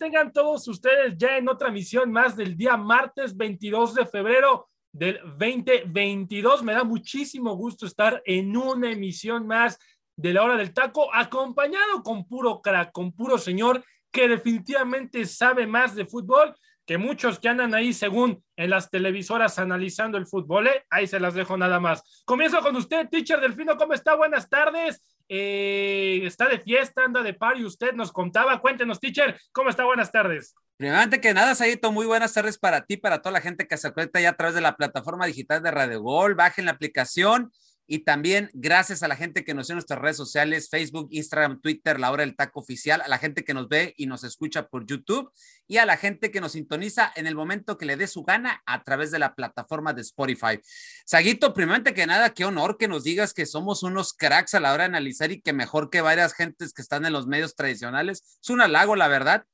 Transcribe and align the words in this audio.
Tengan 0.00 0.32
todos 0.32 0.66
ustedes 0.66 1.14
ya 1.18 1.36
en 1.36 1.46
otra 1.46 1.70
misión 1.70 2.10
más 2.10 2.34
del 2.34 2.56
día 2.56 2.74
martes 2.78 3.36
22 3.36 3.94
de 3.94 4.06
febrero 4.06 4.70
del 4.90 5.20
2022. 5.36 6.62
Me 6.62 6.72
da 6.72 6.84
muchísimo 6.84 7.54
gusto 7.54 7.84
estar 7.84 8.22
en 8.24 8.56
una 8.56 8.90
emisión 8.90 9.46
más 9.46 9.78
de 10.16 10.32
la 10.32 10.42
hora 10.42 10.56
del 10.56 10.72
taco, 10.72 11.14
acompañado 11.14 12.02
con 12.02 12.26
puro 12.26 12.62
crack, 12.62 12.92
con 12.92 13.12
puro 13.12 13.36
señor 13.36 13.84
que 14.10 14.26
definitivamente 14.26 15.26
sabe 15.26 15.66
más 15.66 15.94
de 15.94 16.06
fútbol 16.06 16.56
que 16.86 16.96
muchos 16.96 17.38
que 17.38 17.50
andan 17.50 17.74
ahí 17.74 17.92
según 17.92 18.42
en 18.56 18.70
las 18.70 18.88
televisoras 18.88 19.58
analizando 19.58 20.16
el 20.16 20.26
fútbol. 20.26 20.68
¿eh? 20.68 20.86
Ahí 20.88 21.06
se 21.06 21.20
las 21.20 21.34
dejo 21.34 21.58
nada 21.58 21.78
más. 21.78 22.22
Comienzo 22.24 22.62
con 22.62 22.74
usted, 22.74 23.06
teacher 23.10 23.38
Delfino. 23.38 23.76
¿Cómo 23.76 23.92
está? 23.92 24.14
Buenas 24.14 24.48
tardes. 24.48 25.02
Eh, 25.32 26.22
está 26.24 26.48
de 26.48 26.58
fiesta, 26.58 27.04
anda 27.04 27.22
de 27.22 27.34
par 27.34 27.56
y 27.56 27.64
usted 27.64 27.92
nos 27.92 28.10
contaba. 28.10 28.60
Cuéntenos, 28.60 28.98
teacher, 28.98 29.40
¿cómo 29.52 29.70
está? 29.70 29.84
Buenas 29.84 30.10
tardes. 30.10 30.56
Primeramente 30.76 31.20
que 31.20 31.32
nada, 31.32 31.54
Saito, 31.54 31.92
muy 31.92 32.04
buenas 32.04 32.32
tardes 32.32 32.58
para 32.58 32.84
ti, 32.84 32.96
para 32.96 33.22
toda 33.22 33.34
la 33.34 33.40
gente 33.40 33.68
que 33.68 33.76
se 33.76 33.92
conecta 33.92 34.20
ya 34.20 34.30
a 34.30 34.36
través 34.36 34.56
de 34.56 34.60
la 34.60 34.76
plataforma 34.76 35.26
digital 35.26 35.62
de 35.62 35.70
Radio 35.70 36.02
Gol. 36.02 36.34
Bajen 36.34 36.64
la 36.64 36.72
aplicación 36.72 37.52
y 37.92 38.04
también 38.04 38.50
gracias 38.52 39.02
a 39.02 39.08
la 39.08 39.16
gente 39.16 39.44
que 39.44 39.52
nos 39.52 39.66
ve 39.66 39.72
en 39.72 39.78
nuestras 39.78 39.98
redes 39.98 40.16
sociales, 40.16 40.68
Facebook, 40.70 41.08
Instagram, 41.10 41.60
Twitter, 41.60 41.98
la 41.98 42.12
hora 42.12 42.24
del 42.24 42.36
taco 42.36 42.60
oficial, 42.60 43.00
a 43.00 43.08
la 43.08 43.18
gente 43.18 43.42
que 43.42 43.52
nos 43.52 43.68
ve 43.68 43.94
y 43.96 44.06
nos 44.06 44.22
escucha 44.22 44.68
por 44.68 44.86
YouTube 44.86 45.28
y 45.66 45.78
a 45.78 45.84
la 45.84 45.96
gente 45.96 46.30
que 46.30 46.40
nos 46.40 46.52
sintoniza 46.52 47.10
en 47.16 47.26
el 47.26 47.34
momento 47.34 47.76
que 47.76 47.86
le 47.86 47.96
dé 47.96 48.06
su 48.06 48.22
gana 48.22 48.62
a 48.64 48.84
través 48.84 49.10
de 49.10 49.18
la 49.18 49.34
plataforma 49.34 49.92
de 49.92 50.02
Spotify. 50.02 50.60
Saguito, 51.04 51.52
primeramente 51.52 51.92
que 51.92 52.06
nada, 52.06 52.32
qué 52.32 52.44
honor 52.44 52.78
que 52.78 52.86
nos 52.86 53.02
digas 53.02 53.34
que 53.34 53.44
somos 53.44 53.82
unos 53.82 54.12
cracks 54.12 54.54
a 54.54 54.60
la 54.60 54.72
hora 54.72 54.84
de 54.84 54.90
analizar 54.90 55.32
y 55.32 55.40
que 55.40 55.52
mejor 55.52 55.90
que 55.90 56.00
varias 56.00 56.32
gentes 56.32 56.72
que 56.72 56.82
están 56.82 57.06
en 57.06 57.12
los 57.12 57.26
medios 57.26 57.56
tradicionales. 57.56 58.38
Es 58.40 58.50
un 58.50 58.60
halago, 58.60 58.94
la 58.94 59.08
verdad. 59.08 59.46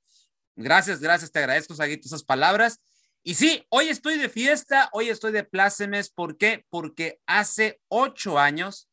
Gracias, 0.57 1.01
gracias, 1.01 1.33
te 1.33 1.39
agradezco, 1.39 1.75
Saguito, 1.75 2.07
esas 2.07 2.23
palabras. 2.23 2.83
Y 3.29 3.35
sí, 3.35 3.67
hoy 3.71 3.89
estoy 3.89 4.19
de 4.19 4.29
fiesta, 4.29 4.89
hoy 4.93 5.09
estoy 5.09 5.33
de 5.33 5.43
plácemes. 5.43 6.11
¿Por 6.11 6.37
qué? 6.37 6.65
Porque 6.71 7.19
hace 7.27 7.81
ocho 7.89 8.39
años 8.39 8.89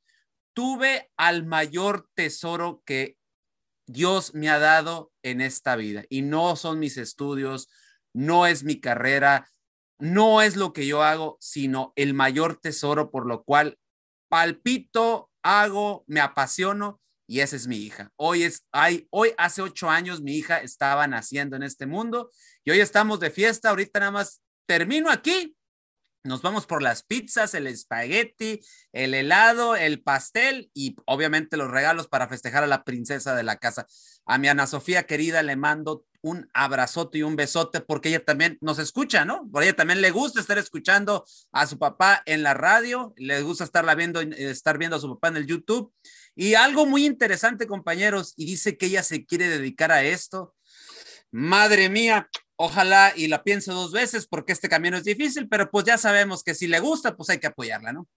tuve 0.53 1.12
al 1.17 1.45
mayor 1.45 2.09
tesoro 2.16 2.81
que 2.84 3.16
Dios 3.86 4.34
me 4.34 4.50
ha 4.50 4.58
dado 4.58 5.12
en 5.22 5.40
esta 5.40 5.75
vida. 5.75 6.06
Y 6.09 6.23
no 6.23 6.56
son 6.56 6.80
mis 6.80 6.98
estudios, 6.98 7.70
no 8.12 8.48
es 8.48 8.64
mi 8.64 8.80
carrera, 8.80 9.48
no 10.00 10.42
es 10.42 10.56
lo 10.56 10.73
que 10.73 10.88
yo 10.88 11.03
hago, 11.03 11.38
sino 11.40 11.94
el 11.95 12.16
mayor 12.16 12.59
tesoro 12.59 13.12
por 13.12 13.28
lo 13.28 13.44
cual 13.44 13.78
palpito, 14.30 15.30
hago, 15.44 16.06
me 16.08 16.22
apasiono 16.22 17.03
y 17.27 17.39
esa 17.39 17.55
es 17.55 17.67
mi 17.67 17.77
hija. 17.77 18.11
Hoy 18.16 18.43
es, 18.43 18.66
hay, 18.71 19.07
hoy 19.09 19.33
hace 19.38 19.61
ocho 19.61 19.89
años 19.89 20.21
mi 20.21 20.35
hija 20.35 20.57
estaba 20.57 21.07
naciendo 21.07 21.55
en 21.55 21.63
este 21.63 21.85
mundo 21.85 22.31
y 22.63 22.71
hoy 22.71 22.79
estamos 22.79 23.19
de 23.19 23.31
fiesta. 23.31 23.69
Ahorita 23.69 23.99
nada 23.99 24.11
más 24.11 24.41
termino 24.66 25.09
aquí. 25.09 25.56
Nos 26.25 26.41
vamos 26.41 26.66
por 26.66 26.81
las 26.81 27.03
pizzas, 27.03 27.53
el 27.53 27.67
espagueti, 27.67 28.62
el 28.94 29.13
helado, 29.13 29.75
el 29.75 30.01
pastel 30.01 30.72
y 30.73 30.95
obviamente 31.06 31.57
los 31.57 31.69
regalos 31.69 32.07
para 32.07 32.29
festejar 32.29 32.63
a 32.63 32.67
la 32.67 32.85
princesa 32.85 33.35
de 33.35 33.44
la 33.44 33.57
casa. 33.57 33.88
A 34.25 34.38
mi 34.38 34.47
Ana 34.47 34.66
Sofía 34.66 35.03
querida 35.03 35.44
le 35.44 35.57
mando 35.57 36.06
un 36.23 36.50
abrazote 36.53 37.17
y 37.17 37.23
un 37.23 37.35
besote 37.35 37.81
porque 37.81 38.07
ella 38.07 38.23
también 38.23 38.57
nos 38.62 38.79
escucha, 38.79 39.25
¿no? 39.25 39.50
Por 39.51 39.63
ella 39.63 39.75
también 39.75 40.00
le 40.00 40.12
gusta 40.12 40.39
estar 40.39 40.57
escuchando 40.57 41.25
a 41.51 41.67
su 41.67 41.78
papá 41.78 42.23
en 42.25 42.41
la 42.44 42.53
radio, 42.53 43.13
le 43.17 43.41
gusta 43.41 43.66
estarla 43.66 43.94
viendo, 43.94 44.22
estar 44.22 44.78
viendo 44.78 44.95
a 44.95 45.01
su 45.01 45.09
papá 45.09 45.28
en 45.28 45.38
el 45.38 45.45
YouTube. 45.45 45.94
Y 46.35 46.55
algo 46.55 46.85
muy 46.85 47.05
interesante, 47.05 47.67
compañeros, 47.67 48.33
y 48.38 48.45
dice 48.45 48.77
que 48.77 48.88
ella 48.88 49.03
se 49.03 49.25
quiere 49.25 49.47
dedicar 49.49 49.91
a 49.91 50.03
esto. 50.03 50.55
Madre 51.31 51.89
mía, 51.89 52.29
ojalá 52.55 53.13
y 53.16 53.27
la 53.27 53.44
piense 53.44 53.71
dos 53.71 53.91
veces 53.91 54.27
porque 54.27 54.53
este 54.53 54.69
camino 54.69 54.97
es 54.97 55.03
difícil, 55.03 55.47
pero 55.49 55.69
pues 55.69 55.85
ya 55.85 55.97
sabemos 55.97 56.44
que 56.44 56.55
si 56.55 56.67
le 56.67 56.79
gusta, 56.79 57.16
pues 57.16 57.29
hay 57.29 57.39
que 57.39 57.47
apoyarla, 57.47 57.94
¿no? 57.94 58.07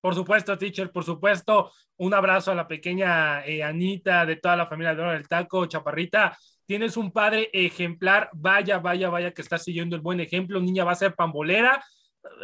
Por 0.00 0.14
supuesto, 0.14 0.56
teacher, 0.56 0.92
por 0.92 1.04
supuesto. 1.04 1.72
Un 1.96 2.14
abrazo 2.14 2.52
a 2.52 2.54
la 2.54 2.68
pequeña 2.68 3.44
eh, 3.44 3.64
Anita 3.64 4.24
de 4.24 4.36
toda 4.36 4.56
la 4.56 4.66
familia 4.66 4.94
de 4.94 5.02
del 5.02 5.26
Taco, 5.26 5.66
Chaparrita. 5.66 6.38
Tienes 6.64 6.96
un 6.96 7.10
padre 7.10 7.50
ejemplar. 7.52 8.30
Vaya, 8.32 8.78
vaya, 8.78 9.08
vaya 9.08 9.32
que 9.32 9.42
está 9.42 9.58
siguiendo 9.58 9.96
el 9.96 10.02
buen 10.02 10.20
ejemplo. 10.20 10.60
Niña 10.60 10.84
va 10.84 10.92
a 10.92 10.96
ser 10.96 11.14
pambolera. 11.14 11.84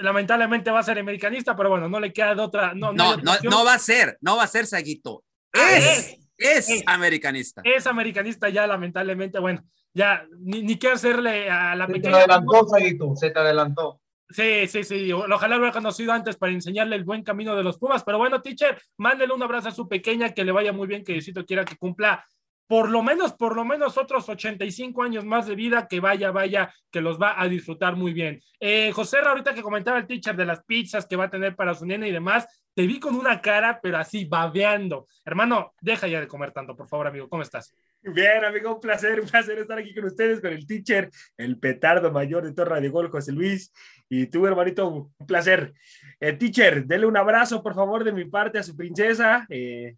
Lamentablemente 0.00 0.70
va 0.70 0.80
a 0.80 0.84
ser 0.84 0.98
americanista, 0.98 1.56
pero 1.56 1.70
bueno, 1.70 1.88
no 1.88 2.00
le 2.00 2.12
queda 2.12 2.34
de 2.34 2.42
otra. 2.42 2.74
No, 2.74 2.92
no, 2.92 3.16
no, 3.16 3.32
no, 3.42 3.64
va 3.64 3.74
a 3.74 3.78
ser, 3.78 4.18
no 4.20 4.36
va 4.36 4.44
a 4.44 4.48
ser 4.48 4.66
Saguito. 4.66 5.24
Ah, 5.52 5.76
es, 5.76 6.18
es, 6.36 6.82
americanista. 6.86 7.62
Es 7.64 7.86
americanista 7.86 8.48
ya, 8.48 8.66
lamentablemente. 8.66 9.38
Bueno, 9.38 9.64
ya 9.92 10.26
ni, 10.38 10.62
ni 10.62 10.76
qué 10.76 10.88
hacerle 10.88 11.48
a 11.48 11.74
la 11.74 11.86
pequeña. 11.86 12.20
Se 12.20 12.26
te 12.26 12.32
adelantó, 12.32 12.68
Saguito, 12.68 13.16
se 13.16 13.30
te 13.30 13.38
adelantó. 13.38 14.00
Sí, 14.30 14.66
sí, 14.66 14.82
sí. 14.84 15.12
Ojalá 15.12 15.56
lo 15.56 15.62
hubiera 15.62 15.72
conocido 15.72 16.12
antes 16.12 16.36
para 16.36 16.52
enseñarle 16.52 16.96
el 16.96 17.04
buen 17.04 17.22
camino 17.22 17.54
de 17.54 17.62
los 17.62 17.78
Pumas. 17.78 18.02
Pero 18.02 18.18
bueno, 18.18 18.42
teacher, 18.42 18.80
mándele 18.96 19.32
un 19.32 19.42
abrazo 19.42 19.68
a 19.68 19.72
su 19.72 19.88
pequeña, 19.88 20.30
que 20.30 20.44
le 20.44 20.52
vaya 20.52 20.72
muy 20.72 20.88
bien, 20.88 21.04
que 21.04 21.12
Diosito 21.12 21.44
quiera 21.44 21.64
que 21.64 21.76
cumpla 21.76 22.26
por 22.66 22.90
lo 22.90 23.02
menos, 23.02 23.34
por 23.34 23.56
lo 23.56 23.64
menos 23.64 23.98
otros 23.98 24.28
85 24.28 25.02
años 25.02 25.24
más 25.24 25.46
de 25.46 25.54
vida, 25.54 25.86
que 25.88 26.00
vaya, 26.00 26.30
vaya, 26.30 26.72
que 26.90 27.00
los 27.00 27.20
va 27.20 27.40
a 27.40 27.48
disfrutar 27.48 27.96
muy 27.96 28.12
bien. 28.12 28.40
Eh, 28.58 28.90
José, 28.92 29.18
ahorita 29.18 29.54
que 29.54 29.62
comentaba 29.62 29.98
el 29.98 30.06
teacher 30.06 30.36
de 30.36 30.46
las 30.46 30.64
pizzas 30.64 31.06
que 31.06 31.16
va 31.16 31.24
a 31.24 31.30
tener 31.30 31.54
para 31.56 31.74
su 31.74 31.84
nena 31.84 32.08
y 32.08 32.12
demás, 32.12 32.46
te 32.74 32.86
vi 32.86 32.98
con 32.98 33.14
una 33.14 33.40
cara, 33.40 33.80
pero 33.82 33.98
así, 33.98 34.24
babeando. 34.24 35.06
Hermano, 35.24 35.74
deja 35.80 36.08
ya 36.08 36.20
de 36.20 36.26
comer 36.26 36.52
tanto, 36.52 36.74
por 36.74 36.88
favor, 36.88 37.06
amigo. 37.06 37.28
¿Cómo 37.28 37.42
estás? 37.42 37.72
Bien, 38.02 38.44
amigo, 38.44 38.74
un 38.74 38.80
placer, 38.80 39.20
un 39.20 39.28
placer 39.28 39.58
estar 39.58 39.78
aquí 39.78 39.94
con 39.94 40.04
ustedes, 40.04 40.40
con 40.40 40.52
el 40.52 40.66
teacher, 40.66 41.08
el 41.36 41.58
petardo 41.58 42.12
mayor 42.12 42.44
de 42.44 42.52
Torre 42.52 42.80
de 42.80 42.88
Gol, 42.88 43.10
José 43.10 43.32
Luis, 43.32 43.72
y 44.08 44.26
tú, 44.26 44.46
hermanito, 44.46 44.88
un 44.88 45.26
placer. 45.26 45.72
El 46.20 46.36
teacher, 46.36 46.84
dele 46.84 47.06
un 47.06 47.16
abrazo, 47.16 47.62
por 47.62 47.74
favor, 47.74 48.04
de 48.04 48.12
mi 48.12 48.24
parte 48.24 48.58
a 48.58 48.62
su 48.62 48.76
princesa. 48.76 49.46
Eh, 49.48 49.96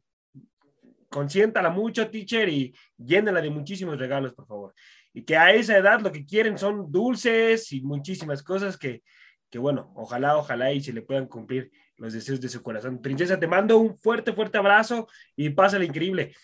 consiéntala 1.16 1.71
mucho, 1.71 2.10
teacher, 2.10 2.47
y 2.47 2.75
llénela 2.99 3.41
de 3.41 3.49
muchísimos 3.49 3.97
regalos, 3.99 4.34
por 4.34 4.47
favor. 4.47 4.75
Y 5.15 5.22
que 5.22 5.34
a 5.34 5.50
esa 5.50 5.78
edad 5.78 5.99
lo 6.03 6.12
que 6.12 6.27
quieren 6.27 6.59
son 6.59 6.93
dulces 6.93 7.72
y 7.72 7.81
muchísimas 7.81 8.43
cosas 8.43 8.77
que, 8.77 9.03
que 9.49 9.59
bueno, 9.59 9.94
ojalá, 9.97 10.37
ojalá 10.37 10.72
y 10.72 10.82
se 10.82 10.93
le 10.93 11.00
puedan 11.00 11.27
cumplir 11.27 11.71
los 11.97 12.12
deseos 12.12 12.38
de 12.38 12.50
su 12.50 12.62
corazón. 12.62 13.00
Princesa, 13.00 13.41
te 13.41 13.47
mando 13.47 13.78
un 13.78 13.97
fuerte, 13.97 14.34
fuerte 14.34 14.59
abrazo 14.59 15.09
y 15.34 15.49
pásale 15.49 15.87
increíble. 15.87 16.34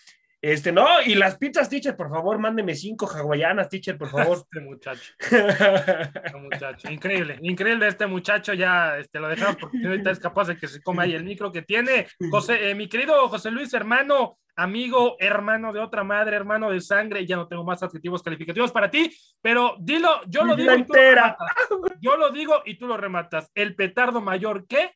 Este, 0.43 0.73
no, 0.73 0.85
y 1.05 1.15
las 1.15 1.37
pizzas, 1.37 1.69
teacher, 1.69 1.95
por 1.95 2.09
favor, 2.09 2.37
mándeme 2.37 2.75
cinco 2.75 3.07
hawaianas, 3.07 3.69
teacher, 3.69 3.97
por 3.97 4.09
favor. 4.09 4.39
Este 4.39 4.59
muchacho. 4.59 5.13
este 5.17 6.37
muchacho. 6.37 6.91
Increíble, 6.91 7.39
increíble 7.41 7.87
este 7.87 8.07
muchacho, 8.07 8.53
ya 8.53 8.97
este, 8.97 9.21
lo 9.21 9.29
dejamos 9.29 9.55
porque 9.55 9.77
ahorita 9.81 10.11
es 10.11 10.19
capaz 10.19 10.49
de 10.49 10.57
que 10.57 10.67
se 10.67 10.83
come 10.83 11.03
ahí 11.03 11.13
el 11.13 11.23
micro 11.23 11.49
que 11.49 11.61
tiene. 11.61 12.07
José, 12.29 12.69
eh, 12.69 12.75
mi 12.75 12.89
querido 12.89 13.29
José 13.29 13.51
Luis, 13.51 13.73
hermano, 13.73 14.37
amigo, 14.57 15.15
hermano 15.17 15.71
de 15.71 15.79
otra 15.79 16.03
madre, 16.03 16.35
hermano 16.35 16.71
de 16.71 16.81
sangre, 16.81 17.25
ya 17.25 17.37
no 17.37 17.47
tengo 17.47 17.63
más 17.63 17.81
adjetivos 17.81 18.21
calificativos 18.21 18.73
para 18.73 18.91
ti, 18.91 19.15
pero 19.41 19.77
dilo, 19.79 20.09
yo 20.27 20.43
lo 20.43 20.57
digo. 20.57 20.73
Y 20.75 20.83
tú 20.83 20.93
lo 20.93 21.87
yo 22.01 22.17
lo 22.17 22.31
digo 22.31 22.61
y 22.65 22.77
tú 22.77 22.85
lo 22.85 22.97
rematas. 22.97 23.49
El 23.55 23.75
petardo 23.75 24.19
mayor, 24.19 24.67
¿qué? 24.67 24.91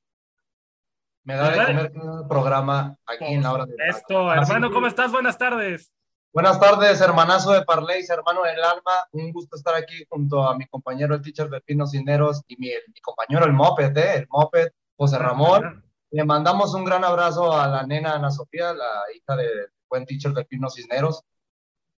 Me 1.27 1.35
da 1.35 1.49
de 1.49 1.65
comer 1.65 1.91
un 1.93 2.25
programa 2.29 2.97
aquí 3.05 3.25
en 3.33 3.43
la 3.43 3.51
hora 3.51 3.65
de. 3.65 3.75
Esto, 3.89 4.31
hermano, 4.31 4.71
¿cómo 4.71 4.87
estás? 4.87 5.11
Buenas 5.11 5.37
tardes. 5.37 5.91
Buenas 6.31 6.57
tardes, 6.57 7.01
hermanazo 7.01 7.51
de 7.51 7.65
Parleis, 7.65 8.09
hermano 8.09 8.43
del 8.43 8.63
alma. 8.63 8.93
Un 9.11 9.33
gusto 9.33 9.57
estar 9.57 9.75
aquí 9.75 10.05
junto 10.07 10.41
a 10.47 10.57
mi 10.57 10.65
compañero, 10.67 11.15
el 11.15 11.21
teacher 11.21 11.49
de 11.49 11.59
Pino 11.59 11.85
Cineros, 11.85 12.43
y 12.47 12.55
mi, 12.55 12.69
compañero, 13.01 13.43
el 13.43 13.51
Moped, 13.51 13.97
¿eh? 13.97 14.19
el 14.19 14.27
Moped, 14.29 14.69
José 14.95 15.19
Ramón. 15.19 15.83
Le 16.11 16.23
mandamos 16.23 16.73
un 16.73 16.85
gran 16.85 17.03
abrazo 17.03 17.51
a 17.51 17.67
la 17.67 17.85
nena 17.85 18.13
Ana 18.13 18.31
Sofía, 18.31 18.73
la 18.73 19.03
hija 19.13 19.35
del 19.35 19.67
buen 19.89 20.05
teacher 20.05 20.31
de 20.31 20.45
Pino 20.45 20.69
Cisneros. 20.69 21.25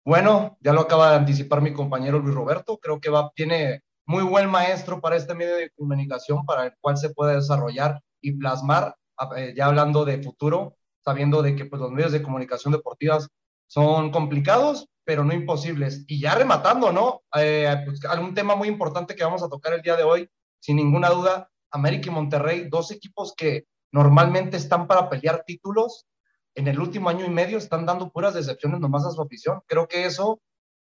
Bueno, 0.07 0.57
ya 0.61 0.73
lo 0.73 0.81
acaba 0.81 1.11
de 1.11 1.17
anticipar 1.17 1.61
mi 1.61 1.75
compañero 1.75 2.19
Luis 2.19 2.35
Roberto. 2.35 2.79
Creo 2.79 2.99
que 2.99 3.11
va, 3.11 3.31
tiene 3.35 3.83
muy 4.07 4.23
buen 4.23 4.49
maestro 4.49 5.03
para 5.03 5.17
este 5.17 5.35
medio 5.35 5.57
de 5.57 5.71
comunicación 5.77 6.47
para 6.47 6.65
el 6.65 6.73
cual 6.81 6.97
se 6.97 7.11
puede 7.11 7.35
desarrollar 7.35 8.01
y 8.23 8.33
plasmar 8.33 8.95
ya 9.55 9.67
hablando 9.67 10.05
de 10.05 10.23
futuro, 10.23 10.77
sabiendo 11.05 11.43
de 11.43 11.57
que 11.57 11.65
pues, 11.65 11.81
los 11.81 11.91
medios 11.91 12.13
de 12.13 12.23
comunicación 12.23 12.73
deportivas 12.73 13.29
son 13.67 14.11
complicados, 14.11 14.89
pero 15.05 15.25
no 15.25 15.33
imposibles. 15.33 16.05
Y 16.07 16.21
ya 16.21 16.35
rematando, 16.35 16.93
¿no? 16.93 17.23
Eh, 17.37 17.75
pues, 17.85 18.05
algún 18.05 18.35
tema 18.35 18.55
muy 18.57 18.69
importante 18.69 19.15
que 19.15 19.25
vamos 19.25 19.43
a 19.43 19.49
tocar 19.49 19.73
el 19.75 19.83
día 19.83 19.97
de 19.97 20.03
hoy, 20.03 20.29
sin 20.61 20.77
ninguna 20.77 21.11
duda, 21.11 21.51
América 21.71 22.11
y 22.11 22.15
Monterrey, 22.15 22.69
dos 22.69 22.91
equipos 22.91 23.35
que 23.37 23.65
normalmente 23.93 24.57
están 24.57 24.87
para 24.87 25.09
pelear 25.09 25.45
títulos, 25.47 26.07
en 26.55 26.67
el 26.67 26.81
último 26.81 27.09
año 27.09 27.25
y 27.25 27.31
medio 27.31 27.57
están 27.57 27.87
dando 27.87 28.11
puras 28.11 28.35
decepciones 28.35 28.81
nomás 28.81 29.07
a 29.07 29.11
su 29.11 29.23
afición. 29.23 29.63
Creo 29.67 29.87
que 29.87 30.05
eso, 30.05 30.41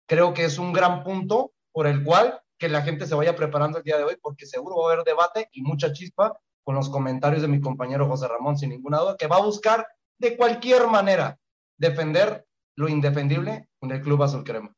creo 0.07 0.33
que 0.33 0.45
es 0.45 0.57
un 0.57 0.71
gran 0.71 1.03
punto 1.03 1.51
por 1.73 1.85
el 1.85 2.03
cual 2.03 2.41
que 2.57 2.69
la 2.69 2.81
gente 2.81 3.05
se 3.05 3.15
vaya 3.15 3.35
preparando 3.35 3.79
el 3.79 3.83
día 3.83 3.97
de 3.97 4.05
hoy, 4.05 4.17
porque 4.21 4.45
seguro 4.45 4.77
va 4.77 4.89
a 4.89 4.93
haber 4.93 5.05
debate 5.05 5.49
y 5.51 5.61
mucha 5.61 5.91
chispa 5.91 6.39
con 6.65 6.75
los 6.75 6.89
comentarios 6.89 7.44
de 7.44 7.47
mi 7.47 7.62
compañero 7.62 8.07
José 8.07 8.27
Ramón, 8.27 8.57
sin 8.57 8.71
ninguna 8.71 9.00
duda, 9.00 9.15
que 9.17 9.27
va 9.27 9.38
a 9.38 9.44
buscar 9.44 9.88
de 10.17 10.35
cualquier 10.35 10.88
manera 10.88 11.38
defender 11.77 12.45
lo 12.75 12.89
indefendible 12.89 13.69
en 13.81 13.91
el 13.91 14.01
Club 14.01 14.23
Azul 14.23 14.44
Crema. 14.44 14.75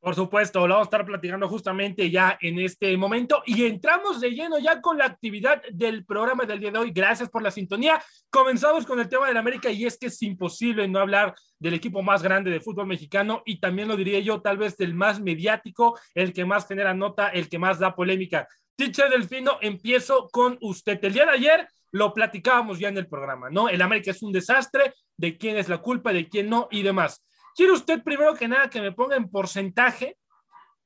Por 0.00 0.14
supuesto, 0.14 0.60
lo 0.60 0.74
vamos 0.74 0.86
a 0.86 0.90
estar 0.90 1.04
platicando 1.04 1.48
justamente 1.48 2.08
ya 2.08 2.38
en 2.40 2.60
este 2.60 2.96
momento 2.96 3.42
y 3.44 3.64
entramos 3.66 4.20
de 4.20 4.30
lleno 4.30 4.58
ya 4.58 4.80
con 4.80 4.96
la 4.96 5.06
actividad 5.06 5.60
del 5.72 6.04
programa 6.04 6.44
del 6.44 6.60
día 6.60 6.70
de 6.70 6.78
hoy. 6.78 6.92
Gracias 6.92 7.28
por 7.28 7.42
la 7.42 7.50
sintonía. 7.50 8.00
Comenzamos 8.30 8.86
con 8.86 9.00
el 9.00 9.08
tema 9.08 9.26
del 9.26 9.36
América 9.36 9.70
y 9.70 9.84
es 9.84 9.98
que 9.98 10.06
es 10.06 10.22
imposible 10.22 10.86
no 10.86 11.00
hablar 11.00 11.34
del 11.58 11.74
equipo 11.74 12.00
más 12.00 12.22
grande 12.22 12.48
de 12.48 12.60
fútbol 12.60 12.86
mexicano 12.86 13.42
y 13.44 13.58
también 13.58 13.88
lo 13.88 13.96
diría 13.96 14.20
yo, 14.20 14.40
tal 14.40 14.56
vez 14.56 14.76
del 14.76 14.94
más 14.94 15.20
mediático, 15.20 15.98
el 16.14 16.32
que 16.32 16.44
más 16.44 16.68
genera 16.68 16.94
nota, 16.94 17.28
el 17.28 17.48
que 17.48 17.58
más 17.58 17.80
da 17.80 17.96
polémica. 17.96 18.46
Teacher 18.78 19.10
Delfino, 19.10 19.58
empiezo 19.60 20.28
con 20.28 20.56
usted. 20.60 21.04
El 21.04 21.12
día 21.12 21.24
de 21.24 21.32
ayer 21.32 21.68
lo 21.90 22.14
platicábamos 22.14 22.78
ya 22.78 22.88
en 22.88 22.96
el 22.96 23.08
programa, 23.08 23.50
¿no? 23.50 23.68
El 23.68 23.82
América 23.82 24.12
es 24.12 24.22
un 24.22 24.32
desastre, 24.32 24.94
de 25.16 25.36
quién 25.36 25.56
es 25.56 25.68
la 25.68 25.78
culpa, 25.78 26.12
de 26.12 26.28
quién 26.28 26.48
no 26.48 26.68
y 26.70 26.82
demás. 26.82 27.26
¿Quiere 27.56 27.72
usted 27.72 28.04
primero 28.04 28.36
que 28.36 28.46
nada 28.46 28.70
que 28.70 28.80
me 28.80 28.92
ponga 28.92 29.16
en 29.16 29.28
porcentaje 29.28 30.16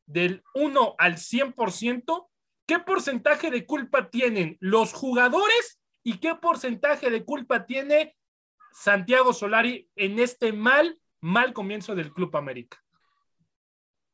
del 0.07 0.43
1 0.55 0.95
al 0.97 1.19
100%? 1.19 2.29
¿Qué 2.65 2.79
porcentaje 2.79 3.51
de 3.51 3.67
culpa 3.67 4.09
tienen 4.09 4.57
los 4.59 4.95
jugadores 4.95 5.79
y 6.03 6.17
qué 6.17 6.35
porcentaje 6.35 7.11
de 7.11 7.27
culpa 7.27 7.67
tiene 7.67 8.17
Santiago 8.73 9.35
Solari 9.35 9.91
en 9.97 10.19
este 10.19 10.55
mal, 10.55 10.99
mal 11.21 11.53
comienzo 11.53 11.95
del 11.95 12.11
Club 12.11 12.35
América? 12.39 12.83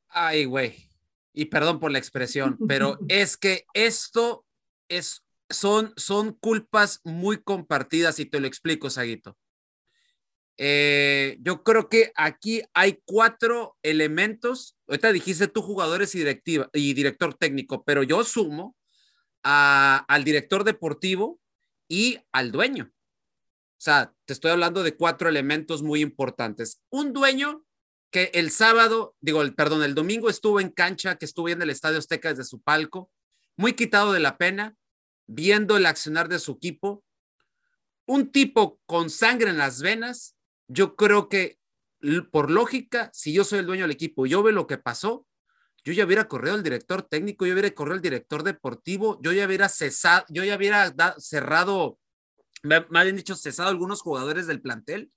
Ay, 0.08 0.46
güey. 0.46 0.87
Y 1.32 1.46
perdón 1.46 1.80
por 1.80 1.90
la 1.90 1.98
expresión, 1.98 2.58
pero 2.68 2.98
es 3.08 3.36
que 3.36 3.66
esto 3.74 4.44
es, 4.88 5.24
son, 5.48 5.92
son 5.96 6.32
culpas 6.32 7.00
muy 7.04 7.42
compartidas 7.42 8.18
y 8.18 8.26
te 8.26 8.40
lo 8.40 8.46
explico, 8.46 8.90
Saguito. 8.90 9.36
Eh, 10.60 11.38
yo 11.40 11.62
creo 11.62 11.88
que 11.88 12.12
aquí 12.16 12.62
hay 12.74 13.00
cuatro 13.04 13.76
elementos. 13.82 14.76
Ahorita 14.88 15.12
dijiste 15.12 15.46
tú 15.46 15.62
jugadores 15.62 16.14
y, 16.16 16.18
directiva, 16.18 16.68
y 16.72 16.94
director 16.94 17.34
técnico, 17.34 17.84
pero 17.84 18.02
yo 18.02 18.24
sumo 18.24 18.76
al 19.42 20.24
director 20.24 20.64
deportivo 20.64 21.40
y 21.88 22.18
al 22.32 22.50
dueño. 22.52 22.90
O 22.90 23.80
sea, 23.80 24.12
te 24.24 24.32
estoy 24.32 24.50
hablando 24.50 24.82
de 24.82 24.96
cuatro 24.96 25.28
elementos 25.28 25.82
muy 25.82 26.00
importantes. 26.00 26.82
Un 26.90 27.12
dueño 27.12 27.64
que 28.10 28.30
el 28.34 28.50
sábado, 28.50 29.14
digo, 29.20 29.42
el, 29.42 29.54
perdón, 29.54 29.82
el 29.82 29.94
domingo 29.94 30.30
estuvo 30.30 30.60
en 30.60 30.70
cancha, 30.70 31.16
que 31.16 31.24
estuvo 31.24 31.48
en 31.48 31.60
el 31.62 31.70
Estadio 31.70 31.98
Azteca 31.98 32.30
desde 32.30 32.44
su 32.44 32.60
palco, 32.60 33.10
muy 33.56 33.74
quitado 33.74 34.12
de 34.12 34.20
la 34.20 34.38
pena, 34.38 34.76
viendo 35.26 35.76
el 35.76 35.86
accionar 35.86 36.28
de 36.28 36.38
su 36.38 36.52
equipo. 36.52 37.04
Un 38.06 38.32
tipo 38.32 38.80
con 38.86 39.10
sangre 39.10 39.50
en 39.50 39.58
las 39.58 39.82
venas, 39.82 40.36
yo 40.68 40.96
creo 40.96 41.28
que 41.28 41.58
por 42.30 42.50
lógica, 42.50 43.10
si 43.12 43.32
yo 43.32 43.44
soy 43.44 43.58
el 43.58 43.66
dueño 43.66 43.82
del 43.82 43.90
equipo 43.90 44.24
y 44.24 44.30
yo 44.30 44.42
veo 44.42 44.52
lo 44.52 44.66
que 44.66 44.78
pasó, 44.78 45.26
yo 45.84 45.92
ya 45.92 46.04
hubiera 46.04 46.28
corrido 46.28 46.54
el 46.54 46.62
director 46.62 47.02
técnico, 47.02 47.46
yo 47.46 47.52
hubiera 47.52 47.70
corrido 47.70 47.96
el 47.96 48.02
director 48.02 48.42
deportivo, 48.42 49.20
yo 49.22 49.32
ya 49.32 49.46
hubiera 49.46 49.68
cesado, 49.68 50.24
yo 50.28 50.44
ya 50.44 50.56
hubiera 50.56 50.94
cerrado, 51.18 51.98
más 52.62 53.04
bien 53.04 53.16
dicho, 53.16 53.34
cesado 53.34 53.68
algunos 53.68 54.02
jugadores 54.02 54.46
del 54.46 54.60
plantel, 54.60 55.10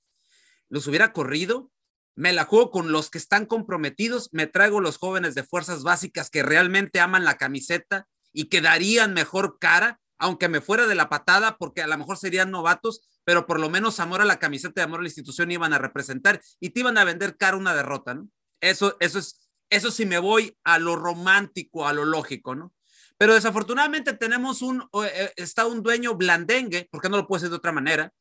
los 0.69 0.87
hubiera 0.87 1.13
corrido, 1.13 1.71
me 2.15 2.33
la 2.33 2.45
juego 2.45 2.71
con 2.71 2.91
los 2.91 3.09
que 3.09 3.17
están 3.17 3.45
comprometidos, 3.45 4.29
me 4.31 4.47
traigo 4.47 4.79
los 4.79 4.97
jóvenes 4.97 5.35
de 5.35 5.43
fuerzas 5.43 5.83
básicas 5.83 6.29
que 6.29 6.43
realmente 6.43 6.99
aman 6.99 7.23
la 7.23 7.37
camiseta 7.37 8.07
y 8.33 8.45
que 8.45 8.61
darían 8.61 9.13
mejor 9.13 9.57
cara, 9.59 9.99
aunque 10.17 10.49
me 10.49 10.61
fuera 10.61 10.87
de 10.87 10.95
la 10.95 11.09
patada, 11.09 11.57
porque 11.57 11.81
a 11.81 11.87
lo 11.87 11.97
mejor 11.97 12.17
serían 12.17 12.51
novatos, 12.51 13.01
pero 13.23 13.47
por 13.47 13.59
lo 13.59 13.69
menos 13.69 13.99
amor 13.99 14.21
a 14.21 14.25
la 14.25 14.39
camiseta 14.39 14.81
y 14.81 14.83
amor 14.83 14.99
a 14.99 15.03
la 15.03 15.09
institución 15.09 15.51
iban 15.51 15.73
a 15.73 15.77
representar 15.77 16.41
y 16.59 16.69
te 16.69 16.81
iban 16.81 16.97
a 16.97 17.03
vender 17.03 17.37
cara 17.37 17.57
una 17.57 17.73
derrota, 17.73 18.13
¿no? 18.13 18.29
Eso, 18.59 18.97
eso 18.99 19.19
es, 19.19 19.49
eso 19.69 19.89
sí 19.89 20.05
me 20.05 20.19
voy 20.19 20.55
a 20.63 20.77
lo 20.77 20.95
romántico, 20.95 21.87
a 21.87 21.93
lo 21.93 22.05
lógico, 22.05 22.55
¿no? 22.55 22.73
Pero 23.17 23.35
desafortunadamente 23.35 24.13
tenemos 24.13 24.61
un, 24.61 24.83
eh, 25.05 25.31
está 25.35 25.67
un 25.67 25.83
dueño 25.83 26.15
blandengue, 26.15 26.87
porque 26.91 27.07
no 27.07 27.17
lo 27.17 27.27
puede 27.27 27.41
ser 27.41 27.49
de 27.51 27.57
otra 27.57 27.71
manera. 27.71 28.11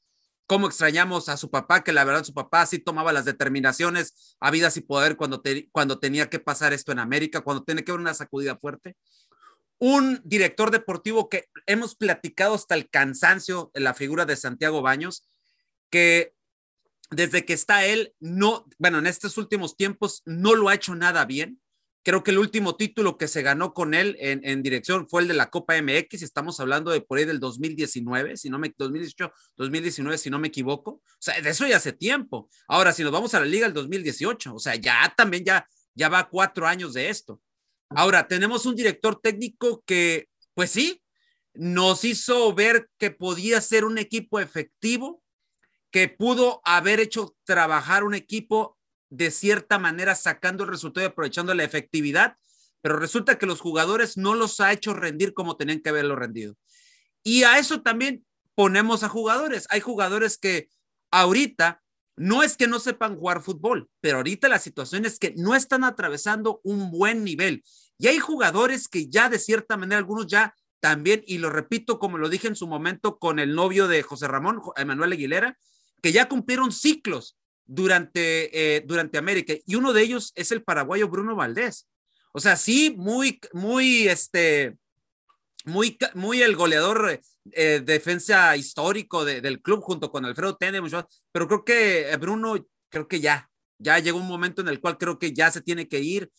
Cómo 0.50 0.66
extrañamos 0.66 1.28
a 1.28 1.36
su 1.36 1.48
papá, 1.48 1.84
que 1.84 1.92
la 1.92 2.02
verdad 2.02 2.24
su 2.24 2.34
papá 2.34 2.66
sí 2.66 2.80
tomaba 2.80 3.12
las 3.12 3.24
determinaciones 3.24 4.36
a 4.40 4.50
vida 4.50 4.68
y 4.74 4.80
poder 4.80 5.16
cuando, 5.16 5.40
cuando 5.70 6.00
tenía 6.00 6.28
que 6.28 6.40
pasar 6.40 6.72
esto 6.72 6.90
en 6.90 6.98
América, 6.98 7.42
cuando 7.42 7.62
tiene 7.62 7.84
que 7.84 7.92
haber 7.92 8.00
una 8.00 8.14
sacudida 8.14 8.56
fuerte 8.56 8.96
un 9.78 10.20
director 10.24 10.72
deportivo 10.72 11.28
que 11.28 11.48
hemos 11.66 11.94
platicado 11.94 12.54
hasta 12.54 12.74
el 12.74 12.90
cansancio 12.90 13.70
en 13.74 13.84
la 13.84 13.94
figura 13.94 14.26
de 14.26 14.36
Santiago 14.36 14.82
Baños, 14.82 15.24
que 15.88 16.34
desde 17.10 17.44
que 17.44 17.52
está 17.52 17.86
él, 17.86 18.12
no, 18.18 18.66
bueno, 18.78 18.98
en 18.98 19.06
estos 19.06 19.38
últimos 19.38 19.76
tiempos 19.76 20.22
no 20.26 20.56
lo 20.56 20.68
ha 20.68 20.74
hecho 20.74 20.96
nada 20.96 21.24
bien. 21.26 21.59
Creo 22.02 22.22
que 22.22 22.30
el 22.30 22.38
último 22.38 22.76
título 22.76 23.18
que 23.18 23.28
se 23.28 23.42
ganó 23.42 23.74
con 23.74 23.92
él 23.92 24.16
en, 24.20 24.62
dirección 24.62 25.06
fue 25.06 25.20
el 25.22 25.28
de 25.28 25.34
la 25.34 25.50
Copa 25.50 25.80
MX. 25.80 26.22
Estamos 26.22 26.58
hablando 26.58 26.90
de 26.90 27.02
por 27.02 27.18
ahí 27.18 27.26
del 27.26 27.40
2019, 27.40 28.38
si 28.38 28.48
no 28.48 28.58
me, 28.58 28.72
2018, 28.74 29.30
2019, 29.56 30.16
si 30.16 30.30
no 30.30 30.38
me 30.38 30.48
equivoco. 30.48 30.92
O 30.92 31.02
sea, 31.18 31.38
de 31.40 31.50
eso 31.50 31.66
ya 31.66 31.76
hace 31.76 31.92
tiempo. 31.92 32.48
Ahora, 32.68 32.94
si 32.94 33.02
nos 33.02 33.12
vamos 33.12 33.34
a 33.34 33.40
la 33.40 33.46
liga, 33.46 33.66
el 33.66 33.74
2018, 33.74 34.54
o 34.54 34.58
sea, 34.58 34.76
ya 34.76 35.12
también 35.14 35.44
ya, 35.44 35.68
ya 35.94 36.08
va 36.08 36.30
cuatro 36.30 36.66
años 36.66 36.94
de 36.94 37.10
esto. 37.10 37.40
Ahora, 37.90 38.26
tenemos 38.26 38.64
un 38.64 38.76
director 38.76 39.20
técnico 39.20 39.82
que, 39.84 40.28
pues 40.54 40.70
sí, 40.70 41.02
nos 41.52 42.04
hizo 42.04 42.54
ver 42.54 42.88
que 42.96 43.10
podía 43.10 43.60
ser 43.60 43.84
un 43.84 43.98
equipo 43.98 44.40
efectivo, 44.40 45.22
que 45.90 46.08
pudo 46.08 46.62
haber 46.64 47.00
hecho 47.00 47.36
trabajar 47.44 48.04
un 48.04 48.14
equipo 48.14 48.78
de 49.10 49.30
cierta 49.30 49.78
manera 49.78 50.14
sacando 50.14 50.64
el 50.64 50.70
resultado 50.70 51.04
y 51.04 51.10
aprovechando 51.10 51.52
la 51.54 51.64
efectividad, 51.64 52.36
pero 52.80 52.96
resulta 52.96 53.38
que 53.38 53.46
los 53.46 53.60
jugadores 53.60 54.16
no 54.16 54.34
los 54.34 54.60
ha 54.60 54.72
hecho 54.72 54.94
rendir 54.94 55.34
como 55.34 55.56
tenían 55.56 55.80
que 55.80 55.90
haberlo 55.90 56.16
rendido. 56.16 56.56
Y 57.22 57.42
a 57.42 57.58
eso 57.58 57.82
también 57.82 58.24
ponemos 58.54 59.02
a 59.02 59.08
jugadores. 59.08 59.66
Hay 59.70 59.80
jugadores 59.80 60.38
que 60.38 60.68
ahorita 61.10 61.82
no 62.16 62.42
es 62.42 62.56
que 62.56 62.66
no 62.66 62.78
sepan 62.78 63.16
jugar 63.16 63.42
fútbol, 63.42 63.88
pero 64.00 64.18
ahorita 64.18 64.48
la 64.48 64.58
situación 64.58 65.04
es 65.04 65.18
que 65.18 65.34
no 65.36 65.54
están 65.54 65.84
atravesando 65.84 66.60
un 66.64 66.90
buen 66.90 67.24
nivel. 67.24 67.62
Y 67.98 68.08
hay 68.08 68.18
jugadores 68.18 68.88
que 68.88 69.08
ya 69.08 69.28
de 69.28 69.38
cierta 69.38 69.76
manera, 69.76 69.98
algunos 69.98 70.26
ya 70.26 70.54
también, 70.80 71.22
y 71.26 71.38
lo 71.38 71.50
repito 71.50 71.98
como 71.98 72.18
lo 72.18 72.28
dije 72.28 72.48
en 72.48 72.56
su 72.56 72.66
momento 72.66 73.18
con 73.18 73.38
el 73.38 73.54
novio 73.54 73.88
de 73.88 74.02
José 74.02 74.28
Ramón, 74.28 74.60
Emanuel 74.76 75.12
Aguilera, 75.12 75.58
que 76.02 76.12
ya 76.12 76.28
cumplieron 76.28 76.72
ciclos 76.72 77.38
durante, 77.70 78.76
eh, 78.76 78.80
durante 78.84 79.16
América. 79.16 79.54
Y 79.64 79.76
uno 79.76 79.92
de 79.92 80.02
ellos 80.02 80.32
es 80.34 80.50
el 80.50 80.64
paraguayo 80.64 81.08
Bruno 81.08 81.36
Valdés. 81.36 81.86
O 82.32 82.40
sea, 82.40 82.56
sí, 82.56 82.94
muy, 82.96 83.40
muy, 83.52 84.08
este, 84.08 84.76
muy, 85.64 85.96
muy 86.14 86.42
el 86.42 86.56
goleador 86.56 87.20
eh, 87.52 87.80
defensa 87.84 88.56
histórico 88.56 89.24
del 89.24 89.62
club 89.62 89.82
junto 89.82 90.10
con 90.10 90.24
Alfredo 90.24 90.56
Tene, 90.56 90.80
pero 91.32 91.46
creo 91.46 91.64
que 91.64 92.10
eh, 92.10 92.16
Bruno, 92.16 92.56
creo 92.88 93.06
que 93.06 93.20
ya, 93.20 93.48
ya 93.78 93.98
llegó 94.00 94.18
un 94.18 94.28
momento 94.28 94.62
en 94.62 94.68
el 94.68 94.80
cual 94.80 94.98
creo 94.98 95.18
que 95.18 95.32
ya 95.32 95.50
se 95.52 95.60
tiene 95.60 95.86
que 95.86 96.00
ir. 96.00 96.30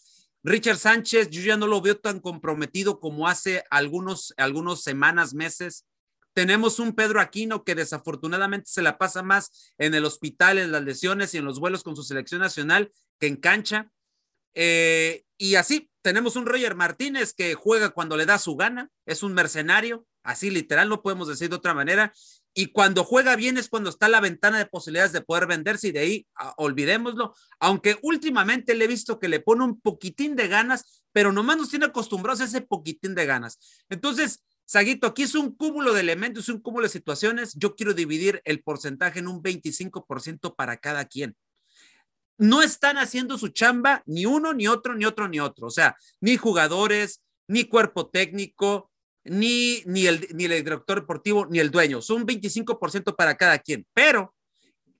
Richard 0.43 0.77
Sánchez, 0.77 1.29
yo 1.29 1.41
ya 1.41 1.55
no 1.55 1.67
lo 1.67 1.81
veo 1.81 1.97
tan 1.97 2.19
comprometido 2.19 2.99
como 2.99 3.27
hace 3.27 3.63
algunos, 3.69 4.33
algunos 4.35 4.83
semanas, 4.83 5.33
meses. 5.33 5.85
Tenemos 6.33 6.79
un 6.79 6.93
Pedro 6.93 7.19
Aquino 7.19 7.63
que 7.63 7.75
desafortunadamente 7.75 8.69
se 8.69 8.81
la 8.81 8.97
pasa 8.97 9.21
más 9.23 9.73
en 9.77 9.93
el 9.93 10.05
hospital, 10.05 10.57
en 10.57 10.71
las 10.71 10.83
lesiones 10.83 11.33
y 11.33 11.37
en 11.37 11.45
los 11.45 11.59
vuelos 11.59 11.83
con 11.83 11.95
su 11.95 12.03
selección 12.03 12.41
nacional 12.41 12.91
que 13.19 13.27
en 13.27 13.37
cancha. 13.37 13.91
Eh, 14.53 15.23
y 15.37 15.55
así, 15.55 15.89
tenemos 16.01 16.35
un 16.35 16.45
Roger 16.45 16.75
Martínez 16.75 17.33
que 17.33 17.53
juega 17.53 17.89
cuando 17.89 18.17
le 18.17 18.25
da 18.25 18.39
su 18.39 18.55
gana, 18.55 18.89
es 19.05 19.23
un 19.23 19.33
mercenario, 19.33 20.05
así 20.23 20.49
literal, 20.49 20.89
no 20.89 21.01
podemos 21.01 21.27
decir 21.27 21.49
de 21.49 21.55
otra 21.55 21.73
manera. 21.73 22.13
Y 22.53 22.67
cuando 22.67 23.03
juega 23.03 23.35
bien 23.35 23.57
es 23.57 23.69
cuando 23.69 23.89
está 23.89 24.09
la 24.09 24.19
ventana 24.19 24.57
de 24.57 24.65
posibilidades 24.65 25.13
de 25.13 25.21
poder 25.21 25.47
venderse 25.47 25.87
y 25.87 25.91
de 25.91 25.99
ahí 25.99 26.27
ah, 26.35 26.53
olvidémoslo. 26.57 27.33
Aunque 27.59 27.97
últimamente 28.01 28.75
le 28.75 28.85
he 28.85 28.87
visto 28.87 29.19
que 29.19 29.29
le 29.29 29.39
pone 29.39 29.63
un 29.63 29.79
poquitín 29.79 30.35
de 30.35 30.47
ganas, 30.47 31.05
pero 31.13 31.31
nomás 31.31 31.57
nos 31.57 31.69
tiene 31.69 31.85
acostumbrados 31.85 32.41
a 32.41 32.45
ese 32.45 32.61
poquitín 32.61 33.15
de 33.15 33.25
ganas. 33.25 33.57
Entonces, 33.89 34.43
Saguito, 34.71 35.05
aquí 35.05 35.23
es 35.23 35.35
un 35.35 35.53
cúmulo 35.53 35.93
de 35.93 35.99
elementos, 35.99 36.47
un 36.47 36.61
cúmulo 36.61 36.83
de 36.85 36.89
situaciones. 36.93 37.55
Yo 37.55 37.75
quiero 37.75 37.93
dividir 37.93 38.41
el 38.45 38.63
porcentaje 38.63 39.19
en 39.19 39.27
un 39.27 39.43
25% 39.43 40.55
para 40.55 40.77
cada 40.77 41.03
quien. 41.03 41.35
No 42.37 42.61
están 42.61 42.97
haciendo 42.97 43.37
su 43.37 43.49
chamba 43.49 44.01
ni 44.05 44.25
uno, 44.25 44.53
ni 44.53 44.69
otro, 44.69 44.95
ni 44.95 45.03
otro, 45.03 45.27
ni 45.27 45.41
otro. 45.41 45.67
O 45.67 45.71
sea, 45.71 45.97
ni 46.21 46.37
jugadores, 46.37 47.21
ni 47.49 47.65
cuerpo 47.65 48.07
técnico, 48.07 48.89
ni, 49.25 49.83
ni, 49.87 50.07
el, 50.07 50.25
ni 50.35 50.45
el 50.45 50.63
director 50.63 51.01
deportivo, 51.01 51.47
ni 51.47 51.59
el 51.59 51.69
dueño. 51.69 52.01
Son 52.01 52.21
un 52.21 52.25
25% 52.25 53.17
para 53.17 53.35
cada 53.35 53.59
quien. 53.59 53.85
Pero 53.93 54.33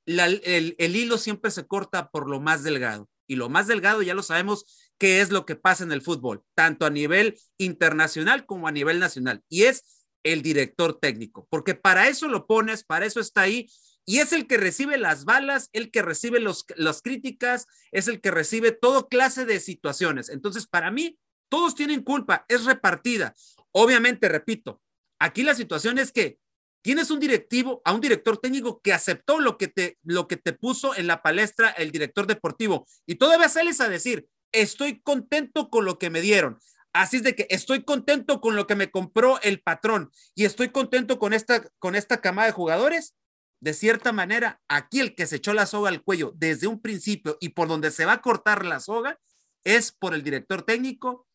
el, 0.05 0.75
el 0.77 0.95
hilo 0.97 1.17
siempre 1.17 1.49
se 1.49 1.65
corta 1.65 2.09
por 2.09 2.29
lo 2.29 2.41
más 2.41 2.63
delgado. 2.63 3.07
Y 3.25 3.37
lo 3.37 3.47
más 3.47 3.67
delgado, 3.67 4.01
ya 4.01 4.15
lo 4.15 4.23
sabemos, 4.23 4.80
qué 5.01 5.19
es 5.19 5.31
lo 5.31 5.47
que 5.47 5.55
pasa 5.55 5.83
en 5.83 5.91
el 5.91 6.03
fútbol, 6.03 6.43
tanto 6.53 6.85
a 6.85 6.91
nivel 6.91 7.35
internacional 7.57 8.45
como 8.45 8.67
a 8.67 8.71
nivel 8.71 8.99
nacional, 8.99 9.41
y 9.49 9.63
es 9.63 10.05
el 10.21 10.43
director 10.43 10.99
técnico, 10.99 11.47
porque 11.49 11.73
para 11.73 12.07
eso 12.07 12.27
lo 12.27 12.45
pones, 12.45 12.83
para 12.83 13.07
eso 13.07 13.19
está 13.19 13.41
ahí, 13.41 13.67
y 14.05 14.19
es 14.19 14.31
el 14.31 14.45
que 14.45 14.57
recibe 14.57 14.99
las 14.99 15.25
balas, 15.25 15.69
el 15.73 15.89
que 15.89 16.03
recibe 16.03 16.39
los, 16.39 16.67
las 16.75 17.01
críticas, 17.01 17.65
es 17.91 18.07
el 18.07 18.21
que 18.21 18.29
recibe 18.29 18.73
todo 18.73 19.07
clase 19.07 19.45
de 19.45 19.59
situaciones. 19.59 20.29
Entonces, 20.29 20.67
para 20.67 20.91
mí, 20.91 21.17
todos 21.49 21.73
tienen 21.73 22.03
culpa, 22.03 22.45
es 22.47 22.65
repartida. 22.65 23.33
Obviamente, 23.71 24.29
repito, 24.29 24.83
aquí 25.17 25.41
la 25.41 25.55
situación 25.55 25.97
es 25.97 26.11
que 26.11 26.37
tienes 26.83 27.09
un 27.09 27.19
directivo, 27.19 27.81
a 27.85 27.93
un 27.93 28.01
director 28.01 28.37
técnico 28.37 28.81
que 28.81 28.93
aceptó 28.93 29.39
lo 29.39 29.57
que 29.57 29.67
te, 29.67 29.97
lo 30.03 30.27
que 30.27 30.37
te 30.37 30.53
puso 30.53 30.95
en 30.95 31.07
la 31.07 31.23
palestra 31.23 31.71
el 31.71 31.91
director 31.91 32.27
deportivo, 32.27 32.85
y 33.07 33.15
todavía 33.15 33.49
sales 33.49 33.81
a 33.81 33.89
decir, 33.89 34.27
estoy 34.51 35.01
contento 35.01 35.69
con 35.69 35.85
lo 35.85 35.97
que 35.97 36.09
me 36.09 36.21
dieron. 36.21 36.59
Así 36.93 37.17
es 37.17 37.23
de 37.23 37.35
que 37.35 37.47
estoy 37.49 37.83
contento 37.83 38.41
con 38.41 38.55
lo 38.55 38.67
que 38.67 38.75
me 38.75 38.91
compró 38.91 39.39
el 39.41 39.61
patrón 39.61 40.11
y 40.35 40.45
estoy 40.45 40.69
contento 40.69 41.19
con 41.19 41.33
esta, 41.33 41.69
con 41.79 41.95
esta 41.95 42.19
camada 42.19 42.47
de 42.47 42.53
jugadores. 42.53 43.15
De 43.61 43.73
cierta 43.73 44.11
manera, 44.11 44.59
aquí 44.67 44.99
el 44.99 45.15
que 45.15 45.27
se 45.27 45.37
echó 45.37 45.53
la 45.53 45.67
soga 45.67 45.89
al 45.89 46.03
cuello 46.03 46.33
desde 46.35 46.67
un 46.67 46.81
principio 46.81 47.37
y 47.39 47.49
por 47.49 47.67
donde 47.67 47.91
se 47.91 48.05
va 48.05 48.13
a 48.13 48.21
cortar 48.21 48.65
la 48.65 48.79
soga 48.79 49.19
es 49.63 49.91
por 49.91 50.15
el 50.15 50.23
director 50.23 50.63
técnico 50.63 51.27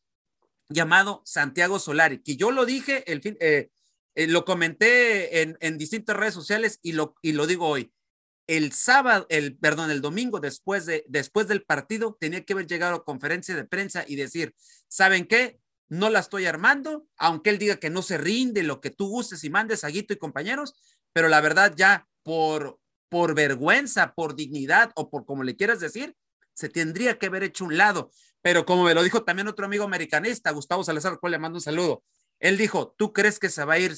llamado 0.68 1.22
Santiago 1.24 1.78
Solari, 1.78 2.22
que 2.22 2.36
yo 2.36 2.50
lo 2.50 2.66
dije, 2.66 3.10
el 3.10 3.22
fin, 3.22 3.36
eh, 3.40 3.70
eh, 4.16 4.26
lo 4.26 4.44
comenté 4.44 5.42
en, 5.42 5.56
en, 5.60 5.78
distintas 5.78 6.16
redes 6.16 6.34
sociales 6.34 6.80
y 6.82 6.92
lo, 6.92 7.14
y 7.22 7.32
lo 7.32 7.46
digo 7.46 7.68
hoy 7.68 7.92
el 8.46 8.72
sábado, 8.72 9.26
el, 9.28 9.56
perdón, 9.56 9.90
el 9.90 10.00
domingo 10.00 10.40
después, 10.40 10.86
de, 10.86 11.04
después 11.08 11.48
del 11.48 11.62
partido, 11.64 12.16
tenía 12.18 12.44
que 12.44 12.52
haber 12.52 12.66
llegado 12.66 12.96
a 12.96 13.04
conferencia 13.04 13.56
de 13.56 13.64
prensa 13.64 14.04
y 14.06 14.16
decir, 14.16 14.54
¿saben 14.88 15.26
qué? 15.26 15.58
No 15.88 16.10
la 16.10 16.20
estoy 16.20 16.46
armando, 16.46 17.06
aunque 17.16 17.50
él 17.50 17.58
diga 17.58 17.76
que 17.76 17.90
no 17.90 18.02
se 18.02 18.18
rinde 18.18 18.62
lo 18.62 18.80
que 18.80 18.90
tú 18.90 19.08
gustes 19.08 19.44
y 19.44 19.50
mandes, 19.50 19.84
Aguito 19.84 20.12
y 20.12 20.18
compañeros, 20.18 20.74
pero 21.12 21.28
la 21.28 21.40
verdad 21.40 21.74
ya 21.76 22.08
por, 22.22 22.78
por 23.08 23.34
vergüenza, 23.34 24.14
por 24.14 24.36
dignidad 24.36 24.92
o 24.94 25.10
por 25.10 25.24
como 25.26 25.42
le 25.42 25.56
quieras 25.56 25.80
decir, 25.80 26.16
se 26.54 26.68
tendría 26.68 27.18
que 27.18 27.26
haber 27.26 27.42
hecho 27.42 27.64
un 27.64 27.76
lado. 27.76 28.10
Pero 28.42 28.64
como 28.64 28.84
me 28.84 28.94
lo 28.94 29.02
dijo 29.02 29.24
también 29.24 29.48
otro 29.48 29.66
amigo 29.66 29.84
americanista, 29.84 30.50
Gustavo 30.52 30.84
Salazar, 30.84 31.12
al 31.12 31.20
cual 31.20 31.32
le 31.32 31.38
mando 31.38 31.58
un 31.58 31.62
saludo, 31.62 32.04
él 32.38 32.56
dijo, 32.56 32.94
¿tú 32.96 33.12
crees 33.12 33.38
que 33.38 33.48
se 33.48 33.64
va 33.64 33.74
a 33.74 33.78
ir 33.78 33.96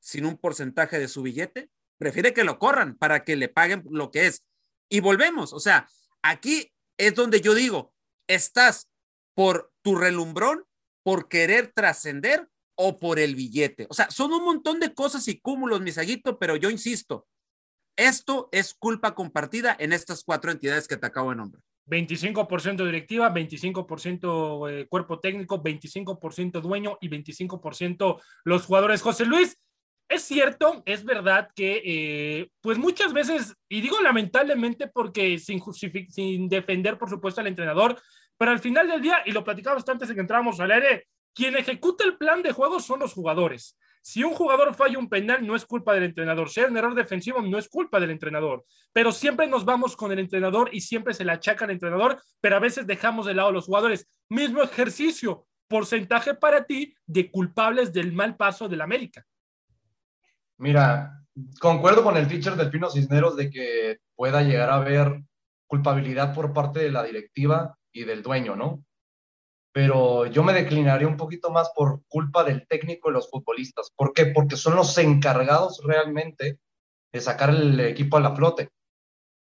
sin 0.00 0.26
un 0.26 0.36
porcentaje 0.36 0.98
de 0.98 1.08
su 1.08 1.22
billete? 1.22 1.70
Prefiere 1.98 2.32
que 2.32 2.44
lo 2.44 2.58
corran 2.58 2.96
para 2.96 3.24
que 3.24 3.36
le 3.36 3.48
paguen 3.48 3.84
lo 3.90 4.10
que 4.10 4.26
es. 4.26 4.44
Y 4.88 5.00
volvemos, 5.00 5.52
o 5.52 5.60
sea, 5.60 5.88
aquí 6.22 6.72
es 6.98 7.14
donde 7.14 7.40
yo 7.40 7.54
digo, 7.54 7.92
estás 8.28 8.88
por 9.34 9.72
tu 9.82 9.96
relumbrón, 9.96 10.64
por 11.02 11.28
querer 11.28 11.72
trascender 11.74 12.48
o 12.76 12.98
por 12.98 13.18
el 13.18 13.34
billete. 13.34 13.86
O 13.90 13.94
sea, 13.94 14.10
son 14.10 14.32
un 14.32 14.44
montón 14.44 14.80
de 14.80 14.94
cosas 14.94 15.28
y 15.28 15.40
cúmulos, 15.40 15.80
misaguito, 15.80 16.38
pero 16.38 16.56
yo 16.56 16.70
insisto, 16.70 17.26
esto 17.96 18.48
es 18.52 18.74
culpa 18.74 19.14
compartida 19.14 19.76
en 19.78 19.92
estas 19.92 20.24
cuatro 20.24 20.50
entidades 20.50 20.88
que 20.88 20.96
te 20.96 21.06
acabo 21.06 21.30
de 21.30 21.36
nombrar. 21.36 21.62
25% 21.86 22.84
directiva, 22.84 23.32
25% 23.32 24.70
eh, 24.70 24.86
cuerpo 24.88 25.20
técnico, 25.20 25.62
25% 25.62 26.60
dueño 26.60 26.96
y 27.00 27.08
25% 27.08 28.20
los 28.44 28.64
jugadores. 28.64 29.02
José 29.02 29.26
Luis, 29.26 29.58
es 30.08 30.22
cierto, 30.22 30.82
es 30.86 31.04
verdad 31.04 31.48
que, 31.54 31.82
eh, 31.84 32.50
pues 32.60 32.78
muchas 32.78 33.12
veces, 33.12 33.54
y 33.68 33.80
digo 33.80 34.00
lamentablemente 34.00 34.88
porque 34.88 35.38
sin, 35.38 36.48
defender, 36.48 36.98
por 36.98 37.08
supuesto, 37.08 37.40
al 37.40 37.46
entrenador, 37.46 38.00
pero 38.36 38.50
al 38.50 38.58
final 38.58 38.88
del 38.88 39.00
día, 39.00 39.18
y 39.24 39.32
lo 39.32 39.44
platicamos 39.44 39.88
antes 39.88 40.08
de 40.08 40.14
que 40.14 40.20
entramos 40.20 40.60
al 40.60 40.70
aire, 40.70 41.08
quien 41.34 41.56
ejecuta 41.56 42.04
el 42.04 42.16
plan 42.16 42.42
de 42.42 42.52
juego 42.52 42.80
son 42.80 43.00
los 43.00 43.12
jugadores. 43.12 43.78
Si 44.02 44.22
un 44.22 44.34
jugador 44.34 44.74
falla 44.74 44.98
un 44.98 45.08
penal, 45.08 45.46
no 45.46 45.56
es 45.56 45.64
culpa 45.64 45.94
del 45.94 46.02
entrenador. 46.02 46.50
Si 46.50 46.60
hay 46.60 46.66
un 46.66 46.76
error 46.76 46.94
defensivo, 46.94 47.40
no 47.40 47.56
es 47.56 47.70
culpa 47.70 47.98
del 47.98 48.10
entrenador. 48.10 48.64
Pero 48.92 49.10
siempre 49.12 49.46
nos 49.46 49.64
vamos 49.64 49.96
con 49.96 50.12
el 50.12 50.18
entrenador 50.18 50.68
y 50.72 50.82
siempre 50.82 51.14
se 51.14 51.24
le 51.24 51.32
achaca 51.32 51.64
al 51.64 51.70
entrenador, 51.70 52.22
pero 52.40 52.56
a 52.56 52.60
veces 52.60 52.86
dejamos 52.86 53.24
de 53.24 53.34
lado 53.34 53.48
a 53.48 53.52
los 53.52 53.64
jugadores. 53.64 54.06
Mismo 54.28 54.62
ejercicio, 54.62 55.46
porcentaje 55.68 56.34
para 56.34 56.66
ti 56.66 56.94
de 57.06 57.30
culpables 57.30 57.92
del 57.94 58.12
mal 58.12 58.36
paso 58.36 58.68
del 58.68 58.82
América. 58.82 59.24
Mira, 60.58 61.24
concuerdo 61.60 62.02
con 62.02 62.16
el 62.16 62.28
teacher 62.28 62.54
del 62.56 62.70
Pino 62.70 62.90
Cisneros 62.90 63.36
de 63.36 63.50
que 63.50 63.98
pueda 64.14 64.42
llegar 64.42 64.70
a 64.70 64.76
haber 64.76 65.22
culpabilidad 65.66 66.34
por 66.34 66.52
parte 66.52 66.80
de 66.80 66.90
la 66.90 67.02
directiva 67.02 67.76
y 67.92 68.04
del 68.04 68.22
dueño, 68.22 68.54
¿no? 68.56 68.84
Pero 69.72 70.26
yo 70.26 70.44
me 70.44 70.52
declinaría 70.52 71.08
un 71.08 71.16
poquito 71.16 71.50
más 71.50 71.70
por 71.74 72.02
culpa 72.06 72.44
del 72.44 72.66
técnico 72.68 73.10
y 73.10 73.12
los 73.12 73.28
futbolistas. 73.28 73.90
¿Por 73.96 74.12
qué? 74.12 74.26
Porque 74.26 74.56
son 74.56 74.76
los 74.76 74.96
encargados 74.98 75.80
realmente 75.84 76.60
de 77.12 77.20
sacar 77.20 77.50
el 77.50 77.80
equipo 77.80 78.16
a 78.16 78.20
la 78.20 78.36
flote. 78.36 78.68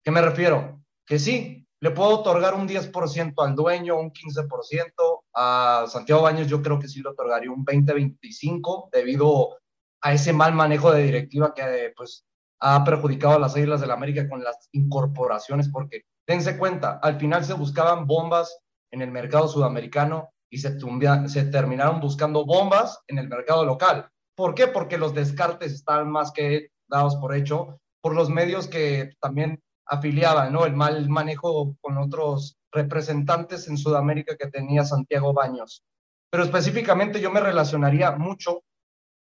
¿Qué 0.05 0.11
me 0.13 0.23
refiero? 0.23 0.85
Que 1.05 1.19
sí, 1.19 1.67
le 1.81 1.91
puedo 1.91 2.21
otorgar 2.21 2.55
un 2.55 2.69
10% 2.69 3.35
al 3.45 3.57
dueño, 3.57 3.99
un 3.99 4.13
15%, 4.13 5.25
a 5.35 5.87
Santiago 5.89 6.23
Baños 6.23 6.47
yo 6.47 6.63
creo 6.63 6.79
que 6.79 6.89
sí 6.89 7.03
le 7.03 7.09
otorgaría 7.09 7.51
un 7.51 7.65
20-25 7.65 8.91
debido 8.93 9.60
a 10.03 10.13
ese 10.13 10.33
mal 10.33 10.55
manejo 10.55 10.93
de 10.93 11.03
directiva 11.03 11.55
que 11.55 11.93
pues, 11.97 12.25
ha 12.61 12.85
perjudicado 12.85 13.35
a 13.35 13.39
las 13.39 13.57
Islas 13.57 13.81
del 13.81 13.91
América 13.91 14.29
con 14.29 14.43
las 14.43 14.69
incorporaciones, 14.73 15.69
porque 15.69 16.03
dense 16.27 16.59
cuenta, 16.59 16.99
al 17.03 17.19
final 17.19 17.45
se 17.45 17.55
buscaban 17.55 18.07
bombas 18.07 18.59
en 18.91 19.03
el 19.03 19.11
mercado 19.11 19.49
sudamericano 19.49 20.31
y 20.51 20.59
se, 20.59 20.79
se 21.27 21.45
terminaron 21.45 22.01
buscando 22.01 22.45
bombas 22.45 23.01
en 23.07 23.19
el 23.19 23.29
mercado 23.29 23.65
local. 23.65 24.09
¿Por 24.35 24.55
qué? 24.55 24.67
Porque 24.67 24.99
los 24.99 25.15
descartes 25.15 25.73
estaban 25.73 26.11
más 26.11 26.33
que 26.33 26.69
dados 26.89 27.17
por 27.17 27.35
hecho 27.35 27.81
por 28.01 28.15
los 28.15 28.31
medios 28.31 28.67
que 28.67 29.13
también 29.21 29.63
afiliaban, 29.87 30.53
¿no? 30.53 30.65
El 30.65 30.75
mal 30.75 31.09
manejo 31.09 31.77
con 31.81 31.99
otros 31.99 32.57
representantes 32.73 33.69
en 33.69 33.77
Sudamérica 33.77 34.37
que 34.37 34.49
tenía 34.49 34.85
Santiago 34.85 35.33
Baños. 35.33 35.83
Pero 36.31 36.45
específicamente 36.45 37.21
yo 37.21 37.31
me 37.31 37.41
relacionaría 37.41 38.13
mucho 38.13 38.63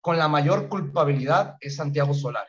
con 0.08 0.16
la 0.16 0.26
mayor 0.26 0.70
culpabilidad 0.70 1.58
es 1.60 1.76
Santiago 1.76 2.14
Solari. 2.14 2.48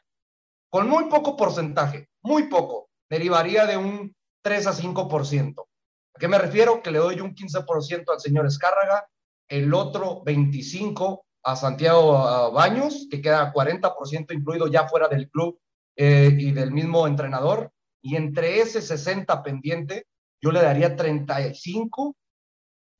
Con 0.69 0.87
muy 0.87 1.09
poco 1.09 1.35
porcentaje, 1.35 2.07
muy 2.23 2.43
poco, 2.43 2.87
derivaría 3.09 3.65
de 3.65 3.75
un 3.75 4.15
3 4.41 4.67
a 4.67 4.71
5%. 4.71 5.55
¿A 5.59 6.19
qué 6.19 6.29
me 6.29 6.37
refiero? 6.37 6.81
Que 6.81 6.91
le 6.91 6.99
doy 6.99 7.19
un 7.19 7.35
15% 7.35 8.13
al 8.13 8.19
señor 8.21 8.45
Escárraga, 8.45 9.05
el 9.49 9.73
otro 9.73 10.23
25% 10.23 11.19
a 11.43 11.57
Santiago 11.57 12.49
Baños, 12.53 13.09
que 13.11 13.21
queda 13.21 13.51
40% 13.51 14.33
incluido 14.33 14.67
ya 14.67 14.87
fuera 14.87 15.09
del 15.09 15.29
club 15.29 15.59
eh, 15.97 16.33
y 16.39 16.53
del 16.53 16.71
mismo 16.71 17.07
entrenador, 17.07 17.73
y 18.01 18.15
entre 18.15 18.61
ese 18.61 18.81
60 18.81 19.43
pendiente, 19.43 20.07
yo 20.41 20.53
le 20.53 20.61
daría 20.61 20.95
35, 20.95 22.15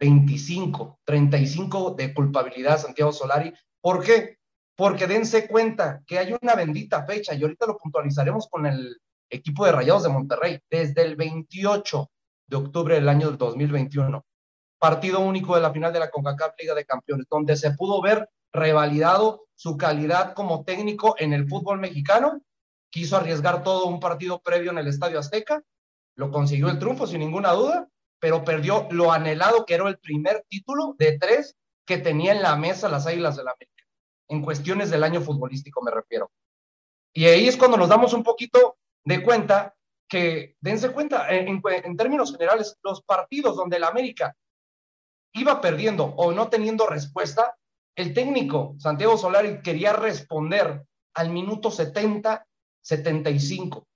25, 0.01 0.99
35 1.05 1.91
de 1.91 2.13
culpabilidad 2.13 2.73
a 2.73 2.79
Santiago 2.79 3.13
Solari. 3.13 3.53
¿Por 3.79 4.03
qué? 4.03 4.38
Porque 4.79 5.07
dense 5.07 5.45
cuenta 5.45 6.01
que 6.07 6.17
hay 6.19 6.33
una 6.41 6.55
bendita 6.55 7.05
fecha 7.05 7.33
y 7.33 7.41
ahorita 7.41 7.65
lo 7.65 7.77
puntualizaremos 7.77 8.47
con 8.47 8.65
el 8.65 8.97
equipo 9.29 9.65
de 9.65 9.73
Rayados 9.73 10.03
de 10.03 10.09
Monterrey, 10.09 10.61
desde 10.69 11.01
el 11.01 11.17
28 11.17 12.09
de 12.47 12.55
octubre 12.55 12.95
del 12.95 13.09
año 13.09 13.31
2021, 13.31 14.25
partido 14.79 15.19
único 15.19 15.53
de 15.53 15.61
la 15.61 15.73
final 15.73 15.91
de 15.91 15.99
la 15.99 16.09
CONCACAF 16.09 16.53
Liga 16.57 16.75
de 16.75 16.85
Campeones, 16.85 17.27
donde 17.29 17.57
se 17.57 17.71
pudo 17.71 18.01
ver 18.01 18.29
revalidado 18.53 19.47
su 19.53 19.75
calidad 19.75 20.33
como 20.33 20.63
técnico 20.63 21.13
en 21.19 21.33
el 21.33 21.49
fútbol 21.49 21.79
mexicano, 21.79 22.41
quiso 22.89 23.17
arriesgar 23.17 23.63
todo 23.63 23.85
un 23.85 23.99
partido 23.99 24.39
previo 24.39 24.71
en 24.71 24.77
el 24.77 24.87
Estadio 24.87 25.19
Azteca, 25.19 25.61
lo 26.15 26.31
consiguió 26.31 26.69
el 26.69 26.79
triunfo 26.79 27.05
sin 27.05 27.19
ninguna 27.19 27.51
duda, 27.51 27.89
pero 28.21 28.45
perdió 28.45 28.87
lo 28.91 29.11
anhelado 29.11 29.65
que 29.65 29.73
era 29.73 29.89
el 29.89 29.99
primer 29.99 30.45
título 30.47 30.95
de 30.97 31.17
tres 31.19 31.57
que 31.85 31.97
tenía 31.97 32.31
en 32.31 32.41
la 32.41 32.55
mesa 32.55 32.87
las 32.87 33.07
Águilas 33.07 33.35
de 33.35 33.43
la 33.43 33.51
América 33.51 33.78
en 34.29 34.41
cuestiones 34.41 34.89
del 34.89 35.03
año 35.03 35.21
futbolístico 35.21 35.81
me 35.81 35.91
refiero. 35.91 36.31
Y 37.13 37.25
ahí 37.25 37.47
es 37.47 37.57
cuando 37.57 37.77
nos 37.77 37.89
damos 37.89 38.13
un 38.13 38.23
poquito 38.23 38.77
de 39.03 39.23
cuenta 39.23 39.75
que, 40.07 40.55
dense 40.61 40.91
cuenta, 40.91 41.29
en, 41.29 41.61
términos 41.97 42.31
generales, 42.31 42.77
los 42.83 43.01
partidos 43.03 43.55
donde 43.55 43.77
el 43.77 43.83
América 43.83 44.35
iba 45.33 45.61
perdiendo 45.61 46.05
o 46.05 46.31
no 46.31 46.49
teniendo 46.49 46.87
respuesta, 46.87 47.55
el 47.95 48.13
técnico 48.13 48.75
Santiago 48.79 49.17
Solari 49.17 49.61
quería 49.61 49.93
responder 49.93 50.85
al 51.15 51.29
minuto 51.29 51.69
70, 51.69 52.45
75. 52.81 53.87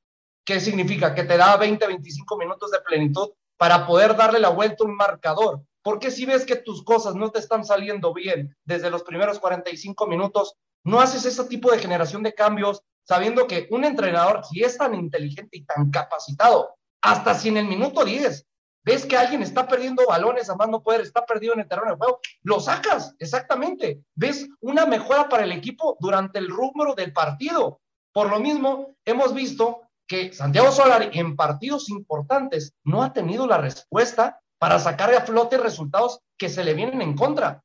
¿Qué 0.45 0.59
significa? 0.59 1.15
Que 1.15 1.23
te 1.23 1.37
da 1.37 1.55
20, 1.57 1.87
25 1.87 2.37
minutos 2.37 2.69
de 2.71 2.81
plenitud 2.81 3.31
para 3.57 3.87
poder 3.87 4.15
darle 4.15 4.39
la 4.39 4.49
vuelta 4.49 4.83
a 4.83 4.87
un 4.87 4.95
marcador. 4.95 5.61
Porque 5.83 6.11
si 6.11 6.25
ves 6.25 6.45
que 6.45 6.55
tus 6.55 6.83
cosas 6.83 7.15
no 7.15 7.29
te 7.31 7.39
están 7.39 7.65
saliendo 7.65 8.13
bien 8.13 8.55
desde 8.63 8.89
los 8.89 9.03
primeros 9.03 9.39
45 9.39 10.07
minutos, 10.07 10.55
no 10.83 10.99
haces 10.99 11.25
ese 11.25 11.43
tipo 11.45 11.71
de 11.71 11.79
generación 11.79 12.23
de 12.23 12.33
cambios 12.33 12.81
sabiendo 13.03 13.47
que 13.47 13.67
un 13.69 13.83
entrenador, 13.83 14.43
si 14.45 14.63
es 14.63 14.77
tan 14.77 14.95
inteligente 14.95 15.57
y 15.57 15.65
tan 15.65 15.91
capacitado, 15.91 16.75
hasta 17.01 17.35
si 17.35 17.49
en 17.49 17.57
el 17.57 17.65
minuto 17.65 18.05
10 18.05 18.45
ves 18.85 19.05
que 19.05 19.17
alguien 19.17 19.41
está 19.41 19.67
perdiendo 19.67 20.05
balones 20.07 20.49
a 20.49 20.55
más 20.55 20.69
no 20.69 20.81
poder, 20.81 21.01
está 21.01 21.25
perdido 21.25 21.53
en 21.53 21.61
el 21.61 21.67
terreno 21.67 21.91
de 21.91 21.97
juego, 21.97 22.19
lo 22.41 22.59
sacas, 22.59 23.15
exactamente. 23.19 24.03
Ves 24.15 24.47
una 24.59 24.85
mejora 24.85 25.29
para 25.29 25.43
el 25.43 25.51
equipo 25.51 25.97
durante 25.99 26.39
el 26.39 26.49
rubro 26.49 26.93
del 26.93 27.13
partido. 27.13 27.81
Por 28.11 28.29
lo 28.29 28.39
mismo, 28.39 28.95
hemos 29.05 29.33
visto 29.33 29.81
que 30.05 30.33
Santiago 30.33 30.71
Solari 30.71 31.17
en 31.17 31.35
partidos 31.35 31.89
importantes 31.89 32.73
no 32.83 33.03
ha 33.03 33.13
tenido 33.13 33.47
la 33.47 33.57
respuesta 33.57 34.41
para 34.63 34.79
sacar 34.79 35.13
a 35.13 35.25
flote 35.25 35.57
resultados 35.57 36.21
que 36.37 36.47
se 36.47 36.63
le 36.63 36.73
vienen 36.73 37.01
en 37.01 37.17
contra. 37.17 37.61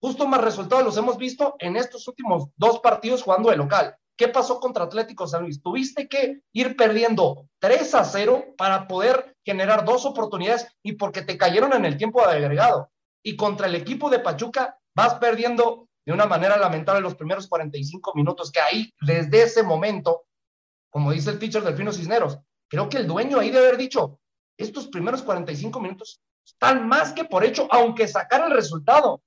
Justo 0.00 0.26
más 0.26 0.40
resultados 0.40 0.84
los 0.84 0.96
hemos 0.96 1.16
visto 1.16 1.54
en 1.60 1.76
estos 1.76 2.08
últimos 2.08 2.48
dos 2.56 2.80
partidos 2.80 3.22
jugando 3.22 3.50
de 3.50 3.56
local. 3.56 3.94
¿Qué 4.16 4.26
pasó 4.26 4.58
contra 4.58 4.82
Atlético 4.82 5.28
San 5.28 5.42
Luis? 5.42 5.62
Tuviste 5.62 6.08
que 6.08 6.40
ir 6.52 6.76
perdiendo 6.76 7.46
3 7.60 7.94
a 7.94 8.04
0 8.04 8.46
para 8.58 8.88
poder 8.88 9.36
generar 9.44 9.84
dos 9.84 10.06
oportunidades 10.06 10.66
y 10.82 10.94
porque 10.94 11.22
te 11.22 11.38
cayeron 11.38 11.72
en 11.72 11.84
el 11.84 11.96
tiempo 11.96 12.20
agregado. 12.20 12.90
Y 13.22 13.36
contra 13.36 13.68
el 13.68 13.76
equipo 13.76 14.10
de 14.10 14.18
Pachuca 14.18 14.76
vas 14.92 15.14
perdiendo 15.20 15.86
de 16.04 16.14
una 16.14 16.26
manera 16.26 16.56
lamentable 16.56 17.00
los 17.00 17.14
primeros 17.14 17.46
45 17.46 18.12
minutos, 18.16 18.50
que 18.50 18.60
ahí, 18.60 18.92
desde 19.00 19.44
ese 19.44 19.62
momento, 19.62 20.24
como 20.90 21.12
dice 21.12 21.30
el 21.30 21.38
teacher 21.38 21.62
Delfino 21.62 21.92
Cisneros, 21.92 22.40
creo 22.68 22.88
que 22.88 22.96
el 22.96 23.06
dueño 23.06 23.38
ahí 23.38 23.50
debe 23.52 23.68
haber 23.68 23.78
dicho, 23.78 24.18
estos 24.56 24.88
primeros 24.88 25.22
45 25.22 25.80
minutos 25.80 26.20
están 26.44 26.86
más 26.86 27.12
que 27.12 27.24
por 27.24 27.44
hecho, 27.44 27.68
aunque 27.70 28.06
sacar 28.06 28.44
el 28.44 28.52
resultado 28.52 29.22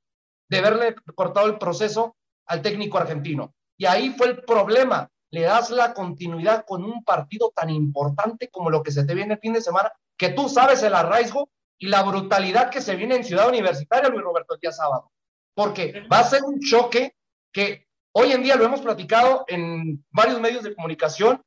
de 0.49 0.59
haberle 0.59 0.95
cortado 1.15 1.47
el 1.47 1.57
proceso 1.57 2.15
al 2.45 2.61
técnico 2.61 2.97
argentino. 2.97 3.53
Y 3.77 3.85
ahí 3.85 4.13
fue 4.17 4.27
el 4.27 4.43
problema. 4.43 5.09
Le 5.31 5.41
das 5.41 5.69
la 5.69 5.93
continuidad 5.93 6.65
con 6.65 6.83
un 6.83 7.03
partido 7.03 7.51
tan 7.53 7.69
importante 7.69 8.49
como 8.49 8.69
lo 8.69 8.81
que 8.81 8.91
se 8.91 9.03
te 9.03 9.13
viene 9.13 9.33
el 9.33 9.39
fin 9.39 9.53
de 9.53 9.61
semana, 9.61 9.91
que 10.17 10.29
tú 10.29 10.47
sabes 10.47 10.81
el 10.83 10.95
arraigo 10.95 11.49
y 11.77 11.87
la 11.87 12.03
brutalidad 12.03 12.69
que 12.69 12.81
se 12.81 12.95
viene 12.95 13.15
en 13.15 13.23
Ciudad 13.23 13.49
Universitaria, 13.49 14.09
Luis 14.09 14.23
Roberto, 14.23 14.53
el 14.53 14.59
día 14.59 14.71
sábado. 14.71 15.11
Porque 15.53 16.07
va 16.11 16.19
a 16.19 16.23
ser 16.23 16.43
un 16.43 16.59
choque 16.59 17.15
que 17.51 17.87
hoy 18.13 18.31
en 18.31 18.43
día 18.43 18.55
lo 18.55 18.65
hemos 18.65 18.81
platicado 18.81 19.43
en 19.47 20.03
varios 20.11 20.39
medios 20.39 20.63
de 20.63 20.73
comunicación, 20.73 21.41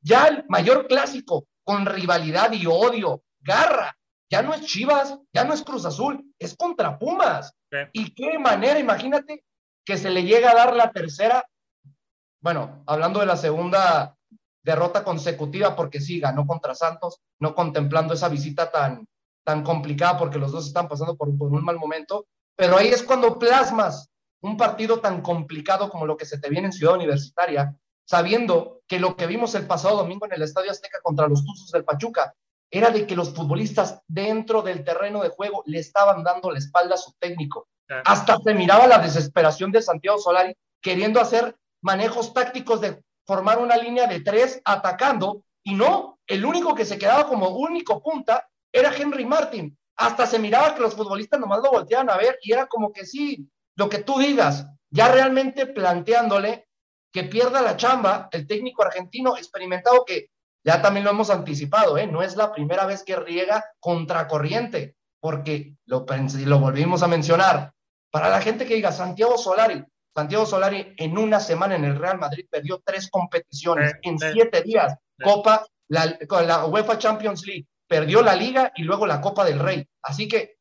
ya 0.00 0.28
el 0.28 0.44
mayor 0.48 0.86
clásico 0.86 1.46
con 1.68 1.84
rivalidad 1.84 2.50
y 2.52 2.64
odio, 2.64 3.22
garra, 3.40 3.94
ya 4.30 4.40
no 4.40 4.54
es 4.54 4.62
Chivas, 4.62 5.18
ya 5.34 5.44
no 5.44 5.52
es 5.52 5.62
Cruz 5.62 5.84
Azul, 5.84 6.24
es 6.38 6.56
contra 6.56 6.98
Pumas. 6.98 7.52
Y 7.92 8.14
qué 8.14 8.38
manera, 8.38 8.78
imagínate 8.78 9.44
que 9.84 9.98
se 9.98 10.08
le 10.08 10.22
llega 10.22 10.52
a 10.52 10.54
dar 10.54 10.74
la 10.74 10.90
tercera 10.92 11.44
bueno, 12.40 12.84
hablando 12.86 13.20
de 13.20 13.26
la 13.26 13.36
segunda 13.36 14.16
derrota 14.62 15.02
consecutiva, 15.02 15.74
porque 15.74 16.00
sí, 16.00 16.20
ganó 16.20 16.46
contra 16.46 16.74
Santos, 16.74 17.20
no 17.40 17.54
contemplando 17.54 18.14
esa 18.14 18.28
visita 18.28 18.70
tan, 18.70 19.06
tan 19.44 19.62
complicada, 19.62 20.16
porque 20.18 20.38
los 20.38 20.52
dos 20.52 20.66
están 20.66 20.88
pasando 20.88 21.16
por, 21.16 21.28
un 21.28 21.64
mal 21.64 21.76
momento, 21.76 22.26
pero 22.56 22.76
ahí 22.76 22.88
es 22.88 23.02
cuando 23.02 23.38
plasmas 23.38 24.08
un 24.40 24.56
partido 24.56 25.00
tan 25.00 25.20
complicado 25.20 25.88
como 25.90 26.06
lo 26.06 26.16
que 26.16 26.26
se 26.26 26.38
te 26.38 26.48
viene 26.48 26.66
en 26.66 26.72
Ciudad 26.72 26.94
Universitaria, 26.94 27.74
sabiendo 28.08 28.80
que 28.88 28.98
lo 28.98 29.16
que 29.16 29.26
vimos 29.26 29.54
el 29.54 29.66
pasado 29.66 29.98
domingo 29.98 30.24
en 30.24 30.32
el 30.32 30.42
Estadio 30.42 30.70
Azteca 30.70 30.98
contra 31.02 31.28
los 31.28 31.44
Tuzos 31.44 31.70
del 31.70 31.84
Pachuca 31.84 32.34
era 32.70 32.90
de 32.90 33.06
que 33.06 33.14
los 33.14 33.34
futbolistas 33.34 34.00
dentro 34.06 34.62
del 34.62 34.82
terreno 34.82 35.22
de 35.22 35.28
juego 35.28 35.62
le 35.66 35.78
estaban 35.78 36.24
dando 36.24 36.50
la 36.50 36.58
espalda 36.58 36.94
a 36.94 36.98
su 36.98 37.12
técnico. 37.18 37.68
Hasta 38.04 38.38
se 38.38 38.54
miraba 38.54 38.86
la 38.86 38.98
desesperación 38.98 39.72
de 39.72 39.82
Santiago 39.82 40.18
Solari 40.18 40.54
queriendo 40.80 41.20
hacer 41.20 41.54
manejos 41.82 42.32
tácticos 42.32 42.80
de 42.80 43.02
formar 43.26 43.58
una 43.58 43.76
línea 43.76 44.06
de 44.06 44.20
tres 44.20 44.60
atacando 44.64 45.42
y 45.62 45.74
no, 45.74 46.18
el 46.26 46.46
único 46.46 46.74
que 46.74 46.86
se 46.86 46.98
quedaba 46.98 47.26
como 47.26 47.48
único 47.50 48.02
punta 48.02 48.48
era 48.72 48.94
Henry 48.94 49.26
Martin. 49.26 49.76
Hasta 49.96 50.26
se 50.26 50.38
miraba 50.38 50.74
que 50.74 50.80
los 50.80 50.94
futbolistas 50.94 51.40
nomás 51.40 51.60
lo 51.62 51.72
volteaban 51.72 52.08
a 52.08 52.16
ver 52.16 52.38
y 52.42 52.52
era 52.52 52.66
como 52.66 52.90
que 52.90 53.04
sí, 53.04 53.50
lo 53.76 53.88
que 53.88 53.98
tú 53.98 54.18
digas, 54.18 54.66
ya 54.90 55.12
realmente 55.12 55.66
planteándole 55.66 56.67
que 57.12 57.24
pierda 57.24 57.62
la 57.62 57.76
chamba 57.76 58.28
el 58.32 58.46
técnico 58.46 58.84
argentino 58.84 59.36
experimentado 59.36 60.04
que 60.04 60.30
ya 60.64 60.82
también 60.82 61.04
lo 61.04 61.10
hemos 61.10 61.30
anticipado, 61.30 61.96
¿eh? 61.96 62.06
no 62.06 62.22
es 62.22 62.36
la 62.36 62.52
primera 62.52 62.84
vez 62.84 63.02
que 63.02 63.16
riega 63.16 63.64
contracorriente, 63.80 64.96
porque 65.20 65.76
lo, 65.86 66.04
lo 66.44 66.58
volvimos 66.58 67.02
a 67.02 67.08
mencionar. 67.08 67.72
Para 68.10 68.28
la 68.28 68.40
gente 68.40 68.66
que 68.66 68.74
diga 68.74 68.92
Santiago 68.92 69.38
Solari, 69.38 69.84
Santiago 70.14 70.46
Solari 70.46 70.94
en 70.96 71.16
una 71.16 71.40
semana 71.40 71.76
en 71.76 71.84
el 71.84 71.98
Real 71.98 72.18
Madrid 72.18 72.46
perdió 72.50 72.82
tres 72.84 73.08
competiciones 73.08 73.94
en 74.02 74.18
siete 74.18 74.62
días. 74.62 74.94
Copa, 75.22 75.64
la, 75.88 76.18
la 76.44 76.66
UEFA 76.66 76.98
Champions 76.98 77.46
League, 77.46 77.66
perdió 77.86 78.22
la 78.22 78.34
Liga 78.34 78.72
y 78.76 78.82
luego 78.82 79.06
la 79.06 79.20
Copa 79.20 79.44
del 79.44 79.58
Rey. 79.58 79.86
Así 80.02 80.28
que 80.28 80.56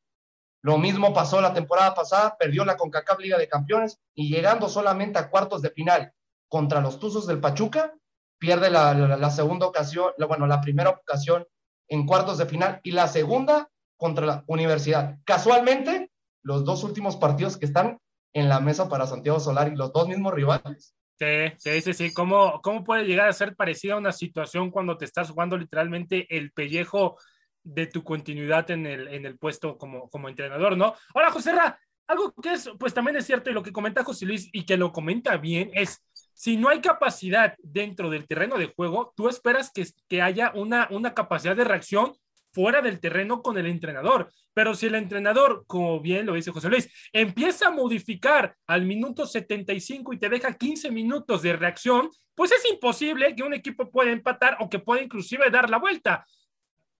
lo 0.61 0.77
mismo 0.77 1.13
pasó 1.13 1.41
la 1.41 1.53
temporada 1.53 1.93
pasada, 1.93 2.35
perdió 2.37 2.65
la 2.65 2.77
CONCACAF 2.77 3.19
Liga 3.19 3.37
de 3.37 3.47
Campeones 3.47 3.99
y 4.13 4.29
llegando 4.29 4.69
solamente 4.69 5.19
a 5.19 5.29
cuartos 5.29 5.61
de 5.61 5.71
final 5.71 6.13
contra 6.47 6.81
los 6.81 6.99
Tuzos 6.99 7.27
del 7.27 7.39
Pachuca, 7.39 7.93
pierde 8.39 8.69
la, 8.69 8.93
la 8.93 9.29
segunda 9.29 9.65
ocasión, 9.65 10.11
bueno, 10.27 10.47
la 10.47 10.61
primera 10.61 10.89
ocasión 10.91 11.45
en 11.87 12.05
cuartos 12.05 12.37
de 12.37 12.45
final 12.45 12.79
y 12.83 12.91
la 12.91 13.07
segunda 13.07 13.69
contra 13.97 14.25
la 14.25 14.43
Universidad. 14.47 15.17
Casualmente, 15.25 16.11
los 16.43 16.63
dos 16.63 16.83
últimos 16.83 17.15
partidos 17.15 17.57
que 17.57 17.65
están 17.65 17.97
en 18.33 18.49
la 18.49 18.59
mesa 18.59 18.87
para 18.87 19.07
Santiago 19.07 19.39
Solari, 19.39 19.75
los 19.75 19.91
dos 19.91 20.07
mismos 20.07 20.33
rivales. 20.33 20.93
Sí, 21.19 21.25
sí, 21.57 21.81
sí, 21.81 21.93
sí. 21.93 22.13
¿Cómo, 22.13 22.61
¿Cómo 22.61 22.83
puede 22.83 23.05
llegar 23.05 23.27
a 23.27 23.33
ser 23.33 23.55
parecida 23.55 23.97
una 23.97 24.11
situación 24.11 24.69
cuando 24.69 24.97
te 24.97 25.05
estás 25.05 25.31
jugando 25.31 25.57
literalmente 25.57 26.27
el 26.35 26.51
pellejo 26.51 27.17
de 27.63 27.87
tu 27.87 28.03
continuidad 28.03 28.69
en 28.69 28.85
el, 28.85 29.07
en 29.07 29.25
el 29.25 29.37
puesto 29.37 29.77
como, 29.77 30.09
como 30.09 30.29
entrenador, 30.29 30.77
¿no? 30.77 30.93
Ahora, 31.13 31.31
José 31.31 31.53
Ra, 31.53 31.79
algo 32.07 32.33
que 32.41 32.53
es, 32.53 32.69
pues 32.79 32.93
también 32.93 33.17
es 33.17 33.25
cierto 33.25 33.49
y 33.49 33.53
lo 33.53 33.63
que 33.63 33.73
comenta 33.73 34.03
José 34.03 34.25
Luis 34.25 34.47
y 34.53 34.65
que 34.65 34.77
lo 34.77 34.91
comenta 34.91 35.35
bien 35.37 35.71
es, 35.73 36.05
si 36.37 36.55
no 36.55 36.69
hay 36.69 36.81
capacidad 36.81 37.55
dentro 37.63 38.11
del 38.11 38.27
terreno 38.27 38.59
de 38.59 38.67
juego, 38.67 39.11
tú 39.17 39.27
esperas 39.27 39.71
que, 39.71 39.87
que 40.07 40.21
haya 40.21 40.51
una, 40.53 40.87
una 40.91 41.15
capacidad 41.15 41.55
de 41.55 41.63
reacción 41.63 42.13
fuera 42.51 42.79
del 42.83 42.99
terreno 42.99 43.41
con 43.41 43.57
el 43.57 43.65
entrenador. 43.65 44.31
Pero 44.53 44.75
si 44.75 44.85
el 44.85 44.93
entrenador, 44.93 45.63
como 45.65 45.99
bien 45.99 46.27
lo 46.27 46.35
dice 46.35 46.51
José 46.51 46.69
Luis, 46.69 46.87
empieza 47.11 47.69
a 47.69 47.71
modificar 47.71 48.55
al 48.67 48.85
minuto 48.85 49.25
75 49.25 50.13
y 50.13 50.19
te 50.19 50.29
deja 50.29 50.53
15 50.53 50.91
minutos 50.91 51.41
de 51.41 51.53
reacción, 51.53 52.07
pues 52.35 52.51
es 52.51 52.71
imposible 52.71 53.35
que 53.35 53.41
un 53.41 53.55
equipo 53.55 53.89
pueda 53.89 54.11
empatar 54.11 54.57
o 54.59 54.69
que 54.69 54.77
pueda 54.77 55.01
inclusive 55.01 55.49
dar 55.49 55.71
la 55.71 55.79
vuelta. 55.79 56.23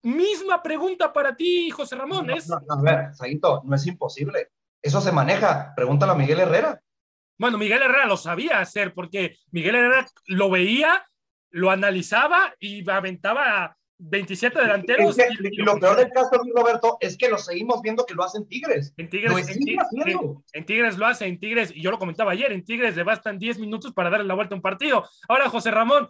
Misma 0.02 0.64
pregunta 0.64 1.14
para 1.14 1.36
ti, 1.36 1.70
José 1.70 1.96
Ramón. 1.96 2.28
a 2.32 2.82
ver, 2.82 3.12
no 3.64 3.76
es 3.76 3.86
imposible. 3.86 4.50
Eso 4.82 5.00
se 5.00 5.12
maneja. 5.12 5.74
Pregúntalo 5.76 6.14
a 6.14 6.16
Miguel 6.16 6.40
Herrera. 6.40 6.82
Bueno, 7.38 7.58
Miguel 7.58 7.82
Herrera 7.82 8.06
lo 8.06 8.18
sabía 8.18 8.60
hacer 8.60 8.94
porque 8.94 9.38
Miguel 9.52 9.76
Herrera 9.76 10.08
lo 10.26 10.50
veía, 10.50 11.06
lo 11.52 11.70
analizaba 11.70 12.56
y 12.60 12.90
aventaba 12.90 13.78
27 14.00 14.60
delanteros. 14.60 15.18
y, 15.18 15.58
lo 15.58 15.80
peor 15.80 15.98
del 15.98 16.12
caso, 16.12 16.32
Roberto, 16.56 16.98
es 17.00 17.18
que 17.18 17.30
lo 17.30 17.38
seguimos 17.38 17.82
viendo 17.82 18.06
que 18.06 18.14
lo 18.14 18.24
hacen 18.24 18.48
Tigres. 18.48 18.94
En 18.98 19.10
Tigres, 19.10 19.32
lo 19.32 19.38
en, 20.54 20.66
Tigres 20.66 20.98
lo 20.98 21.06
hace, 21.06 21.26
en 21.26 21.40
Tigres, 21.40 21.72
y 21.76 21.82
yo 21.82 21.92
lo 21.92 22.00
comentaba 22.00 22.32
ayer, 22.32 22.52
en 22.52 22.64
Tigres 22.64 22.96
le 22.96 23.04
bastan 23.04 23.40
10 23.40 23.60
minutos 23.60 23.94
para 23.94 24.10
darle 24.10 24.26
la 24.26 24.36
vuelta 24.36 24.54
a 24.54 24.58
un 24.58 24.62
partido. 24.62 25.08
Ahora, 25.28 25.50
José 25.50 25.72
Ramón, 25.72 26.10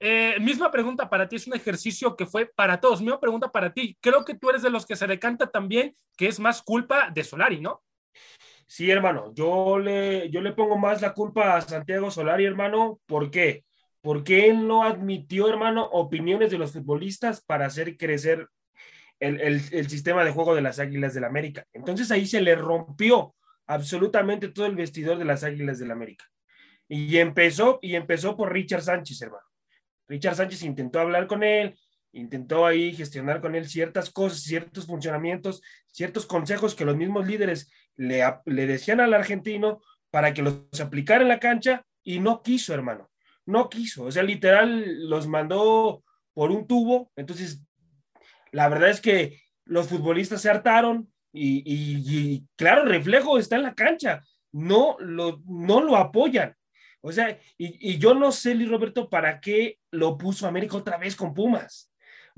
eh, 0.00 0.36
misma 0.40 0.70
pregunta 0.70 1.08
para 1.08 1.28
ti, 1.28 1.36
es 1.36 1.46
un 1.46 1.54
ejercicio 1.54 2.16
que 2.16 2.26
fue 2.26 2.46
para 2.46 2.80
todos. 2.80 3.00
Misma 3.00 3.20
pregunta 3.20 3.50
para 3.50 3.72
ti. 3.72 3.96
Creo 4.00 4.24
que 4.24 4.34
tú 4.34 4.50
eres 4.50 4.62
de 4.62 4.70
los 4.70 4.86
que 4.86 4.96
se 4.96 5.06
decanta 5.06 5.48
también 5.48 5.94
que 6.16 6.28
es 6.28 6.38
más 6.40 6.62
culpa 6.62 7.10
de 7.10 7.24
Solari, 7.24 7.60
¿no? 7.60 7.82
Sí, 8.68 8.90
hermano, 8.90 9.32
yo 9.34 9.80
le, 9.80 10.30
yo 10.30 10.40
le 10.40 10.52
pongo 10.52 10.78
más 10.78 11.02
la 11.02 11.12
culpa 11.14 11.56
a 11.56 11.60
Santiago 11.62 12.10
Solari, 12.10 12.44
hermano. 12.44 13.00
¿Por 13.06 13.30
qué? 13.30 13.64
porque 14.00 14.48
él 14.48 14.66
no 14.66 14.84
admitió, 14.84 15.48
hermano, 15.48 15.84
opiniones 15.84 16.50
de 16.50 16.58
los 16.58 16.72
futbolistas 16.72 17.42
para 17.42 17.66
hacer 17.66 17.96
crecer 17.96 18.48
el, 19.20 19.60
sistema 19.88 20.24
de 20.24 20.30
juego 20.30 20.54
de 20.54 20.62
las 20.62 20.78
Águilas 20.78 21.14
del 21.14 21.22
la 21.22 21.28
América. 21.28 21.66
Entonces 21.72 22.10
ahí 22.10 22.26
se 22.26 22.40
le 22.40 22.54
rompió 22.54 23.34
absolutamente 23.66 24.48
todo 24.48 24.66
el 24.66 24.76
vestidor 24.76 25.18
de 25.18 25.24
las 25.24 25.42
Águilas 25.42 25.78
del 25.78 25.88
la 25.88 25.94
América. 25.94 26.24
Y 26.88 27.18
empezó, 27.18 27.80
y 27.82 27.96
empezó 27.96 28.36
por 28.36 28.52
Richard 28.52 28.82
Sánchez, 28.82 29.20
hermano. 29.20 29.44
Richard 30.06 30.36
Sánchez 30.36 30.62
intentó 30.62 31.00
hablar 31.00 31.26
con 31.26 31.42
él, 31.42 31.78
intentó 32.12 32.64
ahí 32.64 32.94
gestionar 32.94 33.42
con 33.42 33.54
él 33.54 33.68
ciertas 33.68 34.10
cosas, 34.10 34.42
ciertos 34.42 34.86
funcionamientos, 34.86 35.60
ciertos 35.88 36.24
consejos 36.24 36.74
que 36.74 36.86
los 36.86 36.96
mismos 36.96 37.26
líderes 37.26 37.70
le, 37.98 38.66
decían 38.66 39.00
al 39.00 39.12
argentino, 39.12 39.82
para 40.10 40.32
que 40.32 40.42
los 40.42 40.80
aplicara 40.80 41.22
en 41.22 41.28
la 41.28 41.40
cancha 41.40 41.84
y 42.02 42.20
no 42.20 42.42
quiso, 42.42 42.72
hermano. 42.72 43.10
No 43.44 43.68
quiso. 43.68 44.04
O 44.04 44.12
sea, 44.12 44.22
literal 44.22 45.08
los 45.08 45.26
mandó 45.26 46.02
por 46.32 46.50
un 46.50 46.66
tubo. 46.66 47.10
Entonces, 47.16 47.62
la 48.52 48.68
verdad 48.68 48.90
es 48.90 49.00
que 49.00 49.42
los 49.64 49.88
futbolistas 49.88 50.40
se 50.40 50.48
hartaron 50.48 51.12
y, 51.32 52.46
claro, 52.56 52.84
reflejo 52.84 53.38
está 53.38 53.56
en 53.56 53.64
la 53.64 53.74
cancha. 53.74 54.22
No 54.50 54.96
lo, 55.00 55.42
no 55.46 55.82
lo 55.82 55.96
apoyan. 55.96 56.54
O 57.00 57.12
sea, 57.12 57.38
y, 57.58 57.92
y 57.92 57.98
yo 57.98 58.14
no 58.14 58.32
sé, 58.32 58.54
Luis 58.54 58.70
Roberto, 58.70 59.08
para 59.10 59.40
qué 59.40 59.78
lo 59.90 60.16
puso 60.16 60.46
América 60.46 60.76
otra 60.76 60.96
vez 60.96 61.14
con 61.14 61.34
Pumas. 61.34 61.92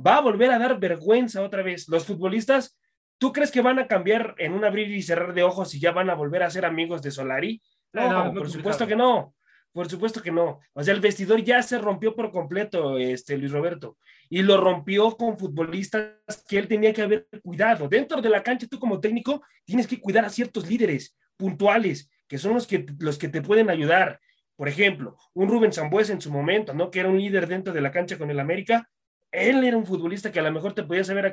Va 0.05 0.16
a 0.16 0.20
volver 0.20 0.51
a 0.51 0.59
dar 0.59 0.79
vergüenza 0.81 1.42
otra 1.42 1.62
vez. 1.62 1.88
Los 1.88 2.05
futbolistas 2.05 2.77
¿Tú 3.20 3.35
crees 3.35 3.50
que 3.50 3.61
van 3.61 3.78
a 3.78 3.87
cambiar 3.87 4.35
en 4.38 4.54
un 4.54 4.64
abrir 4.64 4.90
y 4.90 5.02
cerrar 5.02 5.35
de 5.35 5.42
ojos 5.42 5.74
y 5.74 5.78
ya 5.78 5.92
van 5.92 6.09
a 6.09 6.14
volver 6.14 6.42
a 6.42 6.48
ser 6.48 6.64
amigos 6.64 7.02
de 7.02 7.11
Solari? 7.11 7.61
No, 7.92 8.33
por 8.33 8.48
supuesto 8.48 8.87
que 8.87 8.96
no. 8.96 9.35
Por 9.72 9.90
supuesto 9.90 10.22
que 10.22 10.33
no. 10.33 10.61
O 10.72 10.83
sea, 10.83 10.94
el 10.94 11.02
vestidor 11.02 11.44
ya 11.44 11.62
se 11.62 11.76
rompió 11.76 12.16
por 12.16 12.33
completo, 12.33 12.96
este 12.96 13.37
Luis 13.37 13.52
Roberto, 13.52 13.98
y 14.30 14.42
lo 14.42 14.56
rompió 14.56 15.18
con 15.18 15.38
futbolistas 15.38 16.42
que 16.48 16.56
él 16.56 16.66
tenía 16.66 16.94
que 16.94 17.02
haber 17.02 17.28
cuidado. 17.42 17.90
Dentro 17.90 18.22
de 18.22 18.30
la 18.30 18.42
cancha, 18.42 18.66
tú 18.66 18.78
como 18.78 19.00
técnico 19.00 19.42
tienes 19.66 19.87
que 19.87 20.00
cuidar 20.00 20.24
a 20.24 20.30
ciertos 20.30 20.66
líderes 20.66 21.14
puntuales, 21.37 22.11
que 22.26 22.38
son 22.38 22.54
los 22.54 22.66
que, 22.66 22.87
los 23.00 23.18
que 23.18 23.28
te 23.28 23.42
pueden 23.42 23.68
ayudar. 23.68 24.18
Por 24.56 24.66
ejemplo, 24.66 25.18
un 25.35 25.50
Rubén 25.50 25.74
Sambuez 25.74 26.09
en 26.09 26.22
su 26.22 26.33
momento, 26.33 26.72
¿no? 26.72 26.90
Que 26.90 27.00
era 27.00 27.11
un 27.11 27.18
líder 27.18 27.46
dentro 27.46 27.74
de 27.74 27.83
la 27.83 27.92
cancha 27.92 28.16
con 28.16 28.30
el 28.30 28.40
América, 28.40 28.88
él 29.31 29.64
era 29.64 29.77
un 29.77 29.87
futbolista 29.87 30.33
que 30.33 30.40
a 30.40 30.43
lo 30.43 30.53
mejor 30.53 30.75
te 30.75 30.83
podías 30.83 31.09
haber 31.11 31.33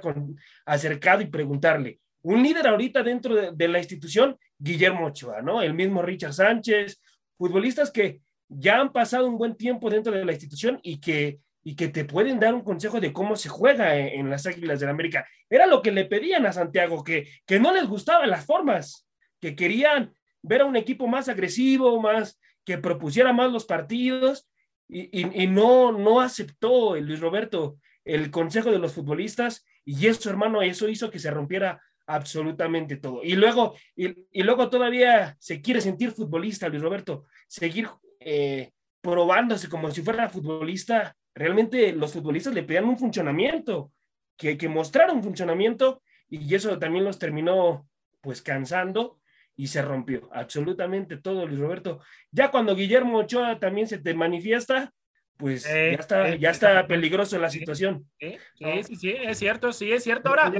acercado 0.66 1.22
y 1.22 1.28
preguntarle. 1.28 2.00
Un 2.22 2.44
líder 2.44 2.68
ahorita 2.68 3.04
dentro 3.04 3.52
de, 3.52 3.68
la 3.68 3.80
institución, 3.80 4.38
Guillermo 4.58 5.08
Ochoa, 5.08 5.42
¿no? 5.42 5.62
El 5.62 5.74
mismo 5.74 6.02
Richard 6.02 6.34
Sánchez, 6.34 7.02
futbolistas 7.38 7.92
que 7.92 8.22
ya 8.50 8.80
han 8.80 8.92
pasado 8.92 9.28
un 9.28 9.38
buen 9.38 9.56
tiempo 9.56 9.90
dentro 9.90 10.14
de 10.14 10.26
la 10.26 10.32
institución 10.32 10.80
y 10.84 11.00
que, 11.00 11.40
y 11.64 11.76
que 11.76 11.88
te 11.88 12.06
pueden 12.06 12.40
dar 12.40 12.54
un 12.54 12.64
consejo 12.64 13.00
de 13.00 13.14
cómo 13.14 13.36
se 13.36 13.50
juega 13.50 13.96
en, 13.98 14.30
las 14.30 14.46
Águilas 14.46 14.80
del 14.80 14.88
la 14.88 14.94
América. 14.94 15.28
Era 15.50 15.66
lo 15.68 15.82
que 15.82 15.92
le 15.92 16.06
pedían 16.06 16.46
a 16.46 16.54
Santiago, 16.54 17.04
que, 17.04 17.30
que 17.46 17.60
no 17.60 17.74
les 17.74 17.88
gustaban 17.88 18.30
las 18.30 18.46
formas, 18.46 19.08
que 19.40 19.56
querían 19.56 20.14
ver 20.42 20.62
a 20.62 20.66
un 20.66 20.76
equipo 20.76 21.08
más 21.08 21.30
agresivo, 21.30 22.00
más 22.02 22.40
que 22.66 22.78
propusiera 22.78 23.32
más 23.32 23.52
los 23.52 23.66
partidos 23.66 24.50
y, 24.90 25.48
no, 25.48 25.92
no 25.92 26.22
aceptó 26.22 26.96
Luis 26.96 27.20
Roberto 27.20 27.78
el 28.08 28.32
consejo 28.32 28.72
de 28.72 28.80
los 28.80 28.94
futbolistas 28.94 29.66
y 29.84 30.08
eso, 30.08 30.30
hermano, 30.30 30.62
eso 30.62 30.88
hizo 30.88 31.12
que 31.12 31.20
se 31.20 31.32
rompiera 31.32 31.82
absolutamente 32.08 32.96
todo. 32.96 33.22
Y 33.24 33.36
luego, 33.36 33.76
y, 33.96 34.44
luego 34.44 34.70
todavía 34.70 35.36
se 35.40 35.62
quiere 35.62 35.82
sentir 35.82 36.12
futbolista, 36.12 36.70
Luis 36.70 36.82
Roberto, 36.82 37.26
seguir 37.48 37.90
eh, 38.20 38.72
probándose 39.02 39.68
como 39.70 39.92
si 39.92 40.02
fuera 40.02 40.30
futbolista. 40.30 41.16
Realmente 41.36 41.92
los 41.92 42.14
futbolistas 42.14 42.54
le 42.54 42.64
pedían 42.64 42.86
un 42.86 42.98
funcionamiento, 42.98 43.92
que, 44.38 44.58
que 44.58 44.70
mostrara 44.70 45.12
un 45.12 45.24
funcionamiento 45.24 46.02
y 46.30 46.54
eso 46.54 46.78
también 46.80 47.04
los 47.04 47.20
terminó 47.20 47.88
pues 48.22 48.42
cansando 48.42 49.20
y 49.56 49.68
se 49.68 49.82
rompió 49.82 50.30
absolutamente 50.32 51.18
todo, 51.18 51.46
Luis 51.46 51.60
Roberto. 51.60 52.00
Ya 52.32 52.52
cuando 52.52 52.76
Guillermo 52.76 53.18
Ochoa 53.20 53.60
también 53.60 53.88
se 53.88 53.98
te 53.98 54.14
manifiesta, 54.14 54.94
pues 55.38 55.64
ya 55.64 55.92
está, 55.92 56.36
ya 56.36 56.50
está 56.50 56.88
peligroso 56.88 57.38
la 57.38 57.50
situación. 57.50 58.10
Sí, 58.20 58.38
sí, 58.84 58.96
sí, 58.96 59.16
es 59.18 59.38
cierto, 59.38 59.72
sí, 59.72 59.92
es 59.92 60.04
cierto. 60.04 60.30
Ahora. 60.30 60.52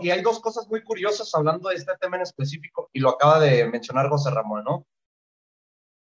Y 0.00 0.10
hay 0.10 0.22
dos 0.22 0.40
cosas 0.40 0.68
muy 0.68 0.82
curiosas 0.82 1.34
hablando 1.34 1.68
de 1.68 1.76
este 1.76 1.92
tema 2.00 2.16
en 2.16 2.22
específico, 2.22 2.90
y 2.92 3.00
lo 3.00 3.10
acaba 3.10 3.40
de 3.40 3.66
mencionar 3.68 4.08
José 4.08 4.30
Ramón, 4.30 4.64
¿no? 4.64 4.86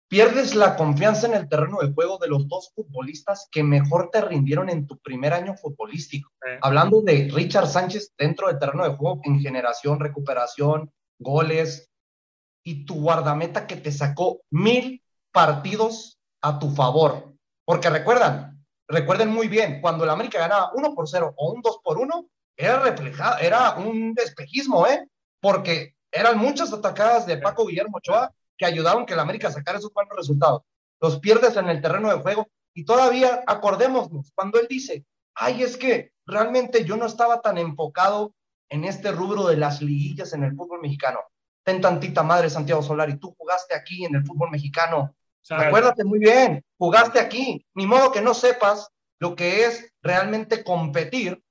Pierdes 0.09 0.55
la 0.55 0.75
confianza 0.75 1.27
en 1.27 1.35
el 1.35 1.47
terreno 1.47 1.77
de 1.81 1.93
juego 1.93 2.17
de 2.17 2.27
los 2.27 2.45
dos 2.49 2.73
futbolistas 2.75 3.47
que 3.49 3.63
mejor 3.63 4.09
te 4.11 4.19
rindieron 4.19 4.69
en 4.69 4.85
tu 4.85 4.97
primer 4.97 5.31
año 5.31 5.55
futbolístico. 5.55 6.29
Hablando 6.61 7.01
de 7.01 7.29
Richard 7.33 7.67
Sánchez 7.67 8.13
dentro 8.17 8.47
del 8.47 8.59
terreno 8.59 8.83
de 8.83 8.93
juego 8.95 9.21
en 9.23 9.39
generación, 9.39 10.01
recuperación, 10.01 10.91
goles, 11.17 11.89
y 12.63 12.85
tu 12.85 13.01
guardameta 13.01 13.65
que 13.65 13.77
te 13.77 13.91
sacó 13.91 14.41
mil 14.49 15.01
partidos 15.31 16.19
a 16.41 16.59
tu 16.59 16.69
favor 16.71 17.30
porque 17.71 17.89
recuerdan, 17.89 18.61
recuerden 18.85 19.29
muy 19.29 19.47
bien, 19.47 19.79
cuando 19.79 20.03
el 20.03 20.09
América 20.09 20.39
ganaba 20.39 20.73
1 20.73 20.93
por 20.93 21.07
0 21.07 21.33
o 21.37 21.53
un 21.53 21.61
2 21.61 21.79
por 21.81 21.99
1, 21.99 22.27
era 22.57 22.81
reflejado, 22.81 23.37
era 23.39 23.75
un 23.75 24.13
despejismo, 24.13 24.85
¿eh? 24.87 25.07
Porque 25.39 25.95
eran 26.11 26.37
muchas 26.37 26.73
atacadas 26.73 27.25
de 27.25 27.37
Paco 27.37 27.65
Guillermo 27.65 27.99
Ochoa 27.99 28.29
que 28.57 28.65
ayudaron 28.65 29.05
que 29.05 29.13
el 29.13 29.21
América 29.21 29.49
sacara 29.49 29.77
esos 29.77 29.93
buenos 29.93 30.17
resultados. 30.17 30.63
Los 30.99 31.21
pierdes 31.21 31.55
en 31.55 31.69
el 31.69 31.81
terreno 31.81 32.09
de 32.09 32.21
juego 32.21 32.49
y 32.73 32.83
todavía 32.83 33.41
acordémonos 33.47 34.33
cuando 34.35 34.59
él 34.59 34.67
dice, 34.69 35.05
ay, 35.35 35.63
es 35.63 35.77
que 35.77 36.11
realmente 36.25 36.83
yo 36.83 36.97
no 36.97 37.05
estaba 37.05 37.39
tan 37.39 37.57
enfocado 37.57 38.33
en 38.67 38.83
este 38.83 39.13
rubro 39.13 39.47
de 39.47 39.55
las 39.55 39.81
liguillas 39.81 40.33
en 40.33 40.43
el 40.43 40.57
fútbol 40.57 40.81
mexicano. 40.81 41.19
Ten 41.63 41.79
tantita 41.79 42.21
madre, 42.21 42.49
Santiago 42.49 42.83
Solari, 42.83 43.17
tú 43.17 43.33
jugaste 43.37 43.73
aquí 43.73 44.03
en 44.03 44.15
el 44.15 44.25
fútbol 44.25 44.51
mexicano 44.51 45.15
Acuérdate 45.49 46.03
muy 46.03 46.19
bien, 46.19 46.63
jugaste 46.77 47.19
aquí, 47.19 47.65
ni 47.73 47.85
modo 47.85 48.11
que 48.11 48.21
no 48.21 48.33
sepas 48.33 48.89
lo 49.19 49.35
que 49.35 49.65
es 49.65 49.91
realmente 50.01 50.63
competir 50.63 51.43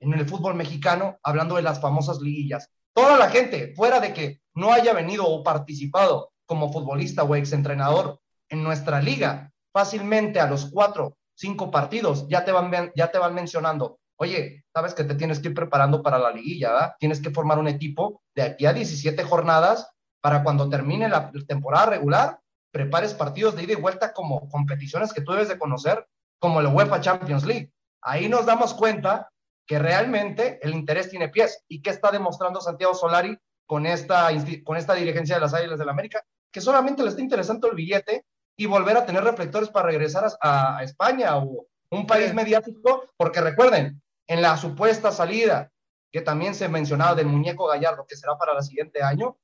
en 0.00 0.12
el 0.12 0.26
fútbol 0.26 0.54
mexicano, 0.54 1.18
hablando 1.22 1.56
de 1.56 1.62
las 1.62 1.80
famosas 1.80 2.20
liguillas. 2.20 2.70
Toda 2.92 3.16
la 3.16 3.28
gente, 3.28 3.74
fuera 3.74 4.00
de 4.00 4.12
que 4.12 4.40
no 4.54 4.72
haya 4.72 4.92
venido 4.92 5.26
o 5.26 5.42
participado 5.42 6.32
como 6.46 6.72
futbolista 6.72 7.24
o 7.24 7.34
exentrenador 7.34 8.20
en 8.48 8.62
nuestra 8.62 9.00
liga, 9.00 9.52
fácilmente 9.72 10.40
a 10.40 10.46
los 10.46 10.70
cuatro, 10.70 11.18
cinco 11.34 11.70
partidos 11.70 12.26
ya 12.28 12.44
te 12.44 12.52
van, 12.52 12.92
ya 12.94 13.10
te 13.10 13.18
van 13.18 13.34
mencionando, 13.34 13.98
oye, 14.16 14.64
sabes 14.72 14.94
que 14.94 15.04
te 15.04 15.14
tienes 15.14 15.40
que 15.40 15.48
ir 15.48 15.54
preparando 15.54 16.02
para 16.02 16.18
la 16.18 16.30
liguilla, 16.30 16.72
¿verdad? 16.72 16.94
Tienes 16.98 17.20
que 17.20 17.30
formar 17.30 17.58
un 17.58 17.68
equipo 17.68 18.22
de 18.34 18.42
aquí 18.42 18.66
a 18.66 18.72
17 18.72 19.22
jornadas 19.24 19.90
para 20.20 20.42
cuando 20.42 20.68
termine 20.68 21.08
la 21.08 21.30
temporada 21.46 21.86
regular, 21.86 22.40
prepares 22.76 23.14
partidos 23.14 23.56
de 23.56 23.62
ida 23.62 23.72
y 23.72 23.76
vuelta 23.76 24.12
como 24.12 24.50
competiciones 24.50 25.14
que 25.14 25.22
tú 25.22 25.32
debes 25.32 25.48
de 25.48 25.56
conocer, 25.56 26.06
como 26.38 26.60
la 26.60 26.68
UEFA 26.68 27.00
Champions 27.00 27.46
League. 27.46 27.72
Ahí 28.02 28.28
nos 28.28 28.44
damos 28.44 28.74
cuenta 28.74 29.30
que 29.66 29.78
realmente 29.78 30.60
el 30.60 30.74
interés 30.74 31.08
tiene 31.08 31.30
pies. 31.30 31.64
¿Y 31.68 31.80
qué 31.80 31.88
está 31.88 32.10
demostrando 32.10 32.60
Santiago 32.60 32.92
Solari 32.92 33.34
con 33.64 33.86
esta, 33.86 34.28
con 34.62 34.76
esta 34.76 34.92
dirigencia 34.92 35.36
de 35.36 35.40
las 35.40 35.54
Águilas 35.54 35.78
del 35.78 35.86
la 35.86 35.92
América? 35.92 36.22
Que 36.52 36.60
solamente 36.60 37.02
le 37.02 37.08
está 37.08 37.22
interesando 37.22 37.66
el 37.70 37.76
billete 37.76 38.26
y 38.58 38.66
volver 38.66 38.98
a 38.98 39.06
tener 39.06 39.24
reflectores 39.24 39.70
para 39.70 39.86
regresar 39.86 40.30
a, 40.42 40.76
a 40.76 40.82
España 40.82 41.34
o 41.38 41.66
un 41.88 42.06
país 42.06 42.34
mediático, 42.34 43.04
porque 43.16 43.40
recuerden, 43.40 44.02
en 44.26 44.42
la 44.42 44.58
supuesta 44.58 45.10
salida 45.12 45.72
que 46.12 46.20
también 46.20 46.54
se 46.54 46.68
mencionaba 46.68 47.14
del 47.14 47.26
muñeco 47.26 47.68
Gallardo, 47.68 48.04
que 48.06 48.16
será 48.16 48.36
para 48.36 48.52
el 48.52 48.62
siguiente 48.62 49.02
año, 49.02 49.38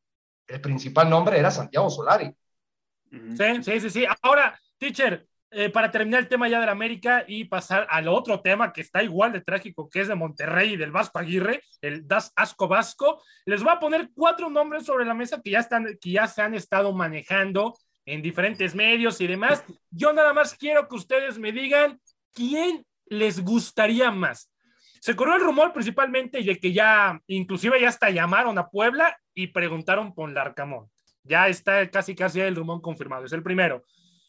el 0.47 0.61
principal 0.61 1.09
nombre 1.09 1.39
era 1.39 1.51
Santiago 1.51 1.89
Solari. 1.89 2.37
Sí, 3.13 3.63
sí, 3.63 3.81
sí, 3.81 3.91
sí. 3.91 4.07
Ahora, 4.23 4.59
teacher, 4.79 5.27
eh, 5.55 5.69
para 5.69 5.91
terminar 5.91 6.21
el 6.21 6.29
tema 6.29 6.49
ya 6.49 6.61
de 6.61 6.67
la 6.67 6.73
América 6.73 7.25
y 7.29 7.45
pasar 7.45 7.87
al 7.91 8.09
otro 8.09 8.41
tema 8.41 8.73
que 8.73 8.81
está 8.81 9.03
igual 9.03 9.33
de 9.33 9.43
trágico, 9.43 9.91
que 9.91 10.01
es 10.01 10.09
de 10.09 10.15
Monterrey 10.15 10.73
y 10.73 10.77
del 10.79 10.93
Vasco 10.93 11.19
Aguirre, 11.19 11.63
el 11.83 12.09
Das 12.09 12.33
Asco 12.37 12.69
Vasco, 12.69 13.23
les 13.45 13.63
voy 13.63 13.71
a 13.71 13.79
poner 13.79 14.09
cuatro 14.15 14.49
nombres 14.49 14.87
sobre 14.87 15.05
la 15.05 15.13
mesa 15.13 15.43
que 15.43 15.51
ya, 15.51 15.59
están, 15.59 15.99
que 16.01 16.11
ya 16.11 16.27
se 16.27 16.41
han 16.41 16.55
estado 16.55 16.95
manejando 16.95 17.75
en 18.07 18.23
diferentes 18.23 18.75
medios 18.75 19.21
y 19.21 19.27
demás. 19.27 19.63
Yo 19.91 20.15
nada 20.15 20.33
más 20.33 20.55
quiero 20.55 20.89
que 20.89 20.97
ustedes 20.97 21.39
me 21.39 21.53
digan 21.53 22.01
quién 22.33 22.87
les 23.05 23.45
gustaría 23.45 24.11
más. 24.11 24.51
Se 25.01 25.15
corrió 25.15 25.35
el 25.35 25.43
rumor 25.43 25.75
principalmente 25.75 26.43
de 26.43 26.59
que 26.59 26.73
ya, 26.73 27.21
inclusive 27.27 27.79
ya 27.79 27.91
hasta 27.91 28.09
llamaron 28.09 28.57
a 28.59 28.69
Puebla 28.69 29.19
y 29.35 29.49
preguntaron 29.49 30.15
por 30.15 30.31
Larcamón. 30.33 30.89
Ya 31.25 31.49
está 31.49 31.89
casi 31.91 32.15
casi 32.15 32.41
el 32.41 32.57
rumor 32.57 32.81
confirmado. 32.81 33.25
Es 33.25 33.33
el 33.33 33.43
primero. 33.43 33.85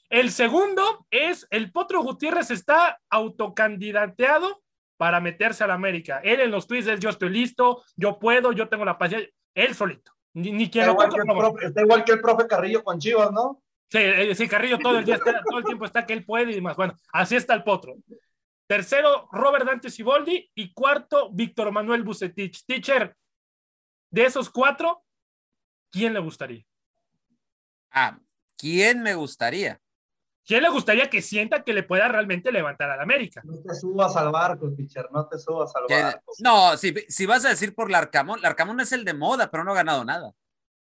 El 0.10 0.32
segundo 0.32 1.08
es 1.10 1.47
el 1.49 1.71
Potro 1.71 2.03
Gutiérrez 2.03 2.51
está 2.51 2.99
autocandidateado 3.10 4.62
para 4.97 5.19
meterse 5.19 5.63
a 5.63 5.67
la 5.67 5.73
América. 5.73 6.21
Él 6.23 6.39
en 6.39 6.51
los 6.51 6.67
tweets 6.67 6.88
es 6.88 6.99
yo 6.99 7.10
estoy 7.10 7.29
listo, 7.29 7.84
yo 7.95 8.19
puedo, 8.19 8.51
yo 8.51 8.69
tengo 8.69 8.86
la 8.86 8.97
paciencia. 8.97 9.29
Él 9.56 9.73
solito. 9.73 10.12
Ni, 10.36 10.69
quiero. 10.69 10.91
Está 10.91 11.06
igual, 11.06 11.10
que 11.10 11.32
el 11.32 11.38
profe, 11.38 11.65
está 11.65 11.82
igual 11.82 12.03
que 12.03 12.12
el 12.12 12.21
profe 12.21 12.47
Carrillo 12.47 12.84
con 12.84 12.99
Chivas, 12.99 13.32
¿no? 13.32 13.62
Sí, 13.89 13.99
eh, 13.99 14.34
sí, 14.34 14.47
Carrillo 14.47 14.79
todo 14.79 14.97
el 14.97 15.06
día 15.06 15.19
todo 15.19 15.60
el 15.60 15.63
tiempo 15.63 15.86
está 15.86 16.06
que 16.06 16.13
él 16.13 16.25
puede 16.25 16.51
y 16.51 16.56
demás. 16.56 16.75
Bueno, 16.75 16.95
así 17.12 17.36
está 17.36 17.53
el 17.53 17.63
Potro. 17.63 17.95
Tercero, 18.67 19.27
Robert 19.32 19.65
Dante 19.65 19.89
Siboldi. 19.89 20.49
Y 20.56 20.73
cuarto, 20.73 21.29
Víctor 21.32 21.71
Manuel 21.71 22.03
Bucetich. 22.03 22.65
Teacher, 22.65 23.15
de 24.10 24.25
esos 24.25 24.49
cuatro, 24.49 25.03
¿quién 25.91 26.13
le 26.13 26.19
gustaría? 26.19 26.63
Ah, 27.93 28.19
¿quién 28.58 29.01
me 29.01 29.15
gustaría? 29.15 29.79
¿Quién 30.45 30.63
le 30.63 30.69
gustaría 30.69 31.10
que 31.10 31.21
sienta 31.21 31.63
que 31.63 31.73
le 31.73 31.84
pueda 31.84 32.10
realmente 32.10 32.51
levantar 32.51 32.89
a 32.89 32.97
la 32.97 33.03
América? 33.03 33.41
No 33.45 33.62
te 33.62 33.73
subas 33.73 34.15
al 34.17 34.29
barco, 34.32 34.75
pitcher, 34.75 35.08
no 35.12 35.25
te 35.27 35.39
subas 35.39 35.71
al 35.75 35.84
barco. 35.88 36.34
No, 36.39 36.75
si, 36.75 36.93
si 37.08 37.25
vas 37.25 37.45
a 37.45 37.49
decir 37.49 37.73
por 37.73 37.89
Larcamón, 37.89 38.41
Larcamón 38.41 38.82
es 38.82 38.91
el 38.91 39.06
de 39.06 39.13
moda, 39.13 39.49
pero 39.49 39.63
no 39.63 39.71
ha 39.71 39.75
ganado 39.75 40.03
nada. 40.03 40.34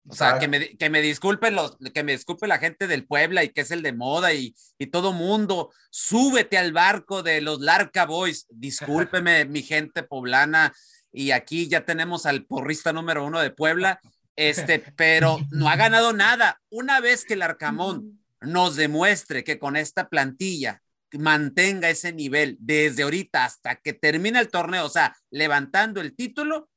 O 0.09 0.15
sea, 0.15 0.39
que 0.39 0.47
me, 0.47 0.77
que 0.77 0.89
me 0.89 0.99
disculpen 0.99 1.55
los, 1.55 1.77
que 1.93 2.03
me 2.03 2.13
disculpe 2.13 2.47
la 2.47 2.57
gente 2.57 2.87
del 2.87 3.05
Puebla 3.05 3.43
y 3.43 3.49
que 3.49 3.61
es 3.61 3.69
el 3.69 3.83
de 3.83 3.93
moda 3.93 4.33
y, 4.33 4.55
y 4.79 4.87
todo 4.87 5.13
mundo. 5.13 5.71
Súbete 5.91 6.57
al 6.57 6.73
barco 6.73 7.21
de 7.21 7.39
los 7.41 7.61
Larca 7.61 8.07
Boys. 8.07 8.47
Discúlpeme, 8.49 9.45
mi 9.45 9.61
gente 9.61 10.01
poblana. 10.01 10.73
Y 11.11 11.31
aquí 11.31 11.67
ya 11.67 11.85
tenemos 11.85 12.25
al 12.25 12.45
porrista 12.45 12.93
número 12.93 13.23
uno 13.23 13.41
de 13.41 13.51
Puebla. 13.51 14.01
Este, 14.49 14.79
pero 14.95 15.37
no 15.51 15.69
ha 15.69 15.75
ganado 15.75 16.13
nada. 16.13 16.61
Una 16.69 16.99
vez 16.99 17.25
que 17.25 17.35
el 17.35 17.43
Arcamón 17.43 18.19
nos 18.41 18.75
demuestre 18.75 19.43
que 19.43 19.59
con 19.59 19.75
esta 19.75 20.09
plantilla 20.09 20.81
mantenga 21.13 21.89
ese 21.89 22.11
nivel 22.11 22.57
desde 22.59 23.03
ahorita 23.03 23.45
hasta 23.45 23.75
que 23.75 23.93
termine 23.93 24.39
el 24.39 24.49
torneo, 24.49 24.85
o 24.85 24.89
sea, 24.89 25.15
levantando 25.29 26.01
el 26.01 26.15
título, 26.15 26.69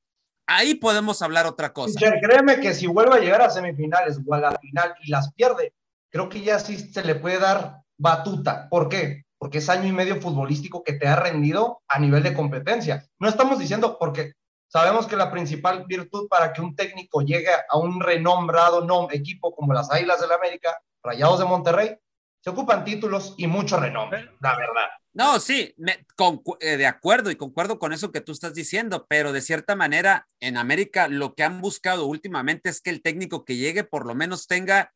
ahí 0.46 0.74
podemos 0.74 1.22
hablar 1.22 1.46
otra 1.46 1.72
cosa. 1.72 1.98
créeme 2.20 2.60
que 2.60 2.74
si 2.74 2.86
vuelve 2.86 3.14
a 3.14 3.20
llegar 3.20 3.40
a 3.40 3.48
semifinales 3.50 4.18
o 4.26 4.34
a 4.34 4.40
la 4.40 4.58
final 4.58 4.94
y 5.02 5.10
las 5.10 5.32
pierde, 5.32 5.72
creo 6.10 6.28
que 6.28 6.42
ya 6.42 6.58
sí 6.58 6.76
se 6.76 7.02
le 7.02 7.14
puede 7.14 7.38
dar 7.38 7.78
batuta. 7.96 8.68
¿Por 8.68 8.90
qué? 8.90 9.24
Porque 9.38 9.58
es 9.58 9.68
año 9.70 9.88
y 9.88 9.92
medio 9.92 10.20
futbolístico 10.20 10.84
que 10.84 10.94
te 10.94 11.06
ha 11.06 11.16
rendido 11.16 11.82
a 11.88 11.98
nivel 11.98 12.22
de 12.22 12.34
competencia. 12.34 13.06
No 13.18 13.28
estamos 13.28 13.58
diciendo 13.58 13.96
porque 13.98 14.34
sabemos 14.74 15.06
que 15.06 15.14
la 15.14 15.30
principal 15.30 15.84
virtud 15.86 16.26
para 16.28 16.52
que 16.52 16.60
un 16.60 16.74
técnico 16.74 17.20
llegue 17.20 17.52
a 17.68 17.78
un 17.78 18.00
renombrado 18.00 18.84
equipo 19.12 19.54
como 19.54 19.72
las 19.72 19.88
Águilas 19.88 20.18
del 20.18 20.30
la 20.30 20.34
América, 20.34 20.76
Rayados 21.00 21.38
de 21.38 21.44
Monterrey, 21.44 21.96
se 22.40 22.50
ocupan 22.50 22.84
títulos 22.84 23.34
y 23.36 23.46
mucho 23.46 23.78
renombre, 23.78 24.30
la 24.40 24.56
verdad. 24.56 24.88
No, 25.12 25.38
sí, 25.38 25.72
eh, 25.78 26.76
de 26.76 26.86
acuerdo 26.86 27.30
y 27.30 27.36
concuerdo 27.36 27.78
con 27.78 27.92
eso 27.92 28.10
que 28.10 28.20
tú 28.20 28.32
estás 28.32 28.52
diciendo, 28.52 29.06
pero 29.08 29.32
de 29.32 29.42
cierta 29.42 29.76
manera 29.76 30.26
en 30.40 30.56
América 30.56 31.06
lo 31.06 31.36
que 31.36 31.44
han 31.44 31.60
buscado 31.60 32.06
últimamente 32.06 32.68
es 32.68 32.80
que 32.80 32.90
el 32.90 33.00
técnico 33.00 33.44
que 33.44 33.54
llegue 33.54 33.84
por 33.84 34.04
lo 34.06 34.16
menos 34.16 34.48
tenga 34.48 34.92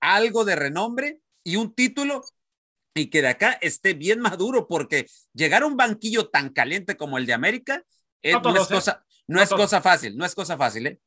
algo 0.00 0.44
de 0.44 0.56
renombre 0.56 1.20
y 1.44 1.54
un 1.54 1.76
título 1.76 2.24
y 2.96 3.08
que 3.08 3.22
de 3.22 3.28
acá 3.28 3.56
esté 3.60 3.94
bien 3.94 4.18
maduro, 4.18 4.66
porque 4.66 5.06
llegar 5.32 5.62
a 5.62 5.66
un 5.66 5.76
banquillo 5.76 6.28
tan 6.28 6.48
caliente 6.48 6.96
como 6.96 7.18
el 7.18 7.26
de 7.26 7.34
América 7.34 7.84
eh, 8.22 8.32
no, 8.32 8.56
es, 8.56 8.70
¿eh? 8.70 8.74
cosa, 8.74 9.04
no, 9.26 9.40
es 9.40 9.50
cosa 9.50 9.80
fácil, 9.80 10.16
no 10.16 10.24
es 10.24 10.34
cosa 10.34 10.56
fácil. 10.56 10.86
¿eh? 10.86 11.00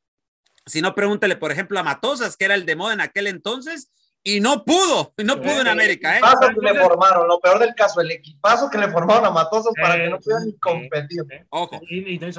Si 0.66 0.80
no, 0.80 0.94
pregúntale, 0.94 1.36
por 1.36 1.52
ejemplo, 1.52 1.78
a 1.78 1.82
Matosas, 1.82 2.36
que 2.36 2.44
era 2.44 2.54
el 2.54 2.66
de 2.66 2.76
moda 2.76 2.94
en 2.94 3.00
aquel 3.00 3.26
entonces, 3.26 3.92
y 4.26 4.40
no 4.40 4.64
pudo, 4.64 5.12
no 5.18 5.40
pudo 5.40 5.60
en 5.60 5.68
América. 5.68 6.14
¿eh? 6.14 6.18
El 6.18 6.24
equipazo 6.24 6.54
que 6.54 6.72
le 6.72 6.80
formaron, 6.80 7.28
lo 7.28 7.40
peor 7.40 7.58
del 7.58 7.74
caso, 7.74 8.00
el 8.00 8.10
equipazo 8.10 8.70
que 8.70 8.78
le 8.78 8.90
formaron 8.90 9.26
a 9.26 9.30
Matosas 9.30 9.72
para 9.80 9.96
que 9.96 10.08
no 10.08 10.18
puedan 10.18 10.46
ni 10.46 10.58
competir. 10.58 11.22
Ojo, 11.50 11.80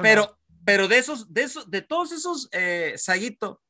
pero, 0.02 0.36
pero 0.64 0.88
de 0.88 0.98
esos, 0.98 1.32
de 1.32 1.44
esos, 1.44 1.70
de 1.70 1.82
todos 1.82 2.10
esos, 2.10 2.48
eh, 2.50 2.94
Saguito, 2.96 3.62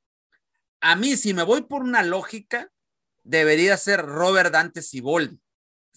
a 0.80 0.96
mí, 0.96 1.16
si 1.16 1.34
me 1.34 1.42
voy 1.42 1.62
por 1.62 1.82
una 1.82 2.02
lógica, 2.02 2.70
debería 3.22 3.76
ser 3.76 4.00
Robert 4.00 4.50
Dante 4.50 4.80
Siboldi. 4.80 5.38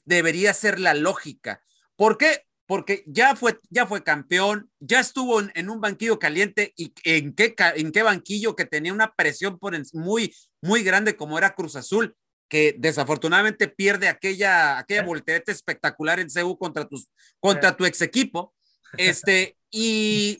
Debería 0.04 0.54
ser 0.54 0.80
la 0.80 0.94
lógica. 0.94 1.62
¿Por 1.96 2.18
qué? 2.18 2.49
Porque 2.70 3.04
ya 3.08 3.36
fue, 3.36 3.58
ya 3.72 3.88
fue 3.88 4.04
campeón, 4.04 4.70
ya 4.80 5.00
estuvo 5.00 5.42
en, 5.42 5.70
un 5.72 5.82
banquillo 5.82 6.20
caliente 6.20 6.72
y 6.78 6.94
en 7.04 7.34
qué, 7.34 7.56
en 7.58 7.92
qué 7.92 8.04
banquillo 8.04 8.56
que 8.56 8.66
tenía 8.66 8.94
una 8.94 9.16
presión 9.16 9.58
por 9.58 9.76
muy, 9.94 10.36
muy 10.62 10.84
grande 10.84 11.16
como 11.16 11.40
era 11.40 11.56
Cruz 11.56 11.76
Azul, 11.76 12.16
que 12.48 12.76
desafortunadamente 12.78 13.70
pierde 13.70 14.08
aquella, 14.08 14.78
aquella 14.78 15.02
voltereta 15.04 15.52
espectacular 15.52 16.20
en 16.20 16.30
CEU 16.30 16.60
contra, 16.60 16.88
tus, 16.88 17.10
contra 17.40 17.76
tu 17.76 17.86
ex 17.86 18.04
equipo. 18.04 18.54
Este, 18.98 19.58
y, 19.72 20.40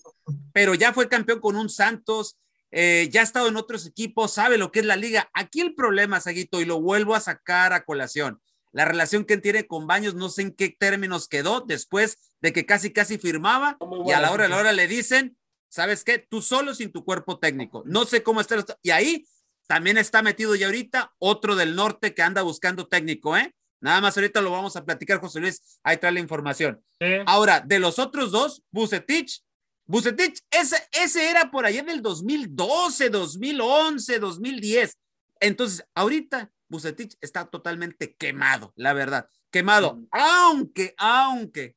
pero 0.54 0.76
ya 0.76 0.94
fue 0.94 1.10
campeón 1.10 1.40
con 1.40 1.56
un 1.56 1.68
Santos, 1.68 2.38
eh, 2.70 3.10
ya 3.12 3.22
ha 3.22 3.24
estado 3.24 3.48
en 3.48 3.58
otros 3.58 3.88
equipos, 3.88 4.36
sabe 4.36 4.60
lo 4.60 4.72
que 4.72 4.82
es 4.82 4.86
la 4.86 4.98
liga. 4.98 5.32
Aquí 5.34 5.62
el 5.62 5.74
problema, 5.74 6.22
Saguito, 6.22 6.62
y 6.62 6.66
lo 6.66 6.80
vuelvo 6.80 7.16
a 7.16 7.22
sacar 7.22 7.74
a 7.74 7.86
colación. 7.86 8.40
La 8.72 8.86
relación 8.86 9.26
que 9.26 9.38
tiene 9.38 9.66
con 9.66 9.88
Baños, 9.88 10.16
no 10.16 10.30
sé 10.30 10.44
en 10.44 10.52
qué 10.54 10.70
términos 10.70 11.28
quedó 11.28 11.62
después 11.62 12.36
de 12.42 12.54
que 12.54 12.66
casi, 12.66 12.92
casi 12.92 13.18
firmaba 13.18 13.78
y 14.06 14.12
a 14.12 14.20
la 14.20 14.32
hora, 14.32 14.46
a 14.46 14.48
la 14.48 14.58
hora 14.58 14.72
le 14.72 14.88
dicen, 14.88 15.38
¿sabes 15.70 16.04
qué? 16.04 16.20
Tú 16.20 16.42
solo 16.42 16.76
sin 16.76 16.92
tu 16.92 17.04
cuerpo 17.04 17.40
técnico. 17.40 17.84
No 17.86 18.06
sé 18.06 18.24
cómo 18.24 18.42
está. 18.42 18.64
Y 18.82 18.92
ahí 18.92 19.26
también 19.68 19.98
está 19.98 20.22
metido 20.22 20.56
ya 20.56 20.68
ahorita 20.68 21.14
otro 21.20 21.56
del 21.56 21.76
norte 21.76 22.14
que 22.14 22.22
anda 22.22 22.42
buscando 22.42 22.88
técnico, 22.88 23.38
¿eh? 23.38 23.54
Nada 23.82 24.02
más 24.02 24.18
ahorita 24.18 24.42
lo 24.42 24.52
vamos 24.52 24.76
a 24.76 24.84
platicar, 24.84 25.20
José 25.20 25.40
Luis. 25.40 25.80
Ahí 25.84 25.98
trae 25.98 26.12
la 26.12 26.20
información. 26.20 26.84
Ahora, 27.26 27.62
de 27.62 27.80
los 27.80 27.98
otros 27.98 28.32
dos, 28.32 28.62
Bucetich, 28.72 29.42
Bucetich, 29.86 30.42
ese, 30.52 30.78
ese 30.92 31.30
era 31.30 31.50
por 31.50 31.66
allá 31.66 31.80
en 31.80 31.90
el 31.90 32.02
2012, 32.02 33.10
2011, 33.10 34.20
2010. 34.20 34.98
Entonces, 35.40 35.86
ahorita 35.96 36.52
Bucetich 36.70 37.18
está 37.20 37.50
totalmente 37.50 38.16
quemado, 38.16 38.74
la 38.76 38.94
verdad, 38.94 39.28
quemado. 39.52 40.02
Aunque, 40.12 40.94
aunque, 40.98 41.76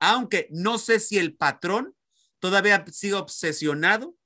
aunque 0.00 0.48
no 0.50 0.78
sé 0.78 1.00
si 1.00 1.18
el 1.18 1.36
patrón 1.36 1.94
todavía 2.38 2.84
sigue 2.90 3.14
obsesionado 3.14 4.16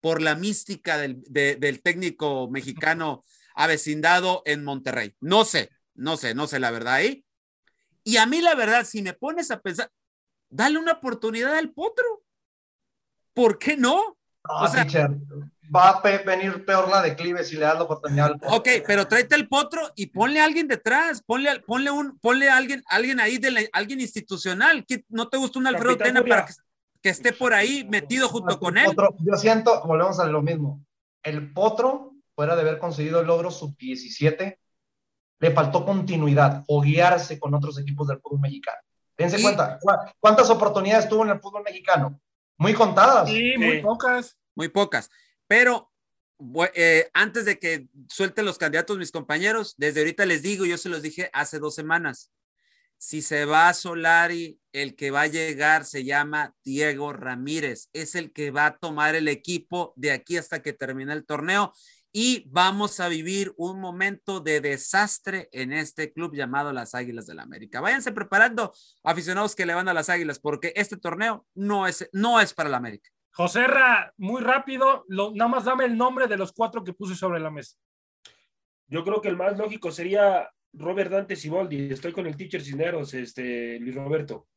por 0.00 0.20
la 0.20 0.34
mística 0.34 0.98
del, 0.98 1.22
del 1.22 1.80
técnico 1.80 2.50
mexicano 2.50 3.22
avecindado 3.54 4.42
en 4.44 4.64
Monterrey. 4.64 5.14
No 5.20 5.44
sé, 5.44 5.70
no 5.94 6.16
sé, 6.16 6.34
no 6.34 6.46
sé 6.46 6.58
la 6.58 6.70
verdad 6.70 6.94
ahí. 6.94 7.24
Y 8.04 8.16
a 8.16 8.26
mí 8.26 8.40
la 8.40 8.54
verdad, 8.54 8.84
si 8.84 9.00
me 9.00 9.12
pones 9.12 9.50
a 9.50 9.60
pensar, 9.60 9.90
dale 10.48 10.78
una 10.78 10.92
oportunidad 10.92 11.54
al 11.56 11.72
potro. 11.72 12.24
¿Por 13.32 13.58
qué 13.58 13.76
no? 13.76 14.18
o 14.44 14.68
sea, 14.68 14.86
va 15.74 15.90
a 15.90 16.02
venir 16.02 16.64
peor 16.64 16.88
la 16.88 17.02
declive 17.02 17.44
si 17.44 17.54
le 17.54 17.62
das 17.62 17.76
la 17.76 17.82
oportunidad 17.82 18.26
al 18.26 18.38
potro. 18.38 18.56
Ok, 18.56 18.68
pero 18.86 19.06
tráete 19.06 19.34
el 19.34 19.48
potro 19.48 19.80
y 19.96 20.06
ponle 20.06 20.40
a 20.40 20.44
alguien 20.44 20.68
detrás, 20.68 21.22
ponle, 21.22 21.60
ponle 21.60 21.90
un, 21.90 22.18
ponle 22.18 22.50
a 22.50 22.56
alguien, 22.56 22.82
alguien 22.88 23.20
ahí 23.20 23.38
de 23.38 23.70
alguien 23.72 24.00
institucional. 24.00 24.84
¿No 25.08 25.28
te 25.28 25.36
gusta 25.38 25.58
un 25.58 25.66
Alfredo 25.66 25.96
Tena 25.96 26.22
para 26.22 26.46
que 26.46 26.52
que 27.02 27.08
esté 27.08 27.32
por 27.32 27.52
ahí 27.52 27.84
metido 27.84 28.28
junto 28.28 28.58
con 28.58 28.78
él. 28.78 28.94
yo 29.18 29.36
siento, 29.36 29.82
volvemos 29.84 30.20
a 30.20 30.26
lo 30.26 30.40
mismo. 30.40 30.84
El 31.22 31.52
Potro, 31.52 32.12
fuera 32.34 32.54
de 32.54 32.62
haber 32.62 32.78
conseguido 32.78 33.20
el 33.20 33.26
logro 33.26 33.50
sub-17, 33.50 34.56
le 35.40 35.50
faltó 35.50 35.84
continuidad 35.84 36.62
o 36.68 36.80
guiarse 36.80 37.38
con 37.40 37.52
otros 37.54 37.78
equipos 37.78 38.06
del 38.06 38.20
fútbol 38.20 38.40
mexicano. 38.40 38.78
Dense 39.18 39.42
cuenta, 39.42 39.78
¿cuántas 40.20 40.48
oportunidades 40.48 41.08
tuvo 41.08 41.24
en 41.24 41.30
el 41.30 41.40
fútbol 41.40 41.64
mexicano? 41.64 42.20
Muy 42.56 42.72
contadas. 42.72 43.28
Sí, 43.28 43.54
muy 43.58 43.82
pocas. 43.82 44.36
Muy 44.54 44.68
pocas. 44.68 45.10
Pero 45.52 45.92
eh, 46.74 47.10
antes 47.12 47.44
de 47.44 47.58
que 47.58 47.86
suelten 48.08 48.46
los 48.46 48.56
candidatos 48.56 48.96
mis 48.96 49.12
compañeros, 49.12 49.74
desde 49.76 50.00
ahorita 50.00 50.24
les 50.24 50.40
digo, 50.40 50.64
yo 50.64 50.78
se 50.78 50.88
los 50.88 51.02
dije 51.02 51.28
hace 51.34 51.58
dos 51.58 51.74
semanas, 51.74 52.32
si 52.96 53.20
se 53.20 53.44
va 53.44 53.68
a 53.68 53.74
Solari, 53.74 54.58
el 54.72 54.96
que 54.96 55.10
va 55.10 55.20
a 55.20 55.26
llegar 55.26 55.84
se 55.84 56.04
llama 56.04 56.54
Diego 56.64 57.12
Ramírez. 57.12 57.90
Es 57.92 58.14
el 58.14 58.32
que 58.32 58.50
va 58.50 58.64
a 58.64 58.78
tomar 58.78 59.14
el 59.14 59.28
equipo 59.28 59.92
de 59.94 60.12
aquí 60.12 60.38
hasta 60.38 60.62
que 60.62 60.72
termine 60.72 61.12
el 61.12 61.26
torneo 61.26 61.74
y 62.12 62.48
vamos 62.48 62.98
a 62.98 63.08
vivir 63.08 63.52
un 63.58 63.78
momento 63.78 64.40
de 64.40 64.62
desastre 64.62 65.50
en 65.52 65.74
este 65.74 66.14
club 66.14 66.34
llamado 66.34 66.72
las 66.72 66.94
Águilas 66.94 67.26
del 67.26 67.36
la 67.36 67.42
América. 67.42 67.82
Váyanse 67.82 68.12
preparando, 68.12 68.72
aficionados 69.04 69.54
que 69.54 69.66
le 69.66 69.74
van 69.74 69.90
a 69.90 69.92
las 69.92 70.08
Águilas, 70.08 70.38
porque 70.38 70.72
este 70.76 70.96
torneo 70.96 71.46
no 71.54 71.86
es, 71.86 72.08
no 72.14 72.40
es 72.40 72.54
para 72.54 72.70
la 72.70 72.78
América. 72.78 73.10
José 73.34 73.66
Ra, 73.66 74.12
muy 74.18 74.42
rápido, 74.42 75.04
lo, 75.08 75.32
nada 75.34 75.48
más 75.48 75.64
dame 75.64 75.84
el 75.86 75.96
nombre 75.96 76.26
de 76.26 76.36
los 76.36 76.52
cuatro 76.52 76.84
que 76.84 76.92
puse 76.92 77.14
sobre 77.14 77.40
la 77.40 77.50
mesa. 77.50 77.76
Yo 78.88 79.04
creo 79.04 79.22
que 79.22 79.28
el 79.28 79.38
más 79.38 79.56
lógico 79.56 79.90
sería 79.90 80.50
Robert 80.74 81.10
Dante 81.10 81.36
Siboldi, 81.36 81.92
estoy 81.92 82.12
con 82.12 82.26
el 82.26 82.36
teacher 82.36 82.62
Cineros, 82.62 83.14
este, 83.14 83.78
Luis 83.80 83.94
Roberto, 83.94 84.48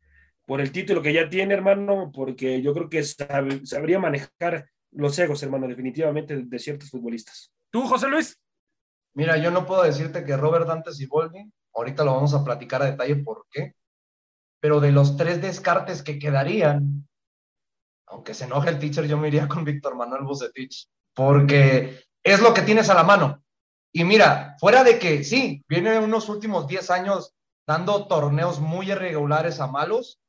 por 0.46 0.60
el 0.60 0.72
título 0.72 1.02
que 1.02 1.14
ya 1.14 1.30
tiene, 1.30 1.54
hermano, 1.54 2.12
porque 2.14 2.62
yo 2.62 2.74
creo 2.74 2.90
que 2.90 3.04
sabría 3.04 3.98
manejar 3.98 4.70
los 4.92 5.18
egos, 5.20 5.42
hermano, 5.44 5.68
definitivamente 5.68 6.44
de 6.44 6.60
ciertos 6.60 6.90
futbolistas. 6.90 7.54
¿Tú, 7.72 7.88
José 7.88 8.08
Luis? 8.08 8.38
Mira, 9.14 9.38
yo 9.38 9.52
no 9.52 9.66
puedo 9.66 9.84
decirte 9.84 10.26
que 10.26 10.36
Robert 10.36 10.68
Dante 10.68 10.92
Siboldi, 10.92 11.50
ahorita 11.74 12.04
lo 12.04 12.16
vamos 12.16 12.34
a 12.34 12.44
platicar 12.44 12.82
a 12.82 12.92
detalle 12.92 13.16
por 13.18 13.46
qué, 13.50 13.74
pero 14.60 14.82
de 14.82 14.92
los 14.92 15.16
tres 15.16 15.42
descartes 15.42 16.04
que 16.04 16.20
quedarían, 16.20 17.08
aunque 18.08 18.34
se 18.34 18.46
enoje 18.46 18.70
el 18.70 18.80
teacher, 18.80 19.06
yo 19.08 19.18
me 19.18 19.28
iría 19.28 19.48
con 19.48 19.64
Víctor 19.64 19.96
Manuel 19.96 20.24
Bucetich, 20.24 20.88
porque 21.14 22.04
es 22.24 22.42
lo 22.42 22.54
que 22.54 22.62
tienes 22.62 22.90
a 22.90 22.94
la 22.94 23.04
mano. 23.04 23.44
Y 23.94 24.04
mira, 24.04 24.56
fuera 24.60 24.84
de 24.84 25.00
que 25.00 25.24
sí, 25.24 25.64
viene 25.68 25.98
unos 26.00 26.28
últimos 26.30 26.68
10 26.68 26.92
años 26.92 27.34
dando 27.66 28.08
torneos 28.08 28.60
muy 28.60 28.92
irregulares 28.92 29.60
a 29.60 29.68
malos, 29.68 30.20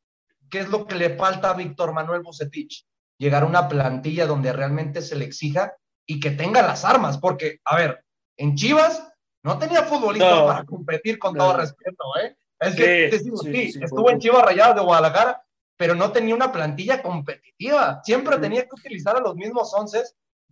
¿qué 0.51 0.61
es 0.61 0.69
lo 0.69 0.87
que 0.87 0.95
le 0.95 1.17
falta 1.17 1.51
a 1.51 1.55
Víctor 1.55 1.93
Manuel 1.93 2.23
Bucetich? 2.23 2.87
Llegar 3.19 3.43
a 3.43 3.47
una 3.47 3.69
plantilla 3.69 4.27
donde 4.27 4.53
realmente 4.53 5.03
se 5.03 5.17
le 5.17 5.25
exija 5.25 5.75
y 6.07 6.21
que 6.21 6.31
tenga 6.31 6.62
las 6.62 6.85
armas, 6.85 7.19
porque, 7.19 7.61
a 7.65 7.77
ver, 7.77 8.05
en 8.37 8.55
Chivas 8.55 9.07
no 9.43 9.59
tenía 9.59 9.83
futbolistas 9.83 10.43
para 10.43 10.65
competir 10.65 11.19
con 11.19 11.35
todo 11.35 11.57
respeto, 11.57 12.05
¿eh? 12.23 12.37
Es 12.59 12.75
que, 12.75 13.11
sí, 13.19 13.79
estuvo 13.83 14.11
en 14.11 14.19
Chivas 14.19 14.45
Rayadas 14.45 14.77
de 14.77 14.81
Guadalajara, 14.83 15.45
pero 15.77 15.95
no 15.95 16.12
tenía 16.12 16.35
una 16.35 16.53
plantilla 16.53 17.03
competitiva. 17.03 18.01
Siempre 18.05 18.39
tenía 18.39 18.62
que 18.62 18.75
utilizar 18.75 19.17
a 19.17 19.21
los 19.21 19.35
mismos 19.35 19.73
once 19.75 20.03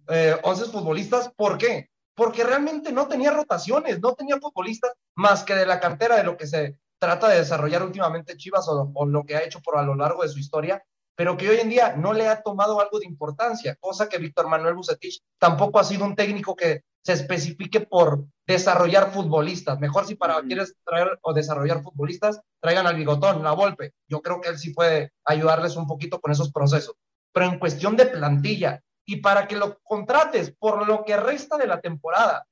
eh, 0.08 0.36
11 0.42 0.64
futbolistas. 0.66 1.32
¿Por 1.34 1.58
qué? 1.58 1.90
Porque 2.14 2.44
realmente 2.44 2.92
no 2.92 3.08
tenía 3.08 3.30
rotaciones, 3.30 4.00
no 4.00 4.14
tenía 4.14 4.38
futbolistas 4.38 4.92
más 5.14 5.44
que 5.44 5.54
de 5.54 5.66
la 5.66 5.80
cantera 5.80 6.16
de 6.16 6.24
lo 6.24 6.36
que 6.36 6.46
se 6.46 6.78
trata 6.98 7.28
de 7.28 7.38
desarrollar 7.38 7.82
últimamente 7.82 8.36
Chivas 8.36 8.68
o, 8.68 8.90
o 8.94 9.06
lo 9.06 9.24
que 9.24 9.36
ha 9.36 9.42
hecho 9.44 9.60
por 9.60 9.78
a 9.78 9.82
lo 9.82 9.94
largo 9.94 10.22
de 10.22 10.28
su 10.28 10.38
historia, 10.38 10.82
pero 11.16 11.36
que 11.36 11.48
hoy 11.48 11.58
en 11.58 11.68
día 11.68 11.96
no 11.96 12.12
le 12.12 12.28
ha 12.28 12.42
tomado 12.42 12.80
algo 12.80 12.98
de 12.98 13.06
importancia, 13.06 13.76
cosa 13.76 14.08
que 14.08 14.18
Víctor 14.18 14.48
Manuel 14.48 14.74
Bucetich 14.74 15.20
tampoco 15.38 15.78
ha 15.78 15.84
sido 15.84 16.04
un 16.04 16.14
técnico 16.14 16.54
que 16.54 16.82
se 17.04 17.12
especifique 17.12 17.80
por 17.80 18.24
desarrollar 18.46 19.12
futbolistas. 19.12 19.78
Mejor 19.78 20.06
si 20.06 20.14
para 20.14 20.40
quieres 20.42 20.74
traer 20.84 21.18
o 21.22 21.34
desarrollar 21.34 21.82
futbolistas, 21.82 22.40
traigan 22.60 22.86
al 22.86 22.96
bigotón, 22.96 23.42
la 23.42 23.52
Volpe. 23.52 23.92
Yo 24.08 24.22
creo 24.22 24.40
que 24.40 24.48
él 24.48 24.58
sí 24.58 24.70
puede 24.70 25.12
ayudarles 25.24 25.76
un 25.76 25.86
poquito 25.86 26.20
con 26.20 26.32
esos 26.32 26.50
procesos. 26.50 26.96
Pero 27.32 27.46
en 27.46 27.58
cuestión 27.58 27.96
de 27.96 28.06
plantilla 28.06 28.82
y 29.04 29.16
para 29.16 29.46
que 29.46 29.56
lo 29.56 29.78
contrates 29.82 30.54
por 30.58 30.86
lo 30.86 31.04
que 31.04 31.16
resta 31.16 31.58
de 31.58 31.66
la 31.66 31.80
temporada, 31.80 32.46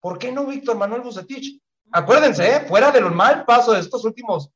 ¿por 0.00 0.18
qué 0.18 0.32
no 0.32 0.46
Víctor 0.46 0.78
Manuel 0.78 1.02
Bucetich? 1.02 1.60
Acuérdense, 1.92 2.56
¿eh? 2.56 2.60
fuera 2.66 2.90
del 2.90 3.10
mal 3.10 3.44
paso 3.44 3.72
de 3.72 3.80
estos 3.80 4.04
últimos 4.04 4.50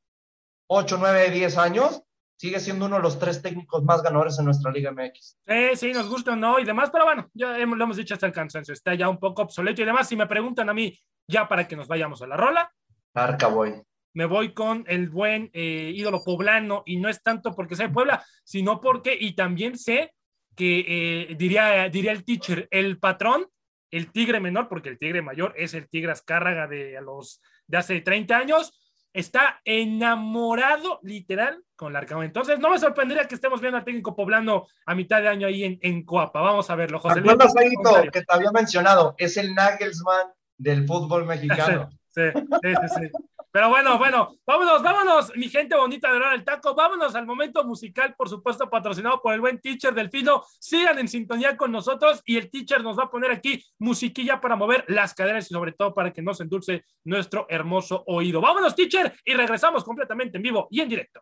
8, 0.67 0.97
9, 0.99 1.29
10 1.29 1.57
años, 1.57 2.01
sigue 2.43 2.59
siendo 2.59 2.87
uno 2.87 2.97
de 2.97 3.01
los 3.01 3.17
tres 3.17 3.41
técnicos 3.41 3.85
más 3.85 4.03
ganadores 4.03 4.37
en 4.37 4.43
nuestra 4.43 4.69
Liga 4.69 4.91
MX. 4.91 5.37
Sí, 5.47 5.75
sí, 5.75 5.93
nos 5.93 6.09
gusta 6.09 6.33
o 6.33 6.35
no 6.35 6.59
y 6.59 6.65
demás, 6.65 6.89
pero 6.91 7.05
bueno, 7.05 7.29
ya 7.33 7.57
hemos, 7.57 7.77
lo 7.77 7.85
hemos 7.85 7.95
dicho 7.95 8.15
hasta 8.15 8.25
el 8.25 8.33
cansancio, 8.33 8.73
está 8.73 8.93
ya 8.95 9.07
un 9.07 9.17
poco 9.17 9.43
obsoleto 9.43 9.81
y 9.81 9.85
demás. 9.85 10.09
Si 10.09 10.17
me 10.17 10.27
preguntan 10.27 10.69
a 10.69 10.73
mí, 10.73 10.93
ya 11.25 11.47
para 11.47 11.65
que 11.69 11.77
nos 11.77 11.87
vayamos 11.87 12.21
a 12.21 12.27
la 12.27 12.35
rola. 12.35 12.69
Arca 13.13 13.47
voy. 13.47 13.81
Me 14.13 14.25
voy 14.25 14.53
con 14.53 14.83
el 14.89 15.07
buen 15.07 15.51
eh, 15.53 15.93
ídolo 15.95 16.21
poblano 16.21 16.83
y 16.85 16.97
no 16.97 17.07
es 17.07 17.23
tanto 17.23 17.55
porque 17.55 17.77
sea 17.77 17.87
de 17.87 17.93
Puebla, 17.93 18.25
sino 18.43 18.81
porque, 18.81 19.17
y 19.17 19.35
también 19.35 19.77
sé 19.77 20.13
que 20.53 20.83
eh, 20.85 21.35
diría, 21.35 21.87
diría 21.87 22.11
el 22.11 22.25
teacher, 22.25 22.67
el 22.71 22.99
patrón, 22.99 23.47
el 23.89 24.11
tigre 24.11 24.41
menor, 24.41 24.67
porque 24.67 24.89
el 24.89 24.99
tigre 24.99 25.21
mayor 25.21 25.53
es 25.55 25.75
el 25.75 25.87
tigre 25.87 26.11
Azcárraga 26.11 26.67
de, 26.67 26.97
a 26.97 27.01
los, 27.01 27.41
de 27.67 27.77
hace 27.77 28.01
30 28.01 28.37
años, 28.37 28.82
está 29.13 29.61
enamorado 29.63 30.99
literal 31.03 31.63
con 31.75 31.93
Larcamón. 31.93 32.25
Entonces, 32.25 32.59
no 32.59 32.69
me 32.69 32.79
sorprendería 32.79 33.27
que 33.27 33.35
estemos 33.35 33.61
viendo 33.61 33.77
al 33.77 33.85
técnico 33.85 34.15
poblano 34.15 34.67
a 34.85 34.95
mitad 34.95 35.21
de 35.21 35.29
año 35.29 35.47
ahí 35.47 35.63
en, 35.63 35.79
en 35.81 36.03
Coapa. 36.03 36.41
Vamos 36.41 36.69
a 36.69 36.75
verlo, 36.75 36.99
José. 36.99 37.15
¿Recuerdas, 37.15 37.55
Aguito, 37.55 38.11
que 38.11 38.21
te 38.21 38.33
había 38.33 38.51
mencionado? 38.51 39.15
Es 39.17 39.37
el 39.37 39.53
Nagelsmann 39.53 40.27
del 40.57 40.85
fútbol 40.87 41.25
mexicano. 41.25 41.89
Sí, 42.13 42.21
sí, 42.31 42.73
sí, 42.79 42.87
sí. 42.99 43.11
Pero 43.53 43.69
bueno, 43.69 43.99
bueno, 43.99 44.35
vámonos, 44.47 44.81
vámonos, 44.81 45.31
mi 45.35 45.47
gente 45.47 45.75
bonita 45.75 46.09
de 46.09 46.17
Hora 46.17 46.31
del 46.31 46.43
Taco, 46.43 46.73
vámonos 46.73 47.13
al 47.13 47.27
momento 47.27 47.63
musical, 47.63 48.15
por 48.17 48.27
supuesto, 48.27 48.67
patrocinado 48.67 49.21
por 49.21 49.31
el 49.31 49.41
buen 49.41 49.61
teacher 49.61 49.93
Delfino. 49.93 50.43
Sigan 50.59 50.97
en 50.97 51.07
sintonía 51.07 51.55
con 51.55 51.71
nosotros 51.71 52.23
y 52.25 52.37
el 52.37 52.49
teacher 52.49 52.81
nos 52.81 52.97
va 52.97 53.03
a 53.03 53.11
poner 53.11 53.29
aquí 53.29 53.63
musiquilla 53.77 54.41
para 54.41 54.55
mover 54.55 54.85
las 54.87 55.13
caderas 55.13 55.51
y 55.51 55.53
sobre 55.53 55.73
todo 55.73 55.93
para 55.93 56.11
que 56.11 56.23
nos 56.23 56.41
endulce 56.41 56.83
nuestro 57.03 57.45
hermoso 57.47 58.03
oído. 58.07 58.41
Vámonos, 58.41 58.75
teacher, 58.75 59.13
y 59.23 59.35
regresamos 59.35 59.83
completamente 59.83 60.37
en 60.37 60.41
vivo 60.41 60.67
y 60.71 60.81
en 60.81 60.89
directo. 60.89 61.21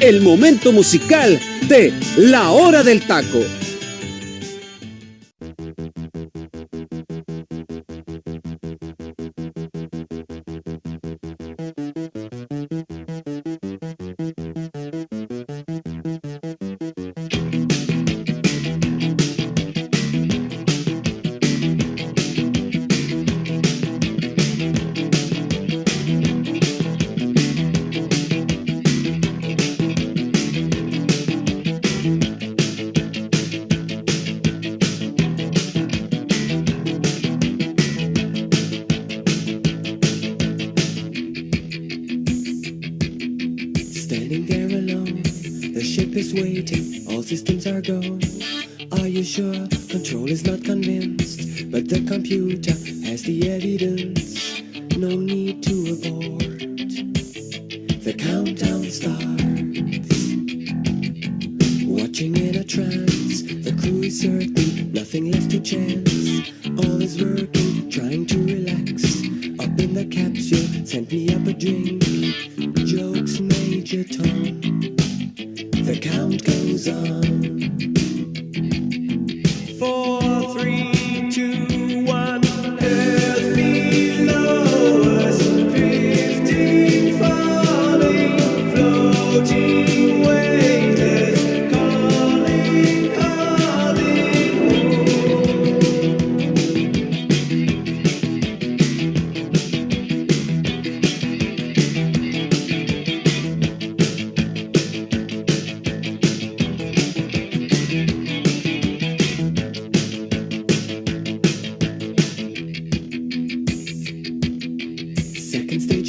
El 0.00 0.22
momento 0.22 0.72
musical 0.72 1.38
de 1.68 1.92
La 2.16 2.50
Hora 2.50 2.82
del 2.82 3.06
Taco. 3.06 3.73
Systems 47.24 47.66
are 47.66 47.80
go. 47.80 48.23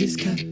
just 0.05 0.19
cut 0.19 0.44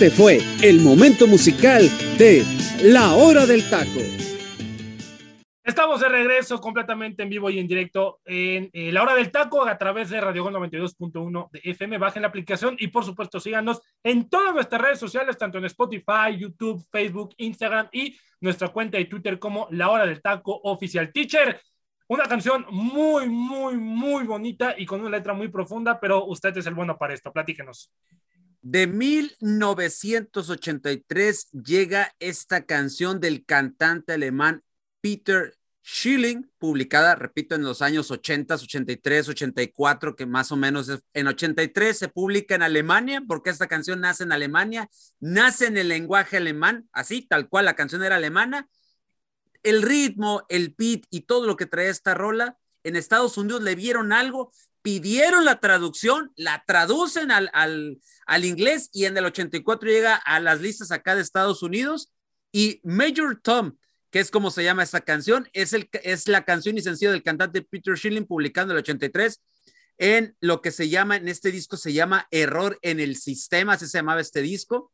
Este 0.00 0.16
fue 0.16 0.38
el 0.62 0.80
momento 0.80 1.26
musical 1.26 1.82
de 2.16 2.42
La 2.84 3.12
Hora 3.16 3.44
del 3.44 3.68
Taco. 3.68 4.00
Estamos 5.62 6.00
de 6.00 6.08
regreso 6.08 6.58
completamente 6.58 7.22
en 7.22 7.28
vivo 7.28 7.50
y 7.50 7.58
en 7.58 7.68
directo 7.68 8.18
en 8.24 8.70
eh, 8.72 8.92
La 8.92 9.02
Hora 9.02 9.14
del 9.14 9.30
Taco 9.30 9.66
a 9.66 9.76
través 9.76 10.08
de 10.08 10.18
Radio 10.18 10.44
Gol 10.44 10.54
92.1 10.54 11.50
de 11.50 11.60
FM. 11.64 11.98
Bajen 11.98 12.22
la 12.22 12.28
aplicación 12.28 12.76
y 12.78 12.86
por 12.86 13.04
supuesto 13.04 13.38
síganos 13.40 13.82
en 14.02 14.30
todas 14.30 14.54
nuestras 14.54 14.80
redes 14.80 14.98
sociales, 14.98 15.36
tanto 15.36 15.58
en 15.58 15.66
Spotify, 15.66 16.34
YouTube, 16.34 16.82
Facebook, 16.90 17.34
Instagram 17.36 17.90
y 17.92 18.16
nuestra 18.40 18.68
cuenta 18.68 18.96
de 18.96 19.04
Twitter 19.04 19.38
como 19.38 19.68
La 19.70 19.90
Hora 19.90 20.06
del 20.06 20.22
Taco 20.22 20.62
Oficial 20.64 21.12
Teacher. 21.12 21.60
Una 22.10 22.24
canción 22.24 22.66
muy, 22.70 23.28
muy, 23.28 23.76
muy 23.76 24.24
bonita 24.24 24.74
y 24.76 24.84
con 24.84 25.00
una 25.00 25.10
letra 25.10 25.32
muy 25.32 25.46
profunda, 25.46 26.00
pero 26.00 26.24
usted 26.24 26.56
es 26.56 26.66
el 26.66 26.74
bueno 26.74 26.98
para 26.98 27.14
esto. 27.14 27.32
Platíquenos. 27.32 27.92
De 28.62 28.88
1983 28.88 31.50
llega 31.52 32.12
esta 32.18 32.66
canción 32.66 33.20
del 33.20 33.44
cantante 33.44 34.14
alemán 34.14 34.64
Peter 35.00 35.54
Schilling, 35.84 36.50
publicada, 36.58 37.14
repito, 37.14 37.54
en 37.54 37.62
los 37.62 37.80
años 37.80 38.10
80, 38.10 38.56
83, 38.56 39.28
84, 39.28 40.16
que 40.16 40.26
más 40.26 40.50
o 40.50 40.56
menos 40.56 40.90
en 41.14 41.28
83 41.28 41.96
se 41.96 42.08
publica 42.08 42.56
en 42.56 42.62
Alemania, 42.62 43.22
porque 43.24 43.50
esta 43.50 43.68
canción 43.68 44.00
nace 44.00 44.24
en 44.24 44.32
Alemania, 44.32 44.90
nace 45.20 45.68
en 45.68 45.78
el 45.78 45.86
lenguaje 45.86 46.38
alemán, 46.38 46.88
así, 46.90 47.22
tal 47.22 47.48
cual, 47.48 47.66
la 47.66 47.74
canción 47.74 48.02
era 48.02 48.16
alemana. 48.16 48.68
El 49.62 49.82
ritmo, 49.82 50.44
el 50.48 50.74
beat 50.76 51.04
y 51.10 51.22
todo 51.22 51.46
lo 51.46 51.56
que 51.56 51.66
trae 51.66 51.88
esta 51.88 52.14
rola, 52.14 52.58
en 52.82 52.96
Estados 52.96 53.36
Unidos 53.36 53.62
le 53.62 53.74
vieron 53.74 54.12
algo, 54.12 54.52
pidieron 54.82 55.44
la 55.44 55.60
traducción, 55.60 56.32
la 56.36 56.64
traducen 56.66 57.30
al, 57.30 57.50
al, 57.52 58.00
al 58.26 58.44
inglés 58.44 58.88
y 58.92 59.04
en 59.04 59.16
el 59.16 59.26
84 59.26 59.88
llega 59.88 60.16
a 60.16 60.40
las 60.40 60.60
listas 60.60 60.90
acá 60.90 61.14
de 61.14 61.22
Estados 61.22 61.62
Unidos 61.62 62.12
y 62.52 62.80
Major 62.82 63.38
Tom, 63.42 63.76
que 64.10 64.20
es 64.20 64.30
como 64.30 64.50
se 64.50 64.64
llama 64.64 64.82
esta 64.82 65.02
canción, 65.02 65.48
es, 65.52 65.72
el, 65.72 65.88
es 66.02 66.26
la 66.28 66.44
canción 66.44 66.78
y 66.78 66.82
sencillo 66.82 67.12
del 67.12 67.22
cantante 67.22 67.62
Peter 67.62 67.96
Schilling, 67.96 68.26
publicando 68.26 68.72
el 68.72 68.80
83 68.80 69.40
en 69.98 70.34
lo 70.40 70.62
que 70.62 70.70
se 70.70 70.88
llama, 70.88 71.16
en 71.16 71.28
este 71.28 71.52
disco 71.52 71.76
se 71.76 71.92
llama 71.92 72.26
Error 72.30 72.78
en 72.80 73.00
el 73.00 73.16
Sistema, 73.16 73.74
así 73.74 73.86
se 73.86 73.98
llamaba 73.98 74.22
este 74.22 74.40
disco, 74.40 74.90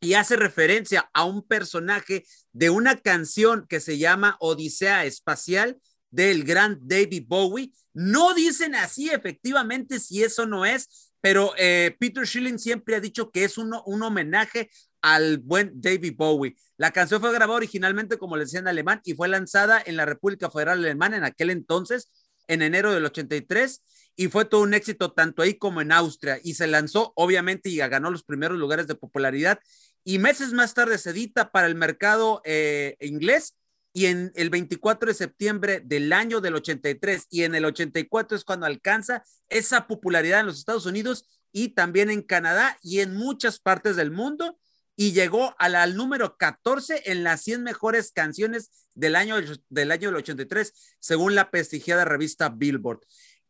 y 0.00 0.14
hace 0.14 0.36
referencia 0.36 1.10
a 1.12 1.24
un 1.24 1.46
personaje 1.46 2.24
de 2.52 2.70
una 2.70 2.96
canción 2.96 3.66
que 3.68 3.80
se 3.80 3.98
llama 3.98 4.36
Odisea 4.40 5.04
Espacial 5.04 5.78
del 6.10 6.44
gran 6.44 6.78
David 6.82 7.24
Bowie. 7.28 7.72
No 7.92 8.34
dicen 8.34 8.74
así 8.74 9.10
efectivamente 9.10 10.00
si 10.00 10.22
eso 10.22 10.46
no 10.46 10.64
es, 10.64 11.10
pero 11.20 11.52
eh, 11.58 11.96
Peter 11.98 12.26
Schilling 12.26 12.58
siempre 12.58 12.96
ha 12.96 13.00
dicho 13.00 13.30
que 13.30 13.44
es 13.44 13.58
un, 13.58 13.74
un 13.84 14.02
homenaje 14.02 14.70
al 15.02 15.38
buen 15.38 15.72
David 15.80 16.14
Bowie. 16.16 16.56
La 16.76 16.92
canción 16.92 17.20
fue 17.20 17.32
grabada 17.32 17.56
originalmente, 17.56 18.18
como 18.18 18.36
les 18.36 18.48
decía, 18.48 18.60
en 18.60 18.68
alemán 18.68 19.00
y 19.04 19.14
fue 19.14 19.28
lanzada 19.28 19.82
en 19.84 19.96
la 19.96 20.06
República 20.06 20.50
Federal 20.50 20.78
Alemana 20.78 21.16
en 21.16 21.24
aquel 21.24 21.50
entonces, 21.50 22.10
en 22.48 22.62
enero 22.62 22.92
del 22.92 23.04
83, 23.04 23.82
y 24.16 24.28
fue 24.28 24.44
todo 24.44 24.62
un 24.62 24.74
éxito 24.74 25.12
tanto 25.12 25.42
ahí 25.42 25.54
como 25.54 25.80
en 25.80 25.92
Austria. 25.92 26.38
Y 26.42 26.54
se 26.54 26.66
lanzó, 26.66 27.12
obviamente, 27.16 27.70
y 27.70 27.76
ganó 27.76 28.10
los 28.10 28.24
primeros 28.24 28.58
lugares 28.58 28.86
de 28.86 28.94
popularidad. 28.94 29.60
Y 30.04 30.18
meses 30.18 30.52
más 30.52 30.74
tarde 30.74 30.98
se 30.98 31.10
edita 31.10 31.52
para 31.52 31.66
el 31.66 31.74
mercado 31.74 32.40
eh, 32.44 32.96
inglés 33.00 33.56
y 33.92 34.06
en 34.06 34.32
el 34.34 34.50
24 34.50 35.08
de 35.08 35.14
septiembre 35.14 35.82
del 35.84 36.12
año 36.12 36.40
del 36.40 36.54
83 36.54 37.26
y 37.30 37.42
en 37.42 37.54
el 37.54 37.64
84 37.64 38.36
es 38.36 38.44
cuando 38.44 38.66
alcanza 38.66 39.24
esa 39.48 39.86
popularidad 39.86 40.40
en 40.40 40.46
los 40.46 40.58
Estados 40.58 40.86
Unidos 40.86 41.28
y 41.52 41.70
también 41.70 42.10
en 42.10 42.22
Canadá 42.22 42.78
y 42.82 43.00
en 43.00 43.14
muchas 43.14 43.58
partes 43.58 43.96
del 43.96 44.10
mundo 44.10 44.58
y 44.96 45.12
llegó 45.12 45.54
al, 45.58 45.74
al 45.74 45.96
número 45.96 46.36
14 46.36 47.02
en 47.06 47.24
las 47.24 47.42
100 47.42 47.62
mejores 47.62 48.12
canciones 48.12 48.70
del 48.94 49.16
año 49.16 49.36
del 49.68 49.90
año 49.92 50.08
del 50.08 50.16
83 50.16 50.96
según 51.00 51.34
la 51.34 51.50
prestigiada 51.50 52.04
revista 52.04 52.48
Billboard. 52.48 53.00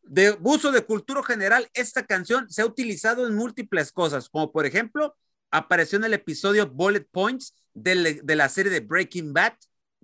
De 0.02 0.36
uso 0.42 0.72
de 0.72 0.84
cultura 0.84 1.22
general, 1.22 1.68
esta 1.74 2.06
canción 2.06 2.48
se 2.50 2.62
ha 2.62 2.66
utilizado 2.66 3.26
en 3.26 3.34
múltiples 3.34 3.92
cosas, 3.92 4.28
como 4.28 4.50
por 4.50 4.64
ejemplo, 4.64 5.16
apareció 5.50 5.98
en 5.98 6.04
el 6.04 6.14
episodio 6.14 6.68
Bullet 6.68 7.06
Points 7.10 7.54
de, 7.74 8.20
de 8.22 8.36
la 8.36 8.48
serie 8.48 8.72
de 8.72 8.80
Breaking 8.80 9.32
Bad, 9.32 9.54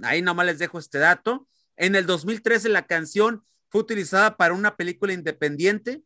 Ahí 0.03 0.23
nomás 0.23 0.47
les 0.47 0.59
dejo 0.59 0.79
este 0.79 0.99
dato. 0.99 1.49
En 1.77 1.95
el 1.95 2.07
2013 2.07 2.69
la 2.69 2.87
canción 2.87 3.45
fue 3.69 3.81
utilizada 3.81 4.37
para 4.37 4.55
una 4.55 4.77
película 4.77 5.13
independiente. 5.13 6.03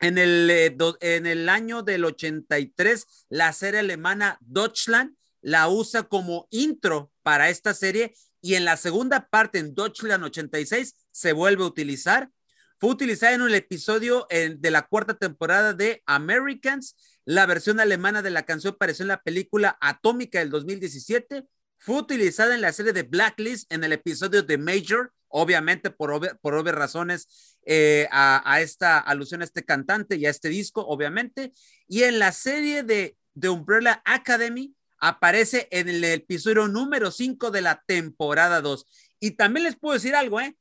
En 0.00 0.18
el, 0.18 0.50
eh, 0.50 0.70
do, 0.70 0.96
en 1.00 1.26
el 1.26 1.48
año 1.48 1.82
del 1.82 2.04
83, 2.04 3.26
la 3.28 3.52
serie 3.52 3.80
alemana 3.80 4.38
Deutschland 4.40 5.14
la 5.40 5.68
usa 5.68 6.04
como 6.04 6.46
intro 6.50 7.12
para 7.22 7.50
esta 7.50 7.74
serie 7.74 8.14
y 8.40 8.54
en 8.54 8.64
la 8.64 8.76
segunda 8.76 9.28
parte, 9.28 9.58
en 9.58 9.74
Deutschland 9.74 10.24
86, 10.24 10.96
se 11.10 11.32
vuelve 11.32 11.62
a 11.62 11.66
utilizar. 11.66 12.30
Fue 12.78 12.90
utilizada 12.90 13.34
en 13.34 13.42
un 13.42 13.54
episodio 13.54 14.26
en, 14.30 14.60
de 14.60 14.70
la 14.72 14.82
cuarta 14.88 15.14
temporada 15.14 15.72
de 15.72 16.02
Americans. 16.06 16.96
La 17.24 17.46
versión 17.46 17.80
alemana 17.80 18.22
de 18.22 18.30
la 18.30 18.44
canción 18.44 18.74
apareció 18.74 19.04
en 19.04 19.08
la 19.08 19.22
película 19.22 19.78
Atómica 19.80 20.40
del 20.40 20.50
2017 20.50 21.46
fue 21.82 21.96
utilizada 21.96 22.54
en 22.54 22.60
la 22.60 22.72
serie 22.72 22.92
de 22.92 23.02
Blacklist 23.02 23.72
en 23.72 23.82
el 23.82 23.92
episodio 23.92 24.44
de 24.44 24.56
Major, 24.56 25.12
obviamente 25.26 25.90
por, 25.90 26.38
por 26.38 26.54
obvias 26.54 26.76
razones 26.76 27.58
eh, 27.66 28.06
a, 28.12 28.40
a, 28.48 28.60
esta 28.60 29.00
alusión 29.00 29.40
a 29.40 29.44
este 29.44 29.64
cantante 29.64 30.14
y 30.14 30.26
a 30.26 30.30
este 30.30 30.48
disco, 30.48 30.86
obviamente. 30.86 31.52
Y 31.88 32.04
en 32.04 32.20
la 32.20 32.30
serie 32.30 32.84
de, 32.84 33.16
de 33.34 33.48
Umbrella 33.48 34.00
Academy 34.04 34.76
aparece 34.98 35.66
en 35.72 35.88
el 35.88 36.04
episodio 36.04 36.68
número 36.68 37.10
5 37.10 37.50
de 37.50 37.62
la 37.62 37.82
temporada 37.84 38.60
2. 38.60 38.86
Y 39.18 39.32
también 39.32 39.64
les 39.64 39.76
puedo 39.76 39.94
decir 39.94 40.14
algo, 40.14 40.40
¿eh? 40.40 40.56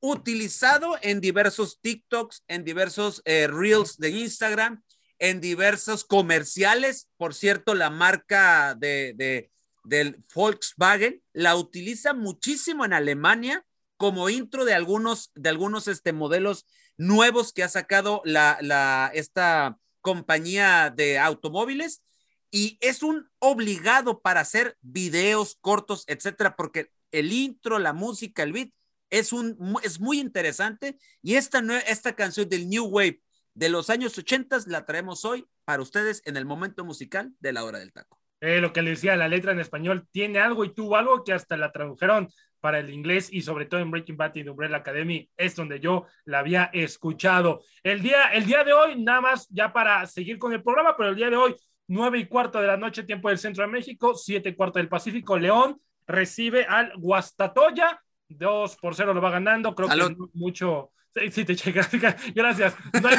Utilizado 0.00 0.96
en 1.02 1.20
diversos 1.20 1.80
TikToks, 1.82 2.44
en 2.48 2.64
diversos 2.64 3.20
eh, 3.26 3.46
Reels 3.46 3.98
de 3.98 4.08
Instagram, 4.08 4.82
en 5.22 5.40
diversos 5.40 6.04
comerciales. 6.04 7.08
Por 7.16 7.32
cierto, 7.32 7.76
la 7.76 7.90
marca 7.90 8.74
de, 8.74 9.14
de 9.16 9.52
del 9.84 10.20
Volkswagen, 10.34 11.22
la 11.32 11.54
utiliza 11.54 12.12
muchísimo 12.12 12.84
en 12.84 12.92
Alemania 12.92 13.64
como 13.96 14.28
intro 14.28 14.64
de 14.64 14.74
algunos, 14.74 15.30
de 15.36 15.48
algunos 15.48 15.86
este, 15.86 16.12
modelos 16.12 16.66
nuevos 16.96 17.52
que 17.52 17.62
ha 17.62 17.68
sacado 17.68 18.20
la, 18.24 18.58
la, 18.62 19.12
esta 19.14 19.78
compañía 20.00 20.90
de 20.90 21.20
automóviles 21.20 22.02
y 22.50 22.76
es 22.80 23.04
un 23.04 23.30
obligado 23.38 24.22
para 24.22 24.40
hacer 24.40 24.76
videos 24.80 25.56
cortos, 25.60 26.02
etcétera, 26.08 26.56
porque 26.56 26.90
el 27.12 27.32
intro, 27.32 27.78
la 27.78 27.92
música, 27.92 28.42
el 28.42 28.52
beat 28.52 28.70
es, 29.10 29.32
un, 29.32 29.76
es 29.84 30.00
muy 30.00 30.18
interesante 30.18 30.98
y 31.22 31.36
esta, 31.36 31.62
esta 31.86 32.16
canción 32.16 32.48
del 32.48 32.68
New 32.68 32.86
Wave 32.86 33.22
de 33.54 33.68
los 33.68 33.90
años 33.90 34.16
80 34.16 34.58
la 34.66 34.84
traemos 34.84 35.24
hoy 35.24 35.46
para 35.64 35.82
ustedes 35.82 36.22
en 36.24 36.36
el 36.36 36.44
momento 36.44 36.84
musical 36.84 37.32
de 37.40 37.52
la 37.52 37.64
hora 37.64 37.78
del 37.78 37.92
taco 37.92 38.18
eh, 38.42 38.60
lo 38.60 38.72
que 38.72 38.82
le 38.82 38.90
decía, 38.90 39.14
la 39.14 39.28
letra 39.28 39.52
en 39.52 39.60
español 39.60 40.08
tiene 40.10 40.40
algo 40.40 40.64
y 40.64 40.74
tuvo 40.74 40.96
algo 40.96 41.22
que 41.22 41.32
hasta 41.32 41.56
la 41.56 41.70
tradujeron 41.70 42.28
para 42.58 42.80
el 42.80 42.90
inglés 42.90 43.28
y 43.32 43.42
sobre 43.42 43.66
todo 43.66 43.80
en 43.80 43.90
Breaking 43.92 44.16
Bad 44.16 44.34
y 44.34 44.42
The 44.42 44.50
Umbrella 44.50 44.78
Academy 44.78 45.30
es 45.36 45.54
donde 45.54 45.78
yo 45.78 46.06
la 46.24 46.40
había 46.40 46.64
escuchado. 46.72 47.62
El 47.84 48.02
día, 48.02 48.32
el 48.32 48.44
día 48.44 48.64
de 48.64 48.72
hoy, 48.72 49.00
nada 49.00 49.20
más 49.20 49.48
ya 49.48 49.72
para 49.72 50.04
seguir 50.06 50.38
con 50.38 50.52
el 50.52 50.60
programa, 50.60 50.96
pero 50.96 51.10
el 51.10 51.16
día 51.16 51.30
de 51.30 51.36
hoy, 51.36 51.54
nueve 51.86 52.18
y 52.18 52.26
cuarto 52.26 52.60
de 52.60 52.66
la 52.66 52.76
noche, 52.76 53.04
tiempo 53.04 53.28
del 53.28 53.38
centro 53.38 53.64
de 53.64 53.70
México, 53.70 54.14
siete 54.16 54.48
y 54.48 54.54
cuarto 54.56 54.80
del 54.80 54.88
Pacífico, 54.88 55.38
León 55.38 55.80
recibe 56.08 56.64
al 56.64 56.92
Guastatoya, 56.96 58.00
dos 58.28 58.76
por 58.76 58.96
cero 58.96 59.14
lo 59.14 59.20
va 59.20 59.30
ganando, 59.30 59.72
creo 59.74 59.88
Salud. 59.88 60.16
que 60.16 60.38
mucho, 60.38 60.90
Sí, 61.14 61.30
sí, 61.30 61.44
te 61.44 61.56
checas. 61.56 61.90
Gracias. 62.34 62.74
No 63.00 63.08
hay, 63.08 63.16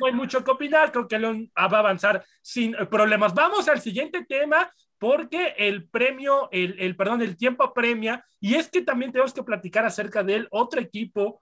no 0.00 0.06
hay, 0.06 0.12
mucho 0.12 0.42
que 0.42 0.50
opinar. 0.50 0.90
Creo 0.90 1.06
que 1.06 1.18
León 1.18 1.50
va 1.56 1.76
a 1.76 1.80
avanzar 1.80 2.24
sin 2.42 2.74
problemas. 2.90 3.34
Vamos 3.34 3.68
al 3.68 3.80
siguiente 3.80 4.24
tema 4.24 4.72
porque 4.98 5.54
el 5.56 5.88
premio, 5.88 6.48
el, 6.50 6.74
el 6.80 6.96
perdón, 6.96 7.22
el 7.22 7.36
tiempo 7.36 7.72
premia 7.72 8.24
y 8.40 8.56
es 8.56 8.68
que 8.68 8.82
también 8.82 9.12
tenemos 9.12 9.32
que 9.32 9.44
platicar 9.44 9.86
acerca 9.86 10.24
del 10.24 10.48
otro 10.50 10.80
equipo 10.80 11.40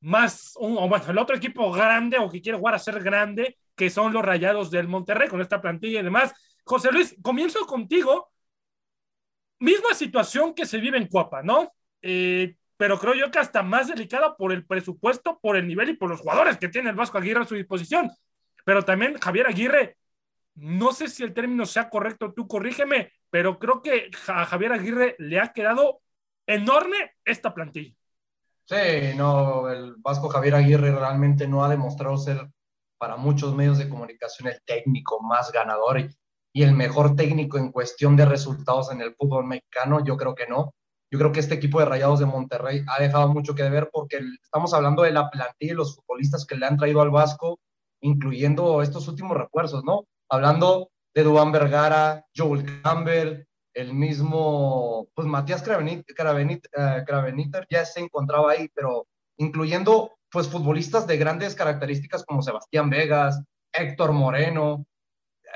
más, 0.00 0.52
o 0.56 0.88
bueno, 0.88 1.04
el 1.08 1.18
otro 1.18 1.36
equipo 1.36 1.72
grande 1.72 2.18
o 2.18 2.30
que 2.30 2.42
quiere 2.42 2.58
jugar 2.58 2.74
a 2.74 2.78
ser 2.78 3.02
grande, 3.02 3.58
que 3.74 3.90
son 3.90 4.12
los 4.12 4.24
Rayados 4.24 4.70
del 4.70 4.88
Monterrey 4.88 5.28
con 5.28 5.40
esta 5.40 5.60
plantilla 5.60 6.00
y 6.00 6.04
demás. 6.04 6.32
José 6.64 6.92
Luis, 6.92 7.16
comienzo 7.22 7.66
contigo. 7.66 8.30
Misma 9.58 9.94
situación 9.94 10.54
que 10.54 10.66
se 10.66 10.78
vive 10.78 10.98
en 10.98 11.08
Cuapa, 11.08 11.42
¿no? 11.42 11.72
Eh, 12.02 12.56
pero 12.76 12.98
creo 12.98 13.14
yo 13.14 13.30
que 13.30 13.38
hasta 13.38 13.62
más 13.62 13.88
delicada 13.88 14.36
por 14.36 14.52
el 14.52 14.66
presupuesto, 14.66 15.38
por 15.40 15.56
el 15.56 15.66
nivel 15.66 15.90
y 15.90 15.96
por 15.96 16.10
los 16.10 16.20
jugadores 16.20 16.58
que 16.58 16.68
tiene 16.68 16.90
el 16.90 16.96
Vasco 16.96 17.18
Aguirre 17.18 17.42
a 17.42 17.46
su 17.46 17.54
disposición. 17.54 18.10
Pero 18.64 18.84
también 18.84 19.18
Javier 19.18 19.46
Aguirre, 19.46 19.96
no 20.56 20.92
sé 20.92 21.08
si 21.08 21.22
el 21.22 21.32
término 21.32 21.64
sea 21.66 21.88
correcto, 21.88 22.32
tú 22.34 22.46
corrígeme, 22.46 23.12
pero 23.30 23.58
creo 23.58 23.82
que 23.82 24.10
a 24.28 24.44
Javier 24.44 24.72
Aguirre 24.72 25.16
le 25.18 25.40
ha 25.40 25.52
quedado 25.52 26.00
enorme 26.46 27.14
esta 27.24 27.54
plantilla. 27.54 27.94
Sí, 28.64 29.14
no, 29.16 29.68
el 29.70 29.94
Vasco 29.98 30.28
Javier 30.28 30.56
Aguirre 30.56 30.90
realmente 30.90 31.46
no 31.46 31.64
ha 31.64 31.68
demostrado 31.68 32.16
ser 32.18 32.48
para 32.98 33.16
muchos 33.16 33.54
medios 33.54 33.78
de 33.78 33.88
comunicación 33.88 34.48
el 34.48 34.60
técnico 34.64 35.22
más 35.22 35.52
ganador 35.52 36.00
y, 36.00 36.08
y 36.52 36.62
el 36.62 36.72
mejor 36.72 37.14
técnico 37.14 37.58
en 37.58 37.70
cuestión 37.70 38.16
de 38.16 38.24
resultados 38.24 38.90
en 38.90 39.02
el 39.02 39.14
fútbol 39.14 39.46
mexicano, 39.46 40.04
yo 40.04 40.16
creo 40.16 40.34
que 40.34 40.46
no. 40.46 40.74
Yo 41.10 41.18
creo 41.18 41.32
que 41.32 41.40
este 41.40 41.54
equipo 41.54 41.78
de 41.78 41.86
Rayados 41.86 42.18
de 42.18 42.26
Monterrey 42.26 42.84
ha 42.88 43.00
dejado 43.00 43.28
mucho 43.28 43.54
que 43.54 43.62
deber 43.62 43.90
porque 43.92 44.20
estamos 44.42 44.74
hablando 44.74 45.02
de 45.02 45.12
la 45.12 45.30
plantilla 45.30 45.72
y 45.72 45.76
los 45.76 45.94
futbolistas 45.94 46.44
que 46.44 46.56
le 46.56 46.66
han 46.66 46.76
traído 46.76 47.00
al 47.00 47.10
Vasco, 47.10 47.60
incluyendo 48.00 48.82
estos 48.82 49.06
últimos 49.08 49.36
refuerzos, 49.36 49.84
¿no? 49.84 50.04
Hablando 50.28 50.90
de 51.14 51.22
Dubán 51.22 51.52
Vergara, 51.52 52.24
Joel 52.36 52.82
Campbell, 52.82 53.46
el 53.74 53.92
mismo, 53.92 55.06
pues 55.14 55.28
Matías 55.28 55.62
Craveniter 55.62 56.04
eh, 56.76 57.66
ya 57.70 57.84
se 57.84 58.00
encontraba 58.00 58.52
ahí, 58.52 58.68
pero 58.74 59.06
incluyendo 59.36 60.16
pues 60.30 60.48
futbolistas 60.48 61.06
de 61.06 61.18
grandes 61.18 61.54
características 61.54 62.24
como 62.24 62.42
Sebastián 62.42 62.90
Vegas, 62.90 63.42
Héctor 63.72 64.12
Moreno, 64.12 64.86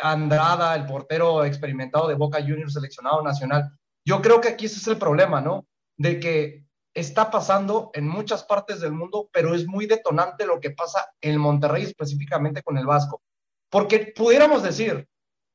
Andrada, 0.03 0.75
el 0.77 0.87
portero 0.87 1.45
experimentado 1.45 2.09
de 2.09 2.15
Boca 2.15 2.41
Juniors 2.41 2.75
seleccionado 2.75 3.23
nacional. 3.23 3.71
Yo 4.05 4.23
creo 4.23 4.41
que 4.41 4.49
aquí 4.49 4.67
ese 4.67 4.79
es 4.79 4.87
el 4.87 4.99
problema, 4.99 5.41
¿no? 5.41 5.67
De 5.97 6.19
que 6.21 6.65
está 6.95 7.31
pasando 7.31 7.91
en 7.95 8.09
muchas 8.09 8.45
partes 8.45 8.81
del 8.81 8.93
mundo, 8.93 9.29
pero 9.33 9.55
es 9.55 9.67
muy 9.67 9.87
detonante 9.87 10.47
lo 10.47 10.61
que 10.61 10.71
pasa 10.71 11.13
en 11.21 11.39
Monterrey 11.39 11.85
específicamente 11.85 12.63
con 12.63 12.79
el 12.79 12.87
Vasco. 12.87 13.23
Porque 13.71 14.13
pudiéramos 14.17 14.63
decir, 14.63 15.09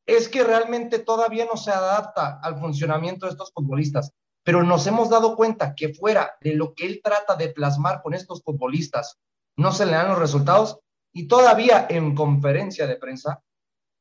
es 0.06 0.30
que 0.30 0.44
realmente 0.44 1.00
todavía 1.00 1.46
no 1.46 1.58
se 1.58 1.72
adapta 1.72 2.40
al 2.42 2.60
funcionamiento 2.60 3.26
de 3.26 3.32
estos 3.32 3.52
futbolistas, 3.52 4.12
pero 4.44 4.64
nos 4.64 4.86
hemos 4.88 5.10
dado 5.10 5.36
cuenta 5.36 5.74
que 5.76 5.94
fuera 5.94 6.38
de 6.40 6.54
lo 6.54 6.74
que 6.74 6.86
él 6.86 7.02
trata 7.04 7.36
de 7.36 7.50
plasmar 7.50 8.02
con 8.02 8.14
estos 8.14 8.44
futbolistas, 8.44 9.18
no 9.58 9.72
se 9.72 9.86
le 9.86 9.94
dan 9.94 10.10
los 10.10 10.20
resultados 10.20 10.80
y 11.12 11.28
todavía 11.28 11.88
en 11.90 12.14
conferencia 12.14 12.86
de 12.86 12.98
prensa 12.98 13.42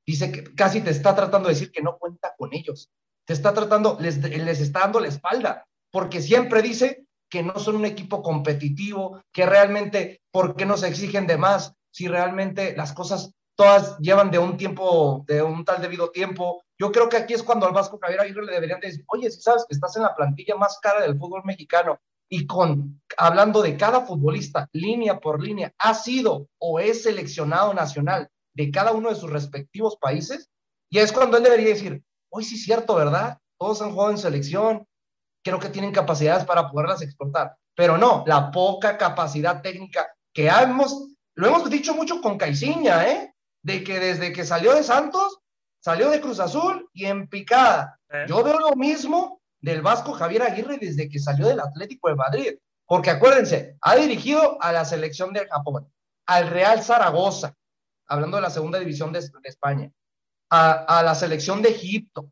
dice 0.07 0.31
que 0.31 0.55
casi 0.55 0.83
te 0.83 0.91
está 0.91 1.15
tratando 1.15 1.49
de 1.49 1.55
decir 1.55 1.73
que 1.73 1.83
no 1.83 1.97
cuenta 1.97 2.35
con 2.37 2.53
ellos. 2.53 2.91
Te 3.27 3.33
está 3.33 3.55
tratando, 3.55 3.97
les, 4.01 4.19
les 4.19 4.61
está 4.61 4.81
dando 4.81 5.01
la 5.01 5.09
espalda, 5.09 5.67
porque 5.91 6.21
siempre 6.21 6.63
dice 6.63 7.07
que 7.31 7.43
no 7.43 7.59
son 7.59 7.77
un 7.77 7.85
equipo 7.85 8.23
competitivo, 8.23 9.23
que 9.33 9.47
realmente, 9.47 10.23
¿por 10.31 10.57
qué 10.57 10.67
no 10.67 10.77
se 10.77 10.89
exigen 10.89 11.27
de 11.27 11.37
más? 11.37 11.75
Si 11.91 12.09
realmente 12.09 12.77
las 12.77 12.93
cosas 12.93 13.33
todas 13.57 13.99
llevan 13.99 14.31
de 14.31 14.39
un 14.39 14.57
tiempo, 14.57 15.25
de 15.27 15.43
un 15.43 15.65
tal 15.65 15.81
debido 15.81 16.11
tiempo. 16.11 16.63
Yo 16.79 16.91
creo 16.91 17.09
que 17.09 17.17
aquí 17.17 17.35
es 17.35 17.43
cuando 17.43 17.67
al 17.67 17.73
Vasco 17.73 17.99
Javier 18.01 18.21
Aguirre 18.21 18.45
le 18.45 18.53
deberían 18.53 18.81
decir, 18.81 19.05
oye, 19.09 19.31
si 19.31 19.41
sabes 19.41 19.65
que 19.69 19.75
estás 19.75 19.97
en 19.97 20.03
la 20.03 20.15
plantilla 20.15 20.57
más 20.57 20.79
cara 20.81 21.03
del 21.03 21.19
fútbol 21.19 21.43
mexicano 21.45 22.01
y 22.29 22.47
con, 22.47 23.01
hablando 23.17 23.63
de 23.63 23.77
cada 23.77 24.01
futbolista, 24.01 24.69
línea 24.73 25.21
por 25.21 25.43
línea, 25.43 25.73
ha 25.79 25.95
sido 25.95 26.49
o 26.59 26.81
es 26.81 27.05
seleccionado 27.05 27.73
nacional 27.75 28.29
de 28.55 28.71
cada 28.71 28.93
uno 28.93 29.11
de 29.11 29.17
sus 29.17 29.31
respectivos 29.31 29.97
países, 30.01 30.51
y 30.91 30.99
es 30.99 31.13
cuando 31.13 31.37
él 31.37 31.43
debería 31.43 31.69
decir, 31.69 32.03
hoy 32.35 32.45
sí 32.45 32.57
es 32.57 32.65
cierto, 32.65 32.97
¿verdad? 32.97 33.39
Todos 33.59 33.81
han 33.81 33.93
jugado 33.93 34.11
en 34.11 34.19
selección, 34.19 34.87
creo 35.45 35.61
que 35.61 35.69
tienen 35.69 35.93
capacidades 35.93 36.45
para 36.45 36.69
poderlas 36.69 37.01
explotar, 37.01 37.57
pero 37.77 37.97
no, 37.97 38.25
la 38.27 38.51
poca 38.51 38.99
capacidad 38.99 39.63
técnica 39.63 40.09
que 40.33 40.49
hemos, 40.49 41.11
lo 41.37 41.47
hemos 41.47 41.71
dicho 41.71 41.95
mucho 41.95 42.21
con 42.21 42.37
Caiciña, 42.37 43.09
¿eh? 43.09 43.35
De 43.63 43.85
que 43.85 44.01
desde 44.01 44.33
que 44.33 44.45
salió 44.45 44.75
de 44.75 44.83
Santos, 44.83 45.39
salió 45.81 46.11
de 46.11 46.21
Cruz 46.21 46.41
Azul 46.41 46.89
y 46.93 47.07
en 47.07 47.29
picada. 47.29 47.99
¿Eh? 48.11 48.27
Yo 48.29 48.43
veo 48.43 48.59
lo 48.59 48.75
mismo 48.75 49.41
del 49.61 49.81
Vasco 49.81 50.13
Javier 50.13 50.43
Aguirre 50.43 50.79
desde 50.79 51.09
que 51.09 51.19
salió 51.19 51.47
del 51.47 51.61
Atlético 51.61 52.09
de 52.09 52.17
Madrid, 52.17 52.53
porque 52.87 53.11
acuérdense, 53.11 53.79
ha 53.81 53.95
dirigido 53.95 54.61
a 54.61 54.73
la 54.73 54.85
selección 54.85 55.33
de 55.33 55.47
Japón, 55.47 55.91
al 56.27 56.49
Real 56.49 56.83
Zaragoza, 56.83 57.55
hablando 58.07 58.37
de 58.37 58.43
la 58.43 58.51
segunda 58.51 58.79
división 58.79 59.13
de, 59.13 59.21
España, 59.45 59.91
a, 60.55 61.03
la 61.03 61.15
selección 61.15 61.63
de 61.63 61.71
Egipto, 61.71 62.31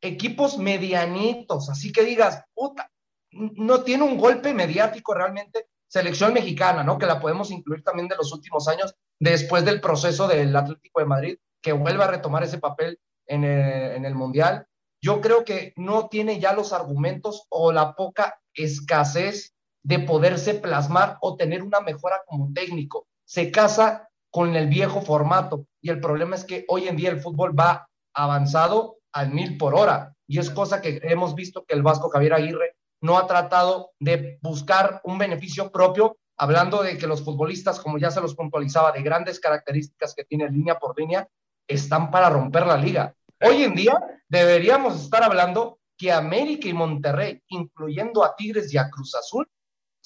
equipos 0.00 0.58
medianitos, 0.58 1.68
así 1.70 1.92
que 1.92 2.04
digas, 2.04 2.42
puta, 2.54 2.90
no 3.32 3.82
tiene 3.82 4.04
un 4.04 4.18
golpe 4.18 4.54
mediático 4.54 5.14
realmente, 5.14 5.66
selección 5.86 6.32
mexicana, 6.32 6.82
¿no? 6.82 6.98
Que 6.98 7.06
la 7.06 7.20
podemos 7.20 7.50
incluir 7.50 7.82
también 7.82 8.08
de 8.08 8.16
los 8.16 8.32
últimos 8.32 8.68
años, 8.68 8.94
después 9.18 9.64
del 9.64 9.80
proceso 9.80 10.26
del 10.28 10.54
Atlético 10.54 11.00
de 11.00 11.06
Madrid, 11.06 11.38
que 11.62 11.72
vuelva 11.72 12.04
a 12.04 12.10
retomar 12.10 12.42
ese 12.42 12.58
papel 12.58 12.98
el, 13.26 13.44
en 13.44 14.04
el 14.04 14.14
Mundial. 14.14 14.66
Yo 15.00 15.20
creo 15.20 15.44
que 15.44 15.72
no 15.76 16.08
tiene 16.08 16.40
ya 16.40 16.52
los 16.52 16.72
argumentos 16.72 17.46
o 17.48 17.72
la 17.72 17.94
poca 17.94 18.40
escasez 18.54 19.54
de 19.82 20.00
poderse 20.00 20.54
plasmar 20.54 21.18
o 21.20 21.36
tener 21.36 21.62
una 21.62 21.80
mejora 21.80 22.22
como 22.26 22.52
técnico. 22.52 23.06
Se 23.24 23.50
casa 23.50 24.08
con 24.30 24.56
el 24.56 24.66
viejo 24.66 25.00
formato. 25.00 25.66
Y 25.80 25.90
el 25.90 26.00
problema 26.00 26.36
es 26.36 26.44
que 26.44 26.64
hoy 26.68 26.88
en 26.88 26.96
día 26.96 27.10
el 27.10 27.20
fútbol 27.20 27.58
va 27.58 27.88
avanzado 28.14 28.98
al 29.12 29.30
mil 29.30 29.56
por 29.56 29.74
hora. 29.74 30.14
Y 30.26 30.38
es 30.38 30.50
cosa 30.50 30.80
que 30.80 31.00
hemos 31.02 31.34
visto 31.34 31.64
que 31.64 31.74
el 31.74 31.82
Vasco 31.82 32.10
Javier 32.10 32.34
Aguirre 32.34 32.76
no 33.00 33.16
ha 33.16 33.26
tratado 33.26 33.92
de 33.98 34.38
buscar 34.42 35.00
un 35.04 35.18
beneficio 35.18 35.70
propio, 35.70 36.18
hablando 36.36 36.82
de 36.82 36.98
que 36.98 37.06
los 37.06 37.24
futbolistas, 37.24 37.80
como 37.80 37.98
ya 37.98 38.10
se 38.10 38.20
los 38.20 38.34
puntualizaba, 38.34 38.92
de 38.92 39.02
grandes 39.02 39.40
características 39.40 40.14
que 40.14 40.24
tiene 40.24 40.50
línea 40.50 40.78
por 40.78 40.98
línea, 40.98 41.28
están 41.66 42.10
para 42.10 42.30
romper 42.30 42.66
la 42.66 42.76
liga. 42.76 43.14
Hoy 43.40 43.62
en 43.62 43.74
día 43.74 43.94
deberíamos 44.28 45.00
estar 45.00 45.22
hablando 45.22 45.78
que 45.96 46.12
América 46.12 46.68
y 46.68 46.72
Monterrey, 46.72 47.42
incluyendo 47.48 48.24
a 48.24 48.34
Tigres 48.36 48.72
y 48.72 48.78
a 48.78 48.88
Cruz 48.88 49.14
Azul, 49.14 49.48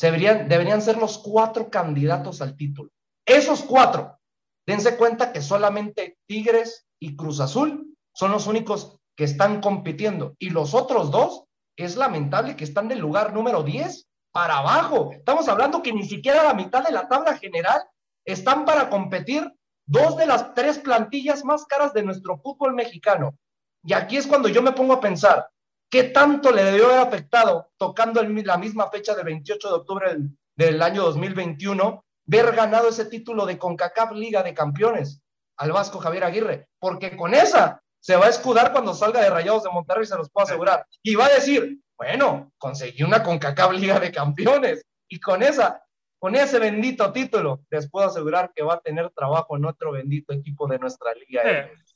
deberían, 0.01 0.49
deberían 0.49 0.83
ser 0.83 0.97
los 0.97 1.19
cuatro 1.19 1.71
candidatos 1.71 2.41
al 2.41 2.57
título. 2.57 2.91
Esos 3.25 3.63
cuatro, 3.63 4.19
dense 4.67 4.97
cuenta 4.97 5.33
que 5.33 5.43
solamente 5.43 6.19
Tigres 6.27 6.87
y 6.99 7.17
Cruz 7.17 7.41
Azul 7.41 7.97
son 8.15 8.33
los 8.33 8.47
únicos 8.47 8.99
que 9.17 9.25
están 9.25 9.61
compitiendo. 9.61 10.35
Y 10.39 10.51
los 10.51 10.75
otros 10.75 11.11
dos, 11.11 11.45
es 11.77 11.97
lamentable 11.97 12.57
que 12.57 12.65
están 12.65 12.89
del 12.89 12.99
lugar 12.99 13.33
número 13.33 13.63
10 13.63 14.07
para 14.33 14.59
abajo. 14.59 15.11
Estamos 15.13 15.49
hablando 15.49 15.83
que 15.83 15.93
ni 15.93 16.05
siquiera 16.05 16.45
la 16.45 16.55
mitad 16.55 16.85
de 16.85 16.93
la 16.93 17.09
tabla 17.09 17.37
general 17.39 17.83
están 18.25 18.65
para 18.65 18.89
competir 18.89 19.51
dos 19.87 20.17
de 20.17 20.27
las 20.27 20.55
tres 20.55 20.79
plantillas 20.79 21.45
más 21.45 21.65
caras 21.65 21.93
de 21.93 22.03
nuestro 22.03 22.39
fútbol 22.39 22.75
mexicano. 22.75 23.37
Y 23.85 23.95
aquí 23.95 24.17
es 24.17 24.27
cuando 24.27 24.49
yo 24.49 24.63
me 24.63 24.73
pongo 24.73 24.95
a 24.95 25.01
pensar, 25.01 25.49
¿qué 25.91 26.05
tanto 26.05 26.53
le 26.53 26.65
debió 26.65 26.87
haber 26.87 27.01
afectado 27.01 27.71
tocando 27.77 28.23
la 28.23 28.57
misma 28.59 28.89
fecha 28.91 29.15
del 29.15 29.25
28 29.25 29.69
de 29.69 29.75
octubre 29.75 30.09
del, 30.11 30.39
del 30.57 30.83
año 30.83 31.03
2021 31.03 32.05
ver 32.33 32.57
ganado 32.57 32.89
ese 32.89 33.05
título 33.05 33.45
de 33.45 33.59
CONCACAF 33.59 34.13
Liga 34.13 34.43
de 34.43 34.55
Campeones 34.55 35.23
al 35.59 35.71
Vasco 35.71 35.99
Javier 35.99 36.25
Aguirre, 36.25 36.67
porque 36.79 37.15
con 37.15 37.35
esa 37.35 37.83
se 38.01 38.17
va 38.17 38.25
a 38.25 38.31
escudar 38.31 38.73
cuando 38.73 38.95
salga 38.95 39.21
de 39.21 39.29
Rayados 39.29 39.65
de 39.65 39.71
Monterrey, 39.71 40.07
se 40.07 40.17
los 40.17 40.31
puedo 40.31 40.47
asegurar. 40.47 40.87
Y 41.03 41.15
va 41.15 41.27
a 41.27 41.35
decir, 41.35 41.79
bueno, 41.95 42.51
conseguí 42.57 43.03
una 43.03 43.23
CONCACAF 43.23 43.73
Liga 43.73 44.01
de 44.01 44.11
Campeones 44.11 44.83
y 45.09 45.21
con 45.21 45.43
esa, 45.43 45.85
con 46.19 46.35
ese 46.35 46.59
bendito 46.59 47.13
título, 47.13 47.61
les 47.69 47.91
puedo 47.91 48.07
asegurar 48.07 48.51
que 48.55 48.63
va 48.63 48.75
a 48.75 48.81
tener 48.81 49.11
trabajo 49.11 49.59
en 49.59 49.67
otro 49.67 49.93
bendito 49.93 50.33
equipo 50.33 50.67
de 50.67 50.79
nuestra 50.79 51.13
liga. 51.13 51.43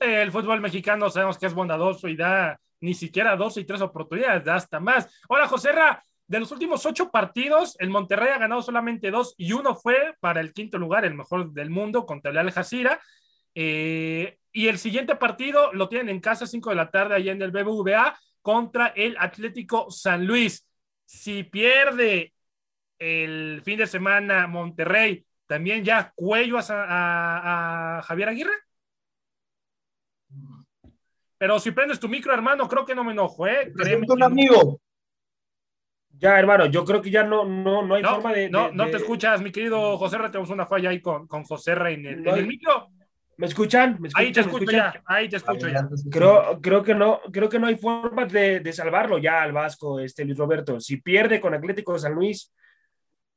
el 0.00 0.30
fútbol 0.30 0.60
mexicano 0.60 1.08
sabemos 1.08 1.38
que 1.38 1.46
es 1.46 1.54
bondadoso 1.54 2.08
y 2.08 2.16
da 2.16 2.60
ni 2.80 2.92
siquiera 2.92 3.36
dos 3.36 3.56
y 3.56 3.64
tres 3.64 3.80
oportunidades, 3.80 4.44
da 4.44 4.56
hasta 4.56 4.80
más. 4.80 5.08
Hola, 5.30 5.48
José 5.48 5.72
Ra, 5.72 6.04
de 6.28 6.40
los 6.40 6.50
últimos 6.50 6.84
ocho 6.86 7.10
partidos, 7.10 7.76
el 7.78 7.90
Monterrey 7.90 8.30
ha 8.30 8.38
ganado 8.38 8.60
solamente 8.60 9.10
dos 9.10 9.34
y 9.36 9.52
uno 9.52 9.76
fue 9.76 10.14
para 10.20 10.40
el 10.40 10.52
quinto 10.52 10.76
lugar, 10.76 11.04
el 11.04 11.14
mejor 11.14 11.52
del 11.52 11.70
mundo, 11.70 12.04
contra 12.04 12.32
el 12.32 12.38
Al 12.38 12.50
Jazeera. 12.50 13.00
Eh, 13.54 14.38
y 14.52 14.68
el 14.68 14.78
siguiente 14.78 15.14
partido 15.14 15.72
lo 15.72 15.88
tienen 15.88 16.08
en 16.08 16.20
casa, 16.20 16.46
5 16.46 16.70
de 16.70 16.76
la 16.76 16.90
tarde, 16.90 17.14
allá 17.14 17.32
en 17.32 17.42
el 17.42 17.52
BBVA, 17.52 18.18
contra 18.42 18.88
el 18.88 19.16
Atlético 19.18 19.90
San 19.90 20.26
Luis. 20.26 20.66
Si 21.04 21.44
pierde 21.44 22.32
el 22.98 23.62
fin 23.64 23.78
de 23.78 23.86
semana 23.86 24.46
Monterrey, 24.48 25.24
también 25.46 25.84
ya 25.84 26.12
cuello 26.16 26.58
a, 26.58 28.02
Javier 28.04 28.28
Aguirre. 28.30 28.54
Pero 31.38 31.60
si 31.60 31.70
prendes 31.70 32.00
tu 32.00 32.08
micro, 32.08 32.32
hermano, 32.32 32.66
creo 32.68 32.84
que 32.84 32.94
no 32.94 33.04
me 33.04 33.12
enojo, 33.12 33.46
¿eh? 33.46 33.72
un 34.08 34.22
amigo. 34.22 34.80
Ya, 36.18 36.38
hermano, 36.38 36.66
yo 36.66 36.84
creo 36.84 37.02
que 37.02 37.10
ya 37.10 37.22
no, 37.24 37.44
no, 37.44 37.84
no 37.84 37.94
hay 37.94 38.02
forma 38.02 38.32
de. 38.32 38.48
No, 38.48 38.70
no 38.72 38.88
te 38.88 38.96
escuchas, 38.96 39.42
mi 39.42 39.52
querido 39.52 39.98
José 39.98 40.16
tenemos 40.18 40.50
una 40.50 40.66
falla 40.66 40.90
ahí 40.90 41.00
con, 41.00 41.26
con 41.26 41.44
José 41.44 41.72
en 41.72 42.06
el, 42.06 42.26
en 42.26 42.28
el 42.28 42.46
micro. 42.46 42.88
¿Me 43.38 43.46
escuchan? 43.46 43.98
ahí 44.14 44.32
te 44.32 44.40
escucho 44.40 44.70
ya, 44.70 45.02
ahí 45.04 45.28
te 45.28 45.36
escucho 45.36 45.68
ya. 45.68 45.86
Creo, 46.10 46.58
creo, 46.62 46.82
que 46.82 46.94
no, 46.94 47.20
creo 47.30 47.50
que 47.50 47.58
no 47.58 47.66
hay 47.66 47.76
forma 47.76 48.24
de, 48.24 48.60
de, 48.60 48.72
salvarlo 48.72 49.18
ya 49.18 49.42
al 49.42 49.52
Vasco, 49.52 50.00
este 50.00 50.24
Luis 50.24 50.38
Roberto. 50.38 50.80
Si 50.80 50.96
pierde 50.98 51.38
con 51.38 51.52
Atlético 51.52 51.92
de 51.92 51.98
San 51.98 52.14
Luis, 52.14 52.50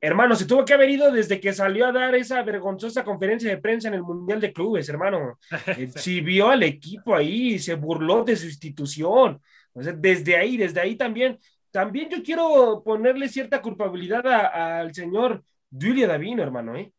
hermano, 0.00 0.34
se 0.34 0.46
tuvo 0.46 0.64
que 0.64 0.72
haber 0.72 0.88
ido 0.88 1.12
desde 1.12 1.38
que 1.38 1.52
salió 1.52 1.86
a 1.86 1.92
dar 1.92 2.14
esa 2.14 2.42
vergonzosa 2.42 3.04
conferencia 3.04 3.50
de 3.50 3.58
prensa 3.58 3.88
en 3.88 3.94
el 3.94 4.02
Mundial 4.02 4.40
de 4.40 4.52
Clubes, 4.54 4.88
hermano. 4.88 5.38
Eh, 5.76 5.90
si 5.94 6.22
vio 6.22 6.48
al 6.48 6.62
equipo 6.62 7.14
ahí, 7.14 7.58
se 7.58 7.74
burló 7.74 8.24
de 8.24 8.36
su 8.36 8.46
institución. 8.46 9.38
O 9.74 9.82
sea, 9.82 9.92
desde 9.92 10.36
ahí, 10.36 10.56
desde 10.56 10.80
ahí 10.80 10.96
también 10.96 11.38
también 11.70 12.08
yo 12.10 12.22
quiero 12.22 12.82
ponerle 12.84 13.28
cierta 13.28 13.62
culpabilidad 13.62 14.26
al 14.26 14.94
señor 14.94 15.44
Duilio 15.70 16.08
Davino, 16.08 16.42
hermano, 16.42 16.76
¿eh? 16.76 16.92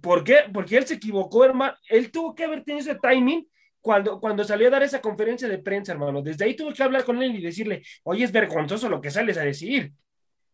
¿Por 0.00 0.24
qué? 0.24 0.38
Porque 0.52 0.76
él 0.76 0.86
se 0.86 0.94
equivocó, 0.94 1.44
hermano. 1.44 1.74
Él 1.88 2.10
tuvo 2.10 2.34
que 2.34 2.44
haber 2.44 2.64
tenido 2.64 2.80
ese 2.90 2.98
timing 3.00 3.48
cuando, 3.80 4.18
cuando 4.18 4.42
salió 4.42 4.68
a 4.68 4.70
dar 4.70 4.82
esa 4.82 5.00
conferencia 5.00 5.46
de 5.48 5.58
prensa, 5.58 5.92
hermano. 5.92 6.20
Desde 6.20 6.44
ahí 6.44 6.56
tuve 6.56 6.72
que 6.74 6.82
hablar 6.82 7.04
con 7.04 7.22
él 7.22 7.36
y 7.36 7.42
decirle, 7.42 7.82
oye, 8.02 8.24
es 8.24 8.32
vergonzoso 8.32 8.88
lo 8.88 9.00
que 9.00 9.10
sales 9.10 9.38
a 9.38 9.42
decir. 9.42 9.92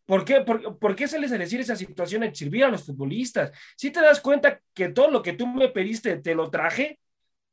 ¿Por 0.05 0.24
qué, 0.24 0.40
por, 0.40 0.78
por 0.78 0.96
qué 0.96 1.07
sales 1.09 1.32
a 1.32 1.38
decir 1.38 1.61
esa 1.61 1.76
situación 1.76 2.24
a 2.24 2.34
servir 2.34 2.64
a 2.64 2.68
los 2.68 2.84
futbolistas? 2.84 3.53
Si 3.76 3.90
te 3.90 4.01
das 4.01 4.20
cuenta 4.20 4.61
que 4.74 4.88
todo 4.88 5.11
lo 5.11 5.22
que 5.22 5.34
tú 5.34 5.46
me 5.46 5.68
pediste 5.68 6.18
te 6.18 6.34
lo 6.34 6.51
traje 6.51 6.98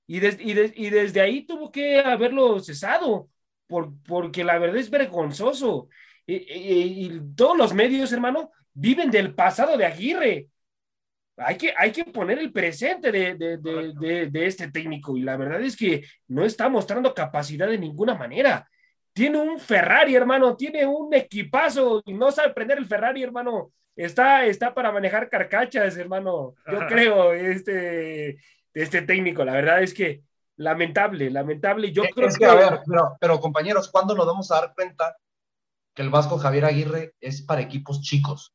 y, 0.08 0.18
y 0.18 0.90
desde 0.90 1.22
ahí 1.22 1.46
tuvo 1.46 1.72
que 1.72 2.00
haberlo 2.00 2.60
cesado, 2.60 3.30
por, 3.68 3.94
porque 4.04 4.44
la 4.44 4.58
verdad 4.58 4.78
es 4.78 4.90
vergonzoso. 4.90 5.90
Y, 6.26 6.36
y- 6.36 7.06
y 7.06 7.22
todos 7.36 7.58
los 7.58 7.74
medios, 7.74 8.12
hermano, 8.12 8.52
viven 8.74 9.12
del 9.12 9.34
pasado 9.36 9.78
de 9.78 9.86
Aguirre. 9.86 10.48
Hay 11.40 11.56
que, 11.56 11.74
hay 11.78 11.92
que 11.92 12.04
poner 12.06 12.40
el 12.40 12.52
presente 12.52 13.12
de, 13.12 13.36
de- 13.36 13.58
de- 13.58 14.28
de- 14.32 14.46
este 14.48 14.72
técnico 14.72 15.16
y 15.16 15.22
la 15.22 15.38
verdad 15.38 15.62
es 15.62 15.78
que 15.78 16.04
no 16.30 16.44
está 16.44 16.68
mostrando 16.68 17.14
capacidad 17.14 17.68
de 17.68 17.78
ninguna 17.78 18.16
manera. 18.16 18.68
Tiene 19.14 19.40
un 19.40 19.60
Ferrari, 19.60 20.16
hermano, 20.16 20.56
tiene 20.56 20.86
un 20.86 21.14
equipazo 21.14 22.02
y 22.06 22.14
no 22.14 22.32
sabe 22.32 22.54
prender 22.54 22.78
el 22.80 22.86
Ferrari, 22.88 23.22
hermano. 23.24 23.72
Está, 23.96 24.46
está 24.46 24.74
para 24.74 24.92
manejar 24.92 25.30
carcachas, 25.30 25.96
hermano. 25.98 26.54
Yo 26.72 26.80
creo, 26.88 27.34
este, 27.34 28.38
este 28.74 29.02
técnico, 29.04 29.44
la 29.46 29.54
verdad 29.54 29.82
es 29.82 29.94
que 29.94 30.22
lamentable, 30.58 31.30
lamentable. 31.30 31.92
Yo 31.92 32.04
Es 32.04 32.14
creo 32.14 32.30
que, 32.38 32.46
a 32.46 32.54
ver, 32.56 32.82
pero, 32.88 33.18
pero 33.20 33.40
compañeros, 33.40 33.90
¿cuándo 33.90 34.14
nos 34.16 34.26
vamos 34.28 34.52
a 34.52 34.56
dar 34.62 34.74
cuenta 34.76 35.16
que 35.96 36.02
el 36.02 36.10
Vasco 36.10 36.38
Javier 36.38 36.66
Aguirre 36.66 37.14
es 37.20 37.42
para 37.42 37.62
equipos 37.62 38.02
chicos? 38.02 38.54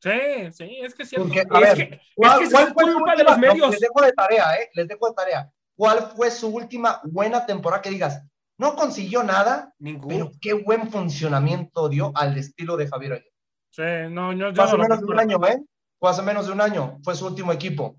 Sí, 0.00 0.10
sí, 0.52 0.78
es 0.82 0.94
que 0.94 1.04
es 1.04 1.08
cierto. 1.10 1.28
Porque, 1.28 1.40
a 1.40 1.60
Es 1.70 1.78
ver, 1.78 1.88
que, 1.88 1.94
es 1.94 2.00
¿cuál, 2.14 2.38
que 2.38 2.44
es 2.44 2.50
fue 2.52 2.66
su 2.66 2.74
culpa 2.74 3.14
de 3.16 3.22
última- 3.22 3.30
los 3.30 3.38
medios. 3.38 3.58
no, 3.58 3.70
les 3.70 3.80
dejo 3.80 4.02
de 4.02 4.12
tarea, 4.12 4.54
¿eh? 4.56 4.70
Les 4.74 4.88
dejo 4.88 5.08
de 5.08 5.14
tarea. 5.14 5.52
¿Cuál 5.76 5.98
fue 6.16 6.30
su 6.30 6.48
última 6.48 7.00
buena 7.04 7.46
temporada 7.46 7.80
que 7.82 7.90
digas? 7.90 8.22
No 8.58 8.74
consiguió 8.76 9.22
nada, 9.22 9.72
Ninguno. 9.78 10.08
pero 10.08 10.30
qué 10.40 10.52
buen 10.54 10.90
funcionamiento 10.90 11.88
dio 11.88 12.12
al 12.14 12.36
estilo 12.36 12.76
de 12.76 12.88
Javier 12.88 13.12
Aguirre. 13.12 13.32
Sí, 13.70 13.82
no, 14.10 14.32
yo, 14.32 14.50
yo 14.50 14.64
no 14.66 14.72
lo 14.72 14.78
menos 14.78 14.98
de 15.00 15.06
un 15.06 15.18
año, 15.20 15.46
¿eh? 15.46 15.62
Fue 15.98 16.10
hace 16.10 16.22
menos 16.22 16.46
de 16.46 16.52
un 16.52 16.60
año. 16.60 16.98
Fue 17.02 17.14
su 17.14 17.26
último 17.26 17.52
equipo. 17.52 17.96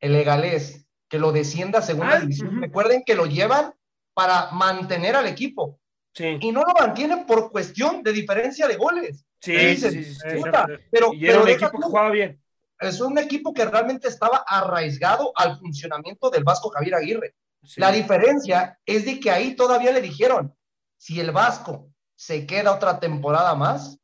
El 0.00 0.12
Legalés, 0.14 0.86
que 1.10 1.18
lo 1.18 1.32
descienda 1.32 1.80
a 1.80 1.82
segunda 1.82 2.14
Ah, 2.16 2.20
división. 2.20 2.48
ujú. 2.50 2.60
Recuerden 2.60 3.02
que 3.04 3.16
lo 3.16 3.26
llevan 3.26 3.74
para 4.14 4.52
mantener 4.52 5.16
al 5.16 5.26
equipo. 5.26 5.78
Sí, 6.14 6.38
Y 6.40 6.52
no 6.52 6.62
lo 6.62 6.72
mantienen 6.72 7.26
por 7.26 7.50
cuestión 7.50 8.02
de 8.02 8.12
diferencia 8.12 8.66
de 8.68 8.76
goles. 8.76 9.24
sí, 9.40 9.52
¿Qué 9.52 9.60
sí, 9.60 9.66
dices? 9.68 9.92
sí, 9.92 10.04
sí, 10.04 10.20
Sí, 10.20 10.42
pero, 10.90 11.12
Y 11.12 11.24
era 11.26 11.32
pero 11.34 11.42
un 11.42 11.48
equipo 11.48 11.70
que 11.72 11.76
tú, 11.78 11.82
jugaba 11.82 12.10
bien. 12.10 12.42
es 12.78 13.00
un 13.00 13.18
equipo 13.18 13.52
que 13.52 13.64
realmente 13.64 14.08
estaba 14.08 14.44
arraigado 14.46 15.32
al 15.36 15.58
funcionamiento 15.58 16.30
del 16.30 16.44
Vasco 16.44 16.70
Javier 16.70 16.94
Aguirre. 16.94 17.34
La 17.76 17.90
diferencia 17.92 18.78
es 18.86 19.04
de 19.04 19.20
que 19.20 19.30
ahí 19.30 19.54
todavía 19.54 19.92
le 19.92 20.00
dijeron, 20.00 20.54
si 20.96 21.18
el 21.20 21.30
Vasco 21.32 21.90
se 22.16 22.46
queda 22.46 22.72
otra 22.72 22.98
temporada 23.00 23.54
más, 23.54 23.98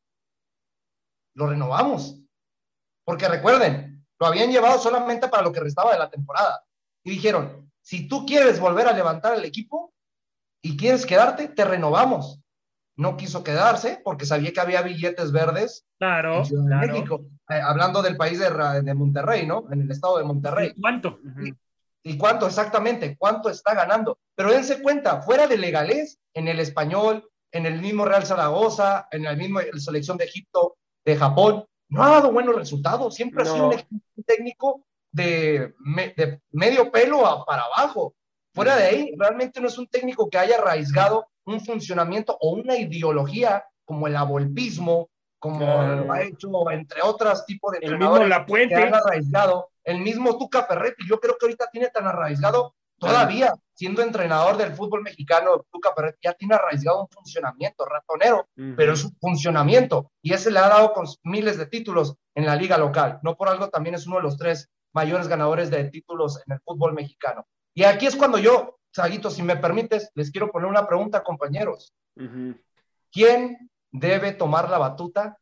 lo 1.34 1.46
renovamos. 1.46 2.18
Porque 3.04 3.28
recuerden, 3.28 4.04
lo 4.18 4.26
habían 4.26 4.50
llevado 4.50 4.78
solamente 4.78 5.28
para 5.28 5.42
lo 5.42 5.52
que 5.52 5.61
restaba 5.61 5.92
de 5.92 5.98
la 5.98 6.11
temporada. 6.11 6.62
Y 7.07 7.11
dijeron, 7.11 7.70
si 7.82 8.09
tú 8.09 8.26
quieres 8.26 8.59
volver 8.59 8.88
a 8.88 8.92
levantar 8.92 9.36
el 9.36 9.44
equipo 9.44 9.94
y 10.61 10.76
quieres 10.76 11.07
quedarte, 11.07 11.46
te 11.46 11.64
renovamos. 11.64 12.40
No 12.96 13.16
quiso 13.16 13.44
quedarse 13.44 14.00
porque 14.02 14.26
sabía 14.26 14.52
que 14.52 14.59
había 14.59 14.82
billetes 14.82 15.30
verdes 15.30 15.86
Claro, 16.00 16.38
en 16.38 16.46
Ciudad 16.46 16.64
de 16.64 16.68
claro. 16.68 16.92
México. 16.92 17.24
Eh, 17.48 17.61
hablando 17.62 18.02
del 18.02 18.16
país 18.16 18.40
de, 18.40 18.50
de 18.82 18.94
Monterrey, 18.94 19.46
¿no? 19.46 19.68
En 19.70 19.82
el 19.82 19.90
estado 19.92 20.18
de 20.18 20.24
Monterrey. 20.24 20.74
¿Cuánto? 20.80 21.20
¿Y 22.02 22.18
cuánto 22.18 22.48
exactamente? 22.48 23.16
¿Cuánto 23.16 23.50
está 23.50 23.72
ganando? 23.72 24.18
Pero 24.34 24.50
dense 24.50 24.82
cuenta, 24.82 25.22
fuera 25.22 25.46
de 25.46 25.57
legalés, 25.57 26.18
en 26.34 26.48
el 26.48 26.59
español, 26.59 27.30
en 27.52 27.66
el 27.66 27.80
mismo 27.80 28.04
Real 28.04 28.26
Zaragoza, 28.26 29.07
en 29.12 29.26
el 29.26 29.36
mismo 29.36 29.61
el 29.61 29.80
selección 29.80 30.16
de 30.16 30.24
Egipto, 30.24 30.76
de 31.04 31.16
Japón, 31.16 31.64
no 31.88 32.02
ha 32.02 32.09
dado 32.09 32.32
buenos 32.32 32.57
resultados. 32.57 33.14
Siempre 33.14 33.44
ha 33.44 33.46
sido 33.46 33.68
un 33.68 33.74
equipo 33.74 34.22
técnico 34.26 34.84
de, 35.16 35.74
me- 35.78 36.12
de 36.16 36.40
medio 36.52 36.90
pelo 36.92 37.26
a- 37.26 37.44
para 37.44 37.62
abajo. 37.62 38.14
Fuera 38.54 38.76
de 38.76 38.84
ahí, 38.84 39.14
realmente 39.18 39.60
no 39.60 39.68
es 39.68 39.78
un 39.78 39.86
técnico 39.86 40.28
que 40.30 40.38
haya 40.38 40.56
arraigado 40.58 41.26
un 41.46 41.60
funcionamiento 41.60 42.36
o 42.40 42.50
una 42.52 42.76
ideología 42.76 43.64
como 43.84 44.06
el 44.06 44.16
abolpismo, 44.16 45.08
como 45.38 45.58
Claro. 45.58 46.04
lo 46.04 46.12
ha 46.12 46.22
hecho 46.22 46.48
entre 46.70 47.02
otros 47.02 47.44
tipos 47.46 47.72
de 47.72 47.78
El 47.82 47.98
mismo 47.98 48.16
entrenadores 48.16 48.28
La 48.28 48.38
que 48.44 48.50
Puente. 48.50 48.74
han 48.74 48.94
arraigado. 48.94 49.68
El 49.84 50.00
mismo 50.00 50.36
Tuca 50.38 50.64
Ferretti, 50.64 51.04
yo 51.08 51.20
creo 51.20 51.36
que 51.38 51.46
ahorita 51.46 51.68
tiene 51.70 51.88
tan 51.88 52.06
arraigado, 52.06 52.74
todavía 52.98 53.54
siendo 53.74 54.00
entrenador 54.02 54.56
del 54.56 54.72
fútbol 54.72 55.02
mexicano, 55.02 55.64
Tuca 55.70 55.92
Ferretti 55.94 56.18
ya 56.24 56.32
tiene 56.32 56.54
arraigado 56.54 57.02
un 57.02 57.08
funcionamiento 57.08 57.84
ratonero, 57.84 58.48
pero 58.76 58.94
es 58.94 59.04
un 59.04 59.14
funcionamiento 59.20 60.10
y 60.22 60.32
ese 60.32 60.50
le 60.50 60.58
ha 60.60 60.68
dado 60.68 60.92
con 60.94 61.06
miles 61.24 61.58
de 61.58 61.66
títulos 61.66 62.16
en 62.34 62.46
la 62.46 62.56
liga 62.56 62.78
local. 62.78 63.20
No 63.22 63.36
por 63.36 63.48
algo 63.50 63.68
también 63.68 63.94
es 63.94 64.06
uno 64.06 64.16
de 64.16 64.22
los 64.22 64.36
tres 64.38 64.68
mayores 64.97 65.28
ganadores 65.28 65.68
de 65.70 65.84
títulos 65.90 66.40
en 66.47 66.55
el 66.55 66.61
fútbol 66.61 66.94
mexicano. 66.94 67.47
Y 67.74 67.84
aquí 67.84 68.07
es 68.07 68.16
cuando 68.16 68.38
yo, 68.38 68.78
Saguito, 68.90 69.30
si 69.30 69.42
me 69.42 69.57
permites, 69.57 70.11
les 70.14 70.30
quiero 70.30 70.51
poner 70.51 70.68
una 70.68 70.86
pregunta, 70.86 71.22
compañeros. 71.22 71.94
¿Quién 73.12 73.70
debe 73.90 74.32
tomar 74.32 74.70
la 74.70 74.78
batuta 74.78 75.36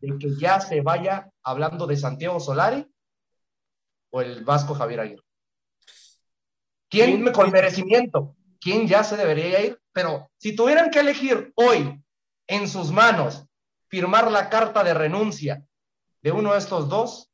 de 0.00 0.18
que 0.18 0.34
ya 0.36 0.60
se 0.60 0.80
vaya 0.80 1.30
hablando 1.44 1.86
de 1.86 1.96
Santiago 1.96 2.40
Solari 2.40 2.84
o 4.10 4.20
el 4.20 4.44
Vasco 4.44 4.74
Javier 4.74 5.00
Aguirre? 5.00 5.24
¿Quién 6.90 7.32
con 7.32 7.52
merecimiento? 7.52 8.34
¿Quién 8.60 8.88
ya 8.88 9.04
se 9.04 9.16
debería 9.16 9.64
ir? 9.64 9.80
Pero 9.92 10.28
si 10.38 10.56
tuvieran 10.56 10.90
que 10.90 10.98
elegir 11.00 11.52
hoy 11.54 12.02
en 12.48 12.68
sus 12.68 12.90
manos 12.90 13.46
firmar 13.86 14.28
la 14.30 14.50
carta 14.50 14.82
de 14.82 14.92
renuncia 14.92 15.64
de 16.20 16.32
uno 16.32 16.52
de 16.52 16.58
estos 16.58 16.88
dos, 16.88 17.31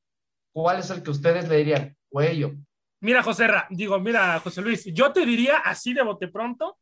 ¿cuál 0.53 0.78
es 0.80 0.90
el 0.90 1.03
que 1.03 1.11
ustedes 1.11 1.49
le 1.49 1.57
dirían? 1.57 1.96
Cuello. 2.09 2.53
Mira, 3.01 3.22
José 3.22 3.46
Ra, 3.46 3.66
digo, 3.70 3.99
mira, 4.01 4.40
José 4.40 4.61
Luis, 4.61 4.84
yo 4.92 5.12
te 5.12 5.24
diría 5.24 5.59
así 5.59 5.92
de 5.94 6.03
bote 6.03 6.28
pronto, 6.28 6.78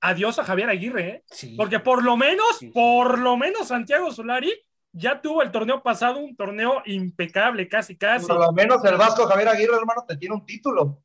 adiós 0.00 0.38
a 0.38 0.44
Javier 0.44 0.68
Aguirre, 0.70 1.08
¿eh? 1.08 1.24
Sí. 1.30 1.54
Porque 1.56 1.80
por 1.80 2.02
lo 2.02 2.16
menos, 2.16 2.58
Sí. 2.58 2.68
por 2.68 3.18
lo 3.18 3.36
menos 3.36 3.68
Santiago 3.68 4.10
Solari 4.12 4.52
ya 4.92 5.20
tuvo 5.20 5.42
el 5.42 5.52
torneo 5.52 5.82
pasado 5.82 6.18
un 6.18 6.34
torneo 6.34 6.82
impecable, 6.86 7.68
casi, 7.68 7.96
casi. 7.96 8.26
Por 8.26 8.40
lo 8.40 8.52
menos 8.52 8.84
el 8.84 8.96
Vasco 8.96 9.26
Javier 9.26 9.48
Aguirre, 9.48 9.76
hermano, 9.76 10.04
te 10.08 10.16
tiene 10.16 10.34
un 10.34 10.44
título. 10.46 11.02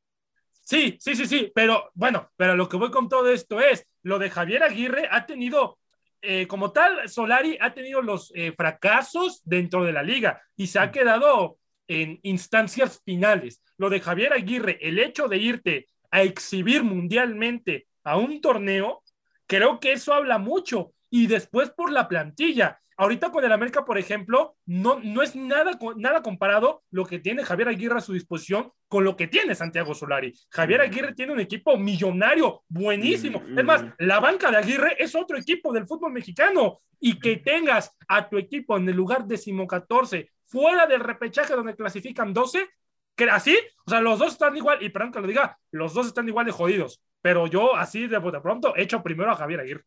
Sí, 0.62 0.98
sí, 1.00 1.16
sí, 1.16 1.28
sí, 1.28 1.52
pero 1.54 1.92
bueno, 1.94 2.32
pero 2.38 2.56
lo 2.56 2.70
que 2.70 2.78
voy 2.78 2.90
con 2.90 3.10
todo 3.10 3.30
esto 3.30 3.60
es, 3.60 3.86
lo 4.02 4.18
de 4.18 4.30
Javier 4.30 4.64
Aguirre 4.64 5.10
ha 5.12 5.26
tenido, 5.26 5.78
eh, 6.22 6.48
como 6.48 6.72
tal, 6.72 7.10
Solari 7.10 7.58
ha 7.60 7.74
tenido 7.74 8.02
los 8.02 8.32
eh, 8.34 8.54
fracasos 8.56 9.42
dentro 9.44 9.84
de 9.84 9.92
la 9.92 10.02
liga 10.02 10.42
y 10.56 10.68
se 10.68 10.80
ha 10.80 10.90
quedado 10.90 11.58
en 11.88 12.20
instancias 12.24 13.02
finales. 13.04 13.62
Lo 13.78 13.90
de 13.90 14.00
Javier 14.00 14.34
Aguirre, 14.34 14.78
el 14.82 15.00
hecho 15.00 15.28
de 15.28 15.38
irte 15.38 15.88
a 16.12 16.22
exhibir 16.22 16.84
mundialmente 16.84 17.88
a 18.04 18.18
un 18.18 18.42
torneo, 18.42 19.02
creo 19.48 19.80
que 19.80 19.94
eso 19.94 20.14
habla 20.14 20.38
mucho. 20.38 20.94
Y 21.10 21.28
después 21.28 21.70
por 21.70 21.92
la 21.92 22.08
plantilla. 22.08 22.80
Ahorita 22.96 23.32
con 23.32 23.44
el 23.44 23.52
América, 23.52 23.86
por 23.86 23.98
ejemplo, 23.98 24.56
no, 24.66 25.00
no 25.04 25.24
es 25.24 25.36
nada, 25.36 25.72
nada 25.98 26.22
comparado 26.22 26.84
lo 26.92 27.06
que 27.06 27.18
tiene 27.18 27.44
Javier 27.44 27.70
Aguirre 27.70 27.98
a 27.98 28.02
su 28.02 28.14
disposición 28.14 28.72
con 28.88 29.04
lo 29.04 29.16
que 29.16 29.28
tiene 29.28 29.56
Santiago 29.56 29.96
Solari. 29.96 30.34
Javier 30.50 30.82
Aguirre 30.82 31.16
tiene 31.16 31.34
un 31.34 31.40
equipo 31.40 31.76
millonario, 31.78 32.64
buenísimo. 32.68 33.42
Es 33.58 33.64
más, 33.64 33.84
la 33.98 34.20
banca 34.20 34.52
de 34.52 34.58
Aguirre 34.58 34.96
es 35.00 35.16
otro 35.16 35.38
equipo 35.38 35.74
del 35.74 35.88
fútbol 35.88 36.14
mexicano. 36.14 36.82
Y 37.00 37.20
que 37.20 37.38
tengas 37.38 37.94
a 38.08 38.30
tu 38.30 38.38
equipo 38.38 38.78
en 38.78 38.88
el 38.88 38.96
lugar 38.96 39.26
decimocatorce, 39.26 40.30
fuera 40.54 40.86
del 40.86 41.00
repechaje 41.00 41.56
donde 41.56 41.76
clasifican 41.76 42.32
12, 42.32 42.70
que 43.16 43.28
así, 43.28 43.58
o 43.88 43.90
sea, 43.90 44.02
los 44.02 44.20
dos 44.20 44.34
están 44.34 44.56
igual, 44.56 44.84
y 44.84 44.90
perdón 44.90 45.12
que 45.12 45.20
lo 45.20 45.28
diga, 45.28 45.58
los 45.72 45.96
dos 45.96 46.06
están 46.06 46.28
igual 46.28 46.46
de 46.46 46.52
jodidos. 46.52 47.02
Pero 47.22 47.48
yo, 47.48 47.76
así 47.76 48.06
de, 48.06 48.20
de 48.20 48.42
pronto, 48.42 48.74
echo 48.76 49.02
primero 49.02 49.32
a 49.32 49.36
Javier 49.36 49.62
Aguirre. 49.62 49.84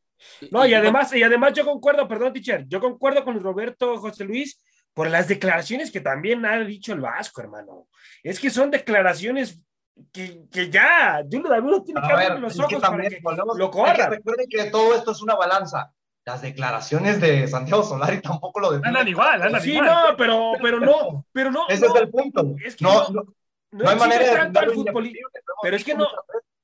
No, 0.50 0.66
y 0.66 0.74
además, 0.74 1.14
y 1.14 1.22
además 1.22 1.52
yo 1.52 1.64
concuerdo, 1.64 2.08
perdón, 2.08 2.32
teacher, 2.32 2.64
yo 2.66 2.80
concuerdo 2.80 3.22
con 3.22 3.38
Roberto 3.40 3.96
José 3.98 4.24
Luis 4.24 4.58
por 4.92 5.08
las 5.08 5.28
declaraciones 5.28 5.92
que 5.92 6.00
también 6.00 6.44
ha 6.44 6.58
dicho 6.58 6.92
el 6.92 7.00
Vasco, 7.00 7.42
hermano. 7.42 7.86
Es 8.24 8.40
que 8.40 8.50
son 8.50 8.72
declaraciones 8.72 9.62
que, 10.10 10.48
que 10.50 10.68
ya, 10.68 11.22
Julio 11.30 11.48
David 11.48 11.82
tiene 11.84 12.00
que 12.00 12.12
abrir 12.12 12.40
los 12.40 12.58
ojos 12.58 12.80
para 12.80 13.08
que 13.08 13.20
lo 13.56 13.70
corran. 13.70 14.10
recuerden 14.10 14.46
que 14.48 14.64
todo 14.64 14.96
esto 14.96 15.12
es 15.12 15.22
una 15.22 15.36
balanza. 15.36 15.92
Las 16.26 16.42
declaraciones 16.42 17.20
de 17.20 17.46
Santiago 17.46 17.84
Solari 17.84 18.20
tampoco 18.22 18.58
lo 18.60 18.66
defienden. 18.72 18.96
Andan 18.96 19.08
igual, 19.08 19.42
andan 19.42 19.62
Sí, 19.62 19.70
igual. 19.72 19.86
no, 19.86 20.16
pero, 20.18 20.52
pero 20.60 20.80
no, 20.80 21.24
pero 21.32 21.50
no. 21.52 21.68
Ese 21.68 21.86
no, 21.86 21.94
es 21.94 22.02
el 22.02 22.10
punto. 22.10 22.54
Es 22.64 22.74
que 22.76 22.84
no, 22.84 23.08
no- 23.08 23.08
no, 23.10 23.22
no 23.70 23.84
no 23.84 23.90
hay 23.90 23.96
manera 23.96 24.48
de 24.48 24.58
al 24.58 24.70
futbolista. 24.72 25.20
Pero 25.62 25.76
es 25.76 25.84
que 25.84 25.94
no, 25.94 26.06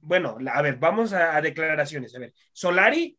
bueno, 0.01 0.37
la- 0.41 0.53
a 0.55 0.63
ver, 0.63 0.77
vamos 0.77 1.13
a, 1.13 1.37
a 1.37 1.41
declaraciones. 1.41 2.13
A 2.17 2.19
ver, 2.19 2.35
Solari, 2.53 3.17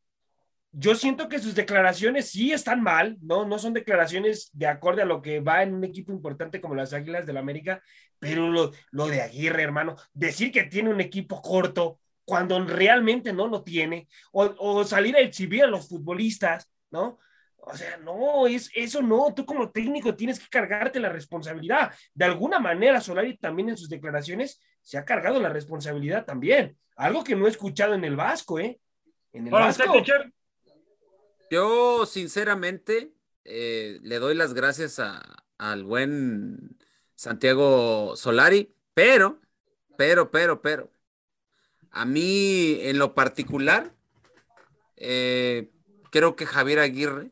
yo 0.73 0.95
siento 0.95 1.29
que 1.29 1.39
sus 1.39 1.55
declaraciones 1.55 2.29
sí 2.29 2.51
están 2.51 2.81
mal, 2.81 3.17
¿no? 3.21 3.45
No 3.45 3.57
son 3.57 3.73
declaraciones 3.73 4.49
de 4.51 4.67
acorde 4.67 5.03
a 5.03 5.05
lo 5.05 5.21
que 5.21 5.39
va 5.39 5.63
en 5.63 5.73
un 5.73 5.85
equipo 5.85 6.11
importante 6.11 6.59
como 6.59 6.75
las 6.75 6.91
Águilas 6.93 7.25
del 7.25 7.37
América, 7.37 7.81
pero 8.19 8.49
lo, 8.49 8.71
lo 8.91 9.07
de 9.07 9.21
Aguirre, 9.21 9.63
hermano, 9.63 9.95
decir 10.13 10.51
que 10.51 10.63
tiene 10.63 10.89
un 10.89 10.99
equipo 10.99 11.41
corto, 11.41 11.99
cuando 12.25 12.63
realmente 12.65 13.33
no 13.33 13.47
lo 13.47 13.63
tiene, 13.63 14.07
o, 14.31 14.53
o 14.57 14.83
salir 14.83 15.15
a 15.15 15.19
exhibir 15.19 15.63
a 15.63 15.67
los 15.67 15.87
futbolistas, 15.89 16.69
¿no? 16.91 17.19
O 17.65 17.75
sea, 17.77 17.95
no, 17.97 18.45
es, 18.45 18.69
eso 18.75 19.01
no, 19.01 19.33
tú 19.33 19.45
como 19.45 19.71
técnico 19.71 20.15
tienes 20.15 20.37
que 20.39 20.47
cargarte 20.49 20.99
la 20.99 21.09
responsabilidad. 21.09 21.93
De 22.13 22.25
alguna 22.25 22.59
manera, 22.59 22.99
Solari 22.99 23.37
también 23.37 23.69
en 23.69 23.77
sus 23.77 23.87
declaraciones 23.87 24.59
se 24.81 24.97
ha 24.97 25.05
cargado 25.05 25.39
la 25.39 25.47
responsabilidad 25.47 26.25
también. 26.25 26.77
Algo 26.97 27.23
que 27.23 27.35
no 27.37 27.47
he 27.47 27.49
escuchado 27.49 27.93
en 27.93 28.03
el 28.03 28.17
Vasco, 28.17 28.59
¿eh? 28.59 28.79
En 29.31 29.47
el 29.47 29.51
Vasco. 29.51 29.83
Yo, 31.49 32.05
sinceramente, 32.05 33.13
eh, 33.45 33.99
le 34.01 34.19
doy 34.19 34.35
las 34.35 34.53
gracias 34.53 34.99
a- 34.99 35.21
al 35.57 35.83
buen 35.83 36.77
Santiago 37.15 38.15
Solari, 38.15 38.75
pero, 38.93 39.39
pero, 39.97 40.31
pero, 40.31 40.61
pero, 40.61 40.91
a 41.93 42.05
mí 42.05 42.77
en 42.81 42.97
lo 42.97 43.13
particular, 43.13 43.93
eh, 44.97 45.69
creo 46.11 46.35
que 46.35 46.45
Javier 46.45 46.79
Aguirre 46.79 47.31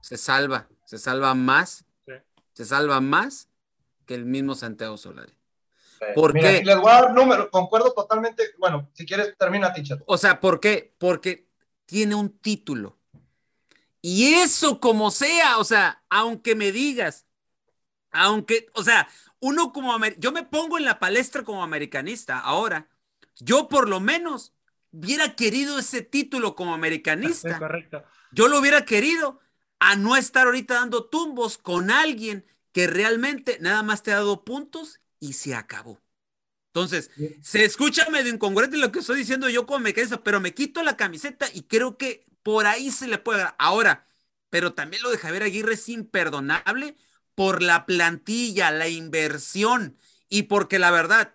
se 0.00 0.16
salva, 0.16 0.68
se 0.84 0.98
salva 0.98 1.34
más, 1.34 1.84
Sí. 2.06 2.12
se 2.52 2.64
salva 2.64 3.00
más 3.00 3.48
que 4.06 4.14
el 4.14 4.24
mismo 4.24 4.54
Santiago 4.54 4.96
Solari. 4.96 5.32
¿Por 6.16 6.34
Mira, 6.34 6.50
qué? 6.50 6.56
aquí 6.56 6.66
les 6.66 6.76
voy 6.78 6.90
a 6.90 7.02
dar 7.02 7.14
número, 7.14 7.48
concuerdo 7.48 7.92
totalmente. 7.92 8.42
Bueno, 8.58 8.90
si 8.92 9.06
quieres, 9.06 9.36
termina, 9.38 9.72
teacher. 9.72 10.02
O 10.06 10.18
sea, 10.18 10.40
¿por 10.40 10.58
qué? 10.58 10.94
Porque 10.98 11.46
tiene 11.86 12.16
un 12.16 12.28
título. 12.38 12.98
Y 14.00 14.34
eso 14.34 14.80
como 14.80 15.12
sea, 15.12 15.58
o 15.58 15.64
sea, 15.64 16.02
aunque 16.10 16.56
me 16.56 16.72
digas, 16.72 17.26
aunque, 18.10 18.66
o 18.74 18.82
sea, 18.82 19.08
uno 19.38 19.72
como, 19.72 19.96
yo 20.18 20.32
me 20.32 20.42
pongo 20.42 20.76
en 20.76 20.84
la 20.84 20.98
palestra 20.98 21.44
como 21.44 21.62
americanista 21.62 22.40
ahora, 22.40 22.88
yo 23.40 23.68
por 23.68 23.88
lo 23.88 24.00
menos 24.00 24.52
hubiera 24.92 25.34
querido 25.34 25.78
ese 25.78 26.02
título 26.02 26.54
como 26.54 26.74
americanista. 26.74 27.58
correcto. 27.58 28.04
Yo 28.32 28.48
lo 28.48 28.58
hubiera 28.58 28.84
querido 28.84 29.40
a 29.78 29.96
no 29.96 30.16
estar 30.16 30.46
ahorita 30.46 30.74
dando 30.74 31.04
tumbos 31.04 31.58
con 31.58 31.90
alguien 31.90 32.46
que 32.72 32.86
realmente 32.86 33.58
nada 33.60 33.82
más 33.82 34.02
te 34.02 34.12
ha 34.12 34.16
dado 34.16 34.44
puntos 34.44 35.00
y 35.20 35.34
se 35.34 35.54
acabó. 35.54 36.00
Entonces, 36.68 37.10
se 37.42 37.64
escucha 37.64 38.08
medio 38.08 38.32
incongruente 38.32 38.78
lo 38.78 38.90
que 38.90 39.00
estoy 39.00 39.18
diciendo 39.18 39.48
yo 39.50 39.66
como 39.66 39.80
mecanista, 39.80 40.22
pero 40.24 40.40
me 40.40 40.54
quito 40.54 40.82
la 40.82 40.96
camiseta 40.96 41.46
y 41.52 41.64
creo 41.64 41.98
que 41.98 42.24
por 42.42 42.66
ahí 42.66 42.90
se 42.90 43.08
le 43.08 43.18
puede 43.18 43.40
dar. 43.40 43.54
Ahora, 43.58 44.06
pero 44.48 44.72
también 44.72 45.02
lo 45.02 45.10
de 45.10 45.18
Javier 45.18 45.42
Aguirre 45.42 45.74
es 45.74 45.88
imperdonable 45.90 46.96
por 47.34 47.62
la 47.62 47.84
plantilla, 47.84 48.70
la 48.70 48.88
inversión 48.88 49.98
y 50.28 50.44
porque 50.44 50.78
la 50.78 50.90
verdad, 50.90 51.34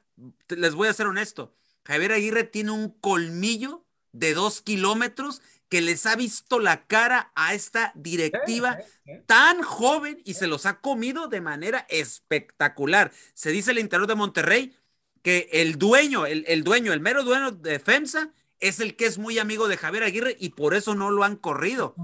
les 0.49 0.73
voy 0.73 0.87
a 0.87 0.93
ser 0.93 1.05
honesto, 1.05 1.55
Javier 1.87 2.11
Aguirre 2.11 2.43
tiene 2.43 2.71
un 2.71 2.89
colmillo 2.99 3.85
de 4.11 4.33
dos 4.33 4.61
kilómetros 4.61 5.41
que 5.69 5.81
les 5.81 6.05
ha 6.05 6.15
visto 6.15 6.59
la 6.59 6.85
cara 6.85 7.31
a 7.35 7.53
esta 7.53 7.93
directiva 7.95 8.77
tan 9.25 9.61
joven 9.61 10.21
y 10.25 10.33
se 10.33 10.47
los 10.47 10.65
ha 10.65 10.81
comido 10.81 11.27
de 11.27 11.39
manera 11.41 11.85
espectacular. 11.89 13.11
Se 13.33 13.51
dice 13.51 13.71
el 13.71 13.79
interior 13.79 14.07
de 14.07 14.15
Monterrey 14.15 14.75
que 15.21 15.49
el 15.51 15.77
dueño, 15.77 16.25
el, 16.25 16.43
el 16.47 16.63
dueño, 16.63 16.91
el 16.91 16.99
mero 16.99 17.23
dueño 17.23 17.51
de 17.51 17.79
FEMSA 17.79 18.31
es 18.59 18.79
el 18.81 18.95
que 18.95 19.05
es 19.05 19.17
muy 19.17 19.39
amigo 19.39 19.67
de 19.67 19.77
Javier 19.77 20.03
Aguirre 20.03 20.35
y 20.39 20.49
por 20.49 20.73
eso 20.73 20.93
no 20.93 21.09
lo 21.09 21.23
han 21.23 21.35
corrido. 21.37 21.95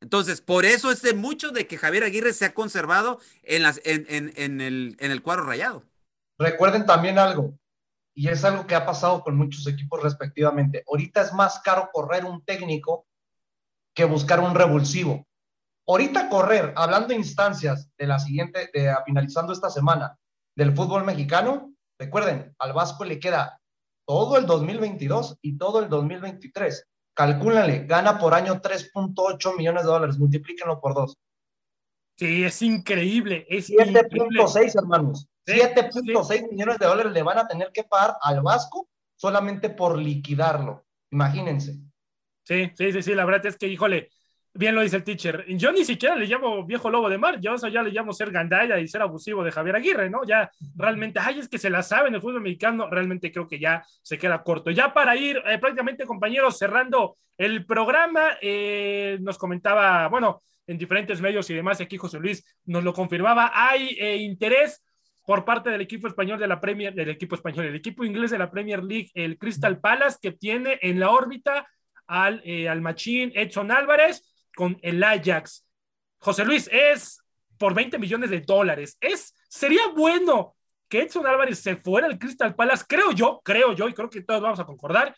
Entonces, 0.00 0.40
por 0.40 0.64
eso 0.64 0.90
es 0.90 1.00
de 1.00 1.14
mucho 1.14 1.52
de 1.52 1.66
que 1.66 1.78
Javier 1.78 2.04
Aguirre 2.04 2.32
se 2.32 2.44
ha 2.44 2.54
conservado 2.54 3.20
en, 3.44 3.62
las, 3.62 3.80
en, 3.84 4.04
en, 4.08 4.32
en 4.36 4.60
el, 4.60 4.96
en 4.98 5.10
el 5.10 5.22
cuadro 5.22 5.44
rayado. 5.44 5.84
Recuerden 6.38 6.86
también 6.86 7.18
algo, 7.18 7.56
y 8.14 8.28
es 8.28 8.44
algo 8.44 8.66
que 8.66 8.74
ha 8.74 8.84
pasado 8.84 9.22
con 9.22 9.36
muchos 9.36 9.66
equipos 9.66 10.02
respectivamente. 10.02 10.84
Ahorita 10.86 11.22
es 11.22 11.32
más 11.32 11.60
caro 11.60 11.88
correr 11.92 12.24
un 12.24 12.44
técnico 12.44 13.06
que 13.94 14.04
buscar 14.04 14.40
un 14.40 14.54
revulsivo. 14.54 15.26
Ahorita 15.86 16.28
correr, 16.28 16.72
hablando 16.76 17.08
de 17.08 17.16
instancias 17.16 17.90
de 17.96 18.06
la 18.06 18.18
siguiente, 18.18 18.70
de 18.72 18.94
finalizando 19.04 19.52
esta 19.52 19.70
semana, 19.70 20.16
del 20.54 20.74
fútbol 20.74 21.04
mexicano, 21.04 21.74
recuerden, 21.98 22.54
al 22.58 22.72
Vasco 22.72 23.04
le 23.04 23.18
queda 23.18 23.60
todo 24.06 24.36
el 24.36 24.46
2022 24.46 25.38
y 25.42 25.56
todo 25.56 25.80
el 25.80 25.88
2023. 25.88 26.86
Calcúlenle, 27.14 27.86
gana 27.86 28.18
por 28.18 28.34
año 28.34 28.60
3.8 28.60 29.56
millones 29.56 29.82
de 29.82 29.88
dólares, 29.88 30.18
multiplíquenlo 30.18 30.80
por 30.80 30.94
dos. 30.94 31.18
Sí, 32.16 32.44
es 32.44 32.62
increíble. 32.62 33.46
Es 33.48 33.70
increíble. 33.70 34.42
7.6, 34.42 34.78
hermanos. 34.78 35.28
Sí, 35.46 35.54
7.6 35.54 36.50
millones 36.50 36.78
de 36.78 36.86
dólares 36.86 37.12
le 37.12 37.22
van 37.22 37.38
a 37.38 37.48
tener 37.48 37.70
que 37.72 37.84
pagar 37.84 38.16
al 38.20 38.42
Vasco 38.42 38.88
solamente 39.16 39.70
por 39.70 39.98
liquidarlo. 39.98 40.84
Imagínense. 41.10 41.78
Sí, 42.44 42.70
sí, 42.74 42.92
sí, 42.92 43.02
sí, 43.02 43.14
la 43.14 43.24
verdad 43.24 43.46
es 43.46 43.56
que, 43.56 43.68
híjole, 43.68 44.10
bien 44.54 44.74
lo 44.74 44.82
dice 44.82 44.96
el 44.96 45.04
teacher. 45.04 45.44
Yo 45.48 45.72
ni 45.72 45.84
siquiera 45.84 46.16
le 46.16 46.26
llamo 46.26 46.64
viejo 46.64 46.90
lobo 46.90 47.08
de 47.08 47.18
mar, 47.18 47.40
yo 47.40 47.54
eso 47.54 47.68
ya 47.68 47.82
le 47.82 47.90
llamo 47.90 48.12
ser 48.12 48.30
gandalla 48.30 48.78
y 48.78 48.88
ser 48.88 49.02
abusivo 49.02 49.42
de 49.44 49.52
Javier 49.52 49.76
Aguirre, 49.76 50.10
¿no? 50.10 50.24
Ya 50.24 50.50
realmente, 50.76 51.18
ay, 51.20 51.38
es 51.38 51.48
que 51.48 51.58
se 51.58 51.70
la 51.70 51.82
sabe 51.82 52.08
en 52.08 52.14
el 52.14 52.20
fútbol 52.20 52.42
mexicano, 52.42 52.88
realmente 52.90 53.32
creo 53.32 53.48
que 53.48 53.58
ya 53.58 53.84
se 54.02 54.18
queda 54.18 54.42
corto. 54.42 54.70
Ya 54.70 54.92
para 54.92 55.16
ir 55.16 55.42
eh, 55.46 55.58
prácticamente, 55.58 56.04
compañeros, 56.04 56.58
cerrando 56.58 57.16
el 57.36 57.64
programa, 57.64 58.38
eh, 58.40 59.18
nos 59.20 59.38
comentaba, 59.38 60.08
bueno, 60.08 60.42
en 60.66 60.78
diferentes 60.78 61.20
medios 61.20 61.48
y 61.50 61.54
demás, 61.54 61.80
aquí 61.80 61.96
José 61.96 62.18
Luis 62.18 62.44
nos 62.66 62.84
lo 62.84 62.92
confirmaba, 62.92 63.50
hay 63.54 63.96
eh, 63.98 64.16
interés 64.16 64.82
por 65.24 65.44
parte 65.44 65.70
del 65.70 65.80
equipo 65.80 66.08
español 66.08 66.38
de 66.38 66.48
la 66.48 66.60
Premier, 66.60 66.94
del 66.94 67.10
equipo 67.10 67.34
español, 67.34 67.66
el 67.66 67.76
equipo 67.76 68.04
inglés 68.04 68.30
de 68.30 68.38
la 68.38 68.50
Premier 68.50 68.82
League, 68.82 69.10
el 69.14 69.38
Crystal 69.38 69.78
Palace, 69.78 70.18
que 70.20 70.32
tiene 70.32 70.78
en 70.82 70.98
la 70.98 71.10
órbita 71.10 71.68
al, 72.06 72.42
eh, 72.44 72.68
al 72.68 72.80
machín 72.80 73.32
Edson 73.34 73.70
Álvarez 73.70 74.46
con 74.54 74.78
el 74.82 75.02
Ajax. 75.02 75.66
José 76.18 76.44
Luis, 76.44 76.68
es 76.72 77.20
por 77.56 77.74
20 77.74 77.98
millones 77.98 78.30
de 78.30 78.40
dólares. 78.40 78.96
Es, 79.00 79.34
sería 79.48 79.86
bueno 79.94 80.56
que 80.88 81.02
Edson 81.02 81.26
Álvarez 81.26 81.60
se 81.60 81.76
fuera 81.76 82.06
al 82.06 82.18
Crystal 82.18 82.54
Palace. 82.54 82.84
Creo 82.88 83.12
yo, 83.12 83.40
creo 83.44 83.72
yo, 83.72 83.88
y 83.88 83.94
creo 83.94 84.10
que 84.10 84.22
todos 84.22 84.42
vamos 84.42 84.60
a 84.60 84.66
concordar, 84.66 85.16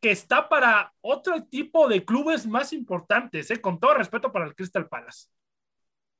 que 0.00 0.10
está 0.10 0.48
para 0.48 0.92
otro 1.00 1.44
tipo 1.44 1.88
de 1.88 2.04
clubes 2.04 2.46
más 2.46 2.72
importantes, 2.72 3.50
¿eh? 3.50 3.60
con 3.60 3.78
todo 3.78 3.94
respeto 3.94 4.32
para 4.32 4.46
el 4.46 4.54
Crystal 4.54 4.88
Palace. 4.88 5.28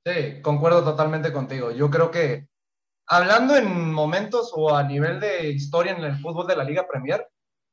Sí, 0.05 0.41
concuerdo 0.41 0.85
totalmente 0.85 1.33
contigo. 1.33 1.73
Yo 1.73 1.91
creo 1.91 2.11
que 2.11 2.47
hablando 3.07 3.57
en 3.57 3.92
momentos 3.92 4.52
o 4.54 4.74
a 4.74 4.82
nivel 4.82 5.20
de 5.20 5.50
historia 5.50 5.92
en 5.92 6.04
el 6.04 6.16
fútbol 6.18 6.46
de 6.46 6.57
la 6.57 6.64
Liga 6.64 6.86
Premier, 6.88 7.26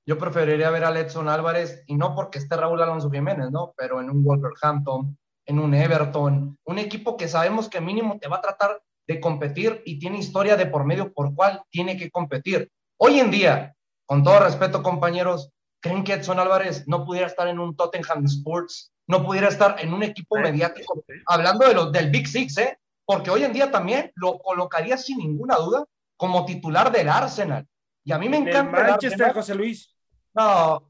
yo 0.06 0.18
preferiría 0.18 0.70
ver 0.70 0.84
a 0.84 1.00
Edson 1.00 1.30
Álvarez 1.30 1.84
y 1.88 1.96
no 1.96 2.14
porque 2.14 2.40
esté 2.40 2.58
Raúl 2.58 2.82
Alonso 2.82 3.10
Jiménez, 3.10 3.52
¿no? 3.52 3.74
Pero 3.78 4.02
en 4.02 4.10
un 4.10 4.24
Wolverhampton, 4.24 5.18
en 5.46 5.60
un 5.60 5.74
Everton, 5.74 6.58
un 6.66 6.80
equipo 6.80 7.16
que 7.16 7.28
sabemos 7.28 7.70
que 7.70 7.82
mínimo 7.82 8.20
te 8.20 8.28
va 8.28 8.38
a 8.38 8.42
tratar 8.42 8.82
de 9.08 9.20
competir 9.20 9.82
y 9.86 10.00
tiene 10.00 10.20
historia 10.20 10.56
de 10.56 10.66
por 10.66 10.86
medio 10.86 11.14
por 11.14 11.34
cual 11.34 11.64
tiene 11.70 11.98
que 11.98 12.12
competir. 12.12 12.70
Hoy 12.98 13.20
en 13.20 13.32
día, 13.32 13.76
con 14.06 14.24
todo 14.24 14.40
respeto, 14.40 14.84
compañeros, 14.84 15.52
¿creen 15.82 16.04
que 16.04 16.14
Edson 16.14 16.40
Álvarez 16.40 16.88
no 16.88 17.06
pudiera 17.06 17.28
estar 17.28 17.48
en 17.48 17.60
un 17.60 17.76
Tottenham 17.76 18.26
Sports? 18.26 18.92
No 19.08 19.26
pudiera 19.26 19.50
estar 19.50 19.78
en 19.80 19.94
un 19.94 20.04
equipo 20.04 20.38
mediático, 20.38 21.04
hablando 21.26 21.68
de 21.68 21.74
los 21.74 21.92
del 21.92 22.10
Big 22.10 22.28
Six, 22.28 22.58
¿eh? 22.58 22.78
Porque 23.06 23.30
hoy 23.30 23.44
en 23.44 23.54
día 23.54 23.72
también 23.72 24.12
lo 24.16 24.40
colocaría 24.40 24.98
sin 24.98 25.18
ninguna 25.18 25.56
duda 25.58 25.86
como 26.18 26.46
titular 26.46 26.92
del 26.92 27.10
Arsenal. 27.10 27.68
Y 28.04 28.12
a 28.12 28.18
mí 28.18 28.30
me 28.30 28.38
En 28.38 28.44
el 28.44 28.50
encanta 28.50 28.78
el 28.82 28.88
Manchester, 28.88 29.22
Arsenal. 29.24 29.34
José 29.34 29.56
Luis. 29.56 29.96
No, 30.34 30.90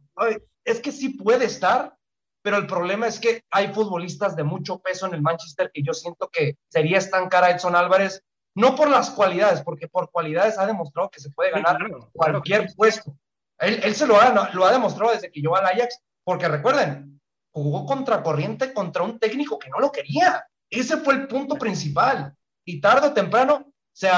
es 0.63 0.79
que 0.79 0.91
sí 0.91 1.09
puede 1.09 1.45
estar, 1.45 1.95
pero 2.41 2.57
el 2.57 2.67
problema 2.67 3.07
es 3.07 3.19
que 3.19 3.43
hay 3.51 3.73
futbolistas 3.73 4.35
de 4.35 4.43
mucho 4.43 4.79
peso 4.79 5.05
en 5.07 5.13
el 5.15 5.21
Manchester 5.21 5.71
que 5.73 5.81
yo 5.83 5.93
siento 5.93 6.29
que 6.29 6.57
sería 6.69 6.97
estancar 6.97 7.43
a 7.43 7.51
Edson 7.51 7.75
Álvarez, 7.75 8.23
no 8.55 8.75
por 8.75 8.89
las 8.89 9.09
cualidades, 9.09 9.61
porque 9.61 9.87
por 9.87 10.11
cualidades 10.11 10.57
ha 10.59 10.65
demostrado 10.65 11.09
que 11.09 11.19
se 11.19 11.31
puede 11.31 11.49
Sí, 11.49 11.55
ganar 11.61 11.77
claro 11.77 12.09
cualquier 12.13 12.69
sí. 12.69 12.75
puesto. 12.75 13.15
Él, 13.59 13.79
él 13.83 13.95
se 13.95 14.05
lo 14.07 14.19
ha, 14.19 14.51
lo 14.53 14.65
ha 14.65 14.71
demostrado 14.71 15.11
desde 15.13 15.31
que 15.31 15.41
llegó 15.41 15.55
al 15.55 15.65
Ajax, 15.65 15.99
porque 16.23 16.47
recuerden, 16.47 17.19
jugó 17.51 17.85
contra 17.85 18.21
corriente 18.23 18.73
contra 18.73 19.03
un 19.03 19.19
técnico 19.19 19.57
que 19.59 19.69
no 19.69 19.79
lo 19.79 19.91
quería. 19.91 20.45
Ese 20.79 20.97
fue 20.97 21.13
el 21.13 21.27
punto 21.27 21.55
principal. 21.55 22.35
Y 22.65 22.79
tarde 22.81 23.07
o 23.07 23.13
temprano 23.13 23.71
se, 23.93 24.09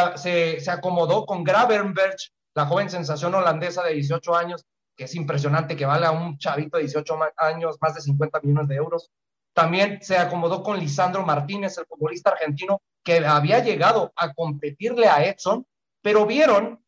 se, 0.59 0.71
acomodó 0.71 1.25
con 1.25 1.43
Gravenberch, 1.43 2.31
la 2.53 2.65
joven 2.65 2.89
sensación 2.89 3.33
holandesa 3.35 3.83
de 3.83 3.93
18 3.93 4.35
años, 4.35 4.63
que 4.95 5.05
es 5.05 5.15
impresionante 5.15 5.75
que 5.75 5.85
vale 5.85 6.05
a 6.05 6.11
un 6.11 6.37
chavito 6.37 6.77
de 6.77 6.83
18 6.83 7.17
ma- 7.17 7.33
años 7.37 7.77
más 7.81 7.95
de 7.95 8.01
50 8.01 8.39
millones 8.41 8.67
de 8.69 8.75
euros. 8.75 9.11
También 9.53 9.99
se 10.01 10.17
acomodó 10.17 10.63
con 10.63 10.79
Lisandro 10.79 11.25
Martínez, 11.25 11.77
el 11.77 11.85
futbolista 11.85 12.29
argentino, 12.31 12.81
que 13.03 13.25
había 13.25 13.59
llegado 13.59 14.13
a 14.15 14.33
competirle 14.33 15.07
a 15.07 15.23
Edson, 15.25 15.65
pero 16.01 16.25
vieron 16.25 16.83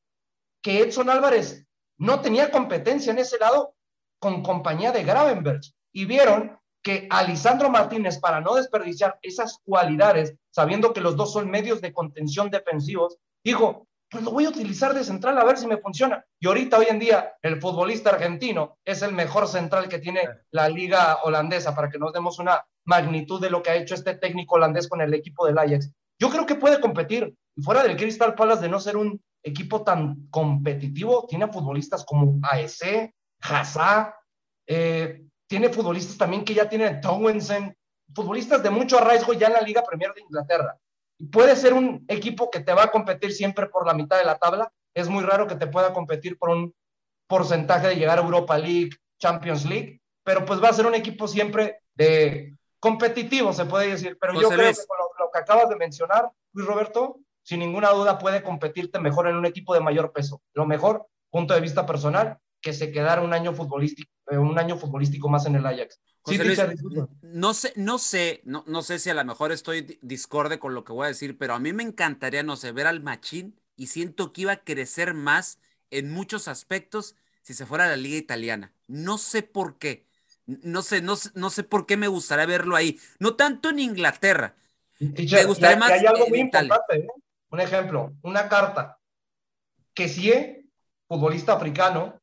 que 0.61 0.81
Edson 0.81 1.09
Álvarez 1.09 1.65
no 1.97 2.21
tenía 2.21 2.51
competencia 2.51 3.11
en 3.11 3.19
ese 3.19 3.37
lado 3.37 3.75
con 4.19 4.41
compañía 4.43 4.91
de 4.91 5.03
Gravenberch 5.03 5.73
y 5.91 6.05
vieron 6.05 6.57
que 6.87 7.05
a 7.09 7.21
Lisandro 7.23 7.69
Martínez, 7.69 8.17
para 8.17 8.39
no 8.39 8.55
desperdiciar 8.55 9.19
esas 9.21 9.59
cualidades, 9.65 10.35
sabiendo 10.51 10.93
que 10.93 11.01
los 11.01 11.17
dos 11.17 11.33
son 11.33 11.51
medios 11.51 11.81
de 11.81 11.91
contención 11.91 12.49
defensivos, 12.49 13.17
dijo, 13.43 13.89
pues 14.09 14.23
lo 14.23 14.31
voy 14.31 14.45
a 14.45 14.49
utilizar 14.49 14.93
de 14.93 15.03
central 15.03 15.37
a 15.37 15.43
ver 15.43 15.57
si 15.57 15.67
me 15.67 15.79
funciona. 15.79 16.23
Y 16.39 16.47
ahorita, 16.47 16.77
hoy 16.77 16.85
en 16.87 16.99
día, 16.99 17.33
el 17.41 17.59
futbolista 17.59 18.11
argentino 18.11 18.77
es 18.85 19.01
el 19.01 19.11
mejor 19.11 19.49
central 19.49 19.89
que 19.89 19.99
tiene 19.99 20.21
la 20.51 20.69
liga 20.69 21.17
holandesa, 21.25 21.75
para 21.75 21.89
que 21.89 21.99
nos 21.99 22.13
demos 22.13 22.39
una 22.39 22.65
magnitud 22.85 23.41
de 23.41 23.49
lo 23.49 23.61
que 23.61 23.71
ha 23.71 23.75
hecho 23.75 23.93
este 23.93 24.15
técnico 24.15 24.55
holandés 24.55 24.87
con 24.87 25.01
el 25.01 25.13
equipo 25.13 25.45
del 25.45 25.57
Ajax. 25.57 25.91
Yo 26.17 26.29
creo 26.29 26.45
que 26.45 26.55
puede 26.55 26.79
competir. 26.79 27.35
Y 27.53 27.61
fuera 27.63 27.83
del 27.83 27.97
Crystal 27.97 28.33
Palace 28.33 28.61
de 28.61 28.69
no 28.69 28.79
ser 28.79 28.95
un 28.95 29.21
equipo 29.43 29.83
tan 29.83 30.29
competitivo, 30.29 31.25
tiene 31.27 31.51
futbolistas 31.51 32.05
como 32.05 32.39
AEC, 32.43 33.13
Hazard, 33.41 34.13
eh, 34.67 35.26
tiene 35.47 35.69
futbolistas 35.69 36.17
también 36.17 36.43
que 36.43 36.53
ya 36.53 36.69
tienen 36.69 37.01
Townsend, 37.01 37.73
futbolistas 38.13 38.61
de 38.61 38.69
mucho 38.69 38.97
arraigo 38.97 39.33
ya 39.33 39.47
en 39.47 39.53
la 39.53 39.61
Liga 39.61 39.83
Premier 39.83 40.13
de 40.13 40.21
Inglaterra. 40.21 40.77
Puede 41.31 41.55
ser 41.55 41.73
un 41.73 42.05
equipo 42.07 42.51
que 42.51 42.59
te 42.59 42.73
va 42.73 42.83
a 42.83 42.91
competir 42.91 43.33
siempre 43.33 43.67
por 43.67 43.87
la 43.87 43.93
mitad 43.93 44.17
de 44.17 44.25
la 44.25 44.37
tabla. 44.37 44.71
Es 44.93 45.09
muy 45.09 45.23
raro 45.23 45.47
que 45.47 45.55
te 45.55 45.67
pueda 45.67 45.93
competir 45.93 46.37
por 46.37 46.49
un 46.49 46.73
porcentaje 47.27 47.87
de 47.87 47.95
llegar 47.95 48.19
a 48.19 48.21
Europa 48.21 48.57
League, 48.57 48.91
Champions 49.19 49.65
League, 49.65 50.01
pero 50.23 50.45
pues 50.45 50.61
va 50.61 50.69
a 50.69 50.73
ser 50.73 50.85
un 50.85 50.95
equipo 50.95 51.27
siempre 51.27 51.79
de 51.95 52.55
competitivo, 52.79 53.51
se 53.51 53.65
puede 53.65 53.89
decir. 53.89 54.17
Pero 54.19 54.33
yo 54.33 54.49
creo 54.49 54.71
que 54.71 54.85
con 54.85 54.97
lo, 54.97 55.25
lo 55.25 55.31
que 55.31 55.39
acabas 55.39 55.69
de 55.69 55.75
mencionar, 55.75 56.29
Luis 56.53 56.67
Roberto, 56.67 57.19
sin 57.43 57.59
ninguna 57.59 57.89
duda 57.89 58.19
puede 58.19 58.43
competirte 58.43 58.99
mejor 58.99 59.27
en 59.27 59.35
un 59.35 59.45
equipo 59.45 59.73
de 59.73 59.79
mayor 59.79 60.11
peso. 60.11 60.41
Lo 60.53 60.65
mejor, 60.65 61.07
punto 61.31 61.53
de 61.53 61.61
vista 61.61 61.85
personal, 61.85 62.37
que 62.67 62.73
se 62.73 62.91
quedara 62.91 63.21
un 63.21 63.33
año 63.33 63.53
futbolístico, 63.53 64.11
eh, 64.29 64.37
un 64.37 64.59
año 64.59 64.75
futbolístico 64.77 65.29
más 65.29 65.45
en 65.45 65.55
el 65.55 65.65
Ajax. 65.65 66.01
Sí, 66.25 66.37
Luis, 66.37 66.59
no 67.21 67.53
sé, 67.53 67.71
no 67.77 67.97
sé, 67.97 68.41
no, 68.43 68.65
no 68.67 68.81
sé 68.81 68.99
si 68.99 69.09
a 69.09 69.13
lo 69.13 69.23
mejor 69.23 69.53
estoy 69.53 69.97
discorde 70.01 70.59
con 70.59 70.73
lo 70.73 70.83
que 70.83 70.91
voy 70.91 71.05
a 71.05 71.07
decir, 71.07 71.37
pero 71.37 71.53
a 71.53 71.59
mí 71.59 71.71
me 71.71 71.83
encantaría, 71.83 72.43
no 72.43 72.57
sé, 72.57 72.73
ver 72.73 72.87
al 72.87 73.01
Machín 73.01 73.57
y 73.77 73.87
siento 73.87 74.33
que 74.33 74.41
iba 74.41 74.51
a 74.51 74.63
crecer 74.65 75.13
más 75.13 75.61
en 75.91 76.11
muchos 76.11 76.49
aspectos 76.49 77.15
si 77.41 77.53
se 77.53 77.65
fuera 77.65 77.85
a 77.85 77.87
la 77.87 77.95
liga 77.95 78.17
italiana. 78.17 78.73
No 78.85 79.17
sé 79.17 79.43
por 79.43 79.77
qué. 79.77 80.05
No 80.45 80.81
sé, 80.81 81.01
no, 81.01 81.15
no 81.35 81.49
sé 81.49 81.63
por 81.63 81.85
qué 81.85 81.95
me 81.95 82.09
gustaría 82.09 82.47
verlo 82.47 82.75
ahí. 82.75 82.99
No 83.19 83.35
tanto 83.35 83.69
en 83.69 83.79
Inglaterra. 83.79 84.57
me 84.99 85.45
gustaría 85.45 85.77
más 85.77 85.91
hay 85.91 86.05
algo 86.05 86.27
muy 86.27 86.41
importante, 86.41 86.97
¿eh? 86.97 87.07
Un 87.49 87.61
ejemplo, 87.61 88.13
una 88.23 88.49
carta 88.49 88.99
que 89.93 90.09
si 90.09 90.31
es 90.31 90.65
futbolista 91.07 91.53
africano, 91.53 92.19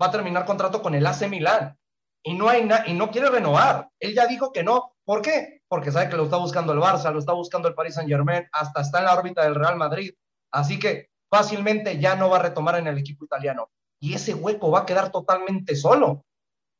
va 0.00 0.06
a 0.06 0.10
terminar 0.10 0.44
contrato 0.44 0.82
con 0.82 0.94
el 0.94 1.06
AC 1.06 1.28
Milán 1.28 1.76
y 2.22 2.34
no, 2.34 2.48
hay 2.48 2.68
y 2.86 2.92
no 2.92 3.10
quiere 3.10 3.30
renovar. 3.30 3.88
Él 3.98 4.14
ya 4.14 4.26
dijo 4.26 4.52
que 4.52 4.62
no. 4.62 4.94
¿Por 5.04 5.22
qué? 5.22 5.62
Porque 5.68 5.90
sabe 5.90 6.08
que 6.08 6.16
lo 6.16 6.24
está 6.24 6.36
buscando 6.36 6.72
el 6.72 6.78
Barça, 6.78 7.12
lo 7.12 7.18
está 7.18 7.32
buscando 7.32 7.68
el 7.68 7.74
Paris 7.74 7.94
Saint 7.94 8.10
Germain, 8.10 8.46
hasta 8.52 8.82
está 8.82 8.98
en 8.98 9.06
la 9.06 9.14
órbita 9.14 9.42
del 9.42 9.54
Real 9.54 9.76
Madrid. 9.76 10.12
Así 10.52 10.78
que 10.78 11.08
fácilmente 11.30 11.98
ya 11.98 12.16
no 12.16 12.28
va 12.28 12.38
a 12.38 12.42
retomar 12.42 12.76
en 12.76 12.86
el 12.86 12.98
equipo 12.98 13.24
italiano. 13.24 13.70
Y 14.00 14.14
ese 14.14 14.34
hueco 14.34 14.70
va 14.70 14.80
a 14.80 14.86
quedar 14.86 15.10
totalmente 15.10 15.76
solo. 15.76 16.24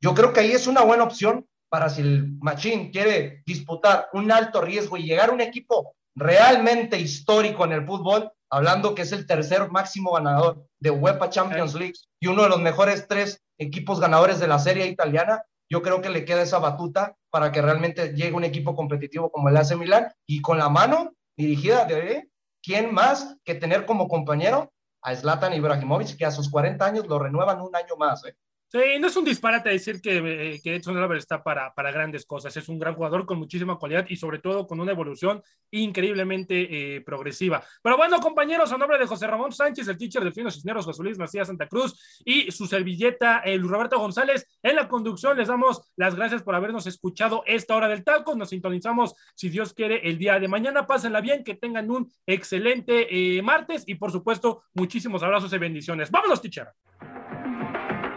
Yo 0.02 0.14
creo 0.14 0.32
que 0.32 0.40
ahí 0.40 0.52
es 0.52 0.66
una 0.66 0.82
buena 0.82 1.04
opción 1.04 1.46
para 1.68 1.88
si 1.88 2.00
el 2.02 2.38
Machín 2.40 2.90
quiere 2.90 3.42
disputar 3.46 4.08
un 4.12 4.32
alto 4.32 4.60
riesgo 4.60 4.96
y 4.96 5.04
llegar 5.04 5.30
a 5.30 5.32
un 5.32 5.40
equipo 5.40 5.94
realmente 6.16 6.98
histórico 6.98 7.64
en 7.64 7.72
el 7.72 7.86
fútbol, 7.86 8.32
hablando 8.50 8.94
que 8.94 9.02
es 9.02 9.12
el 9.12 9.26
tercer 9.26 9.70
máximo 9.70 10.12
ganador 10.12 10.66
de 10.80 10.90
UEFA 10.90 11.30
Champions 11.30 11.74
League 11.74 11.94
y 12.20 12.26
uno 12.26 12.42
de 12.42 12.48
los 12.48 12.60
mejores 12.60 13.06
tres 13.08 13.40
equipos 13.58 14.00
ganadores 14.00 14.40
de 14.40 14.48
la 14.48 14.58
serie 14.58 14.86
italiana, 14.86 15.42
yo 15.70 15.82
creo 15.82 16.00
que 16.00 16.10
le 16.10 16.24
queda 16.24 16.42
esa 16.42 16.58
batuta 16.58 17.16
para 17.30 17.52
que 17.52 17.62
realmente 17.62 18.12
llegue 18.14 18.32
un 18.32 18.44
equipo 18.44 18.74
competitivo 18.74 19.30
como 19.30 19.48
el 19.48 19.56
AC 19.56 19.76
Milan 19.76 20.12
y 20.26 20.42
con 20.42 20.58
la 20.58 20.68
mano 20.68 21.12
dirigida 21.36 21.84
de 21.84 22.28
quién 22.62 22.92
más 22.92 23.36
que 23.44 23.54
tener 23.54 23.86
como 23.86 24.08
compañero 24.08 24.72
a 25.02 25.14
Zlatan 25.14 25.54
Ibrahimovic, 25.54 26.16
que 26.16 26.26
a 26.26 26.30
sus 26.30 26.50
40 26.50 26.84
años 26.84 27.06
lo 27.06 27.18
renuevan 27.18 27.60
un 27.60 27.74
año 27.74 27.96
más. 27.96 28.24
¿eh? 28.24 28.34
Sí, 28.72 28.78
no 29.00 29.08
es 29.08 29.16
un 29.16 29.24
disparate 29.24 29.68
decir 29.68 30.00
que, 30.00 30.18
eh, 30.18 30.60
que 30.62 30.76
Edson 30.76 30.96
Álvarez 30.96 31.24
está 31.24 31.42
para, 31.42 31.74
para 31.74 31.90
grandes 31.90 32.24
cosas. 32.24 32.56
Es 32.56 32.68
un 32.68 32.78
gran 32.78 32.94
jugador 32.94 33.26
con 33.26 33.36
muchísima 33.36 33.76
cualidad 33.76 34.06
y 34.08 34.14
sobre 34.14 34.38
todo 34.38 34.68
con 34.68 34.78
una 34.78 34.92
evolución 34.92 35.42
increíblemente 35.72 36.94
eh, 36.94 37.00
progresiva. 37.00 37.64
Pero 37.82 37.96
bueno, 37.96 38.20
compañeros, 38.20 38.70
a 38.70 38.78
nombre 38.78 38.96
de 38.96 39.08
José 39.08 39.26
Ramón 39.26 39.50
Sánchez, 39.50 39.88
el 39.88 39.98
teacher 39.98 40.22
de 40.22 40.30
Finos 40.30 40.54
Cisneros, 40.54 40.84
José 40.84 41.02
Luis 41.02 41.18
Macías 41.18 41.48
Santa 41.48 41.66
Cruz 41.66 42.22
y 42.24 42.52
su 42.52 42.68
servilleta, 42.68 43.40
el 43.40 43.68
Roberto 43.68 43.98
González, 43.98 44.46
en 44.62 44.76
la 44.76 44.86
conducción 44.86 45.36
les 45.36 45.48
damos 45.48 45.90
las 45.96 46.14
gracias 46.14 46.44
por 46.44 46.54
habernos 46.54 46.86
escuchado 46.86 47.42
esta 47.46 47.74
hora 47.74 47.88
del 47.88 48.04
taco. 48.04 48.36
Nos 48.36 48.50
sintonizamos, 48.50 49.16
si 49.34 49.48
Dios 49.48 49.74
quiere, 49.74 50.08
el 50.08 50.16
día 50.16 50.38
de 50.38 50.46
mañana. 50.46 50.86
Pásenla 50.86 51.20
bien, 51.20 51.42
que 51.42 51.56
tengan 51.56 51.90
un 51.90 52.08
excelente 52.24 53.08
eh, 53.10 53.42
martes 53.42 53.82
y 53.88 53.96
por 53.96 54.12
supuesto, 54.12 54.62
muchísimos 54.74 55.24
abrazos 55.24 55.52
y 55.52 55.58
bendiciones. 55.58 56.08
Vámonos, 56.08 56.40
teacher. 56.40 56.68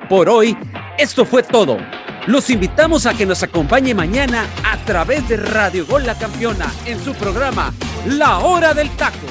Por 0.09 0.29
hoy, 0.29 0.57
esto 0.97 1.25
fue 1.25 1.43
todo. 1.43 1.77
Los 2.27 2.49
invitamos 2.49 3.05
a 3.05 3.13
que 3.13 3.25
nos 3.25 3.43
acompañe 3.43 3.93
mañana 3.93 4.45
a 4.63 4.77
través 4.85 5.27
de 5.27 5.37
Radio 5.37 5.85
Gol 5.85 6.05
La 6.05 6.17
Campeona 6.17 6.71
en 6.85 7.03
su 7.03 7.13
programa 7.13 7.73
La 8.05 8.39
Hora 8.39 8.73
del 8.73 8.89
Taco 8.91 9.27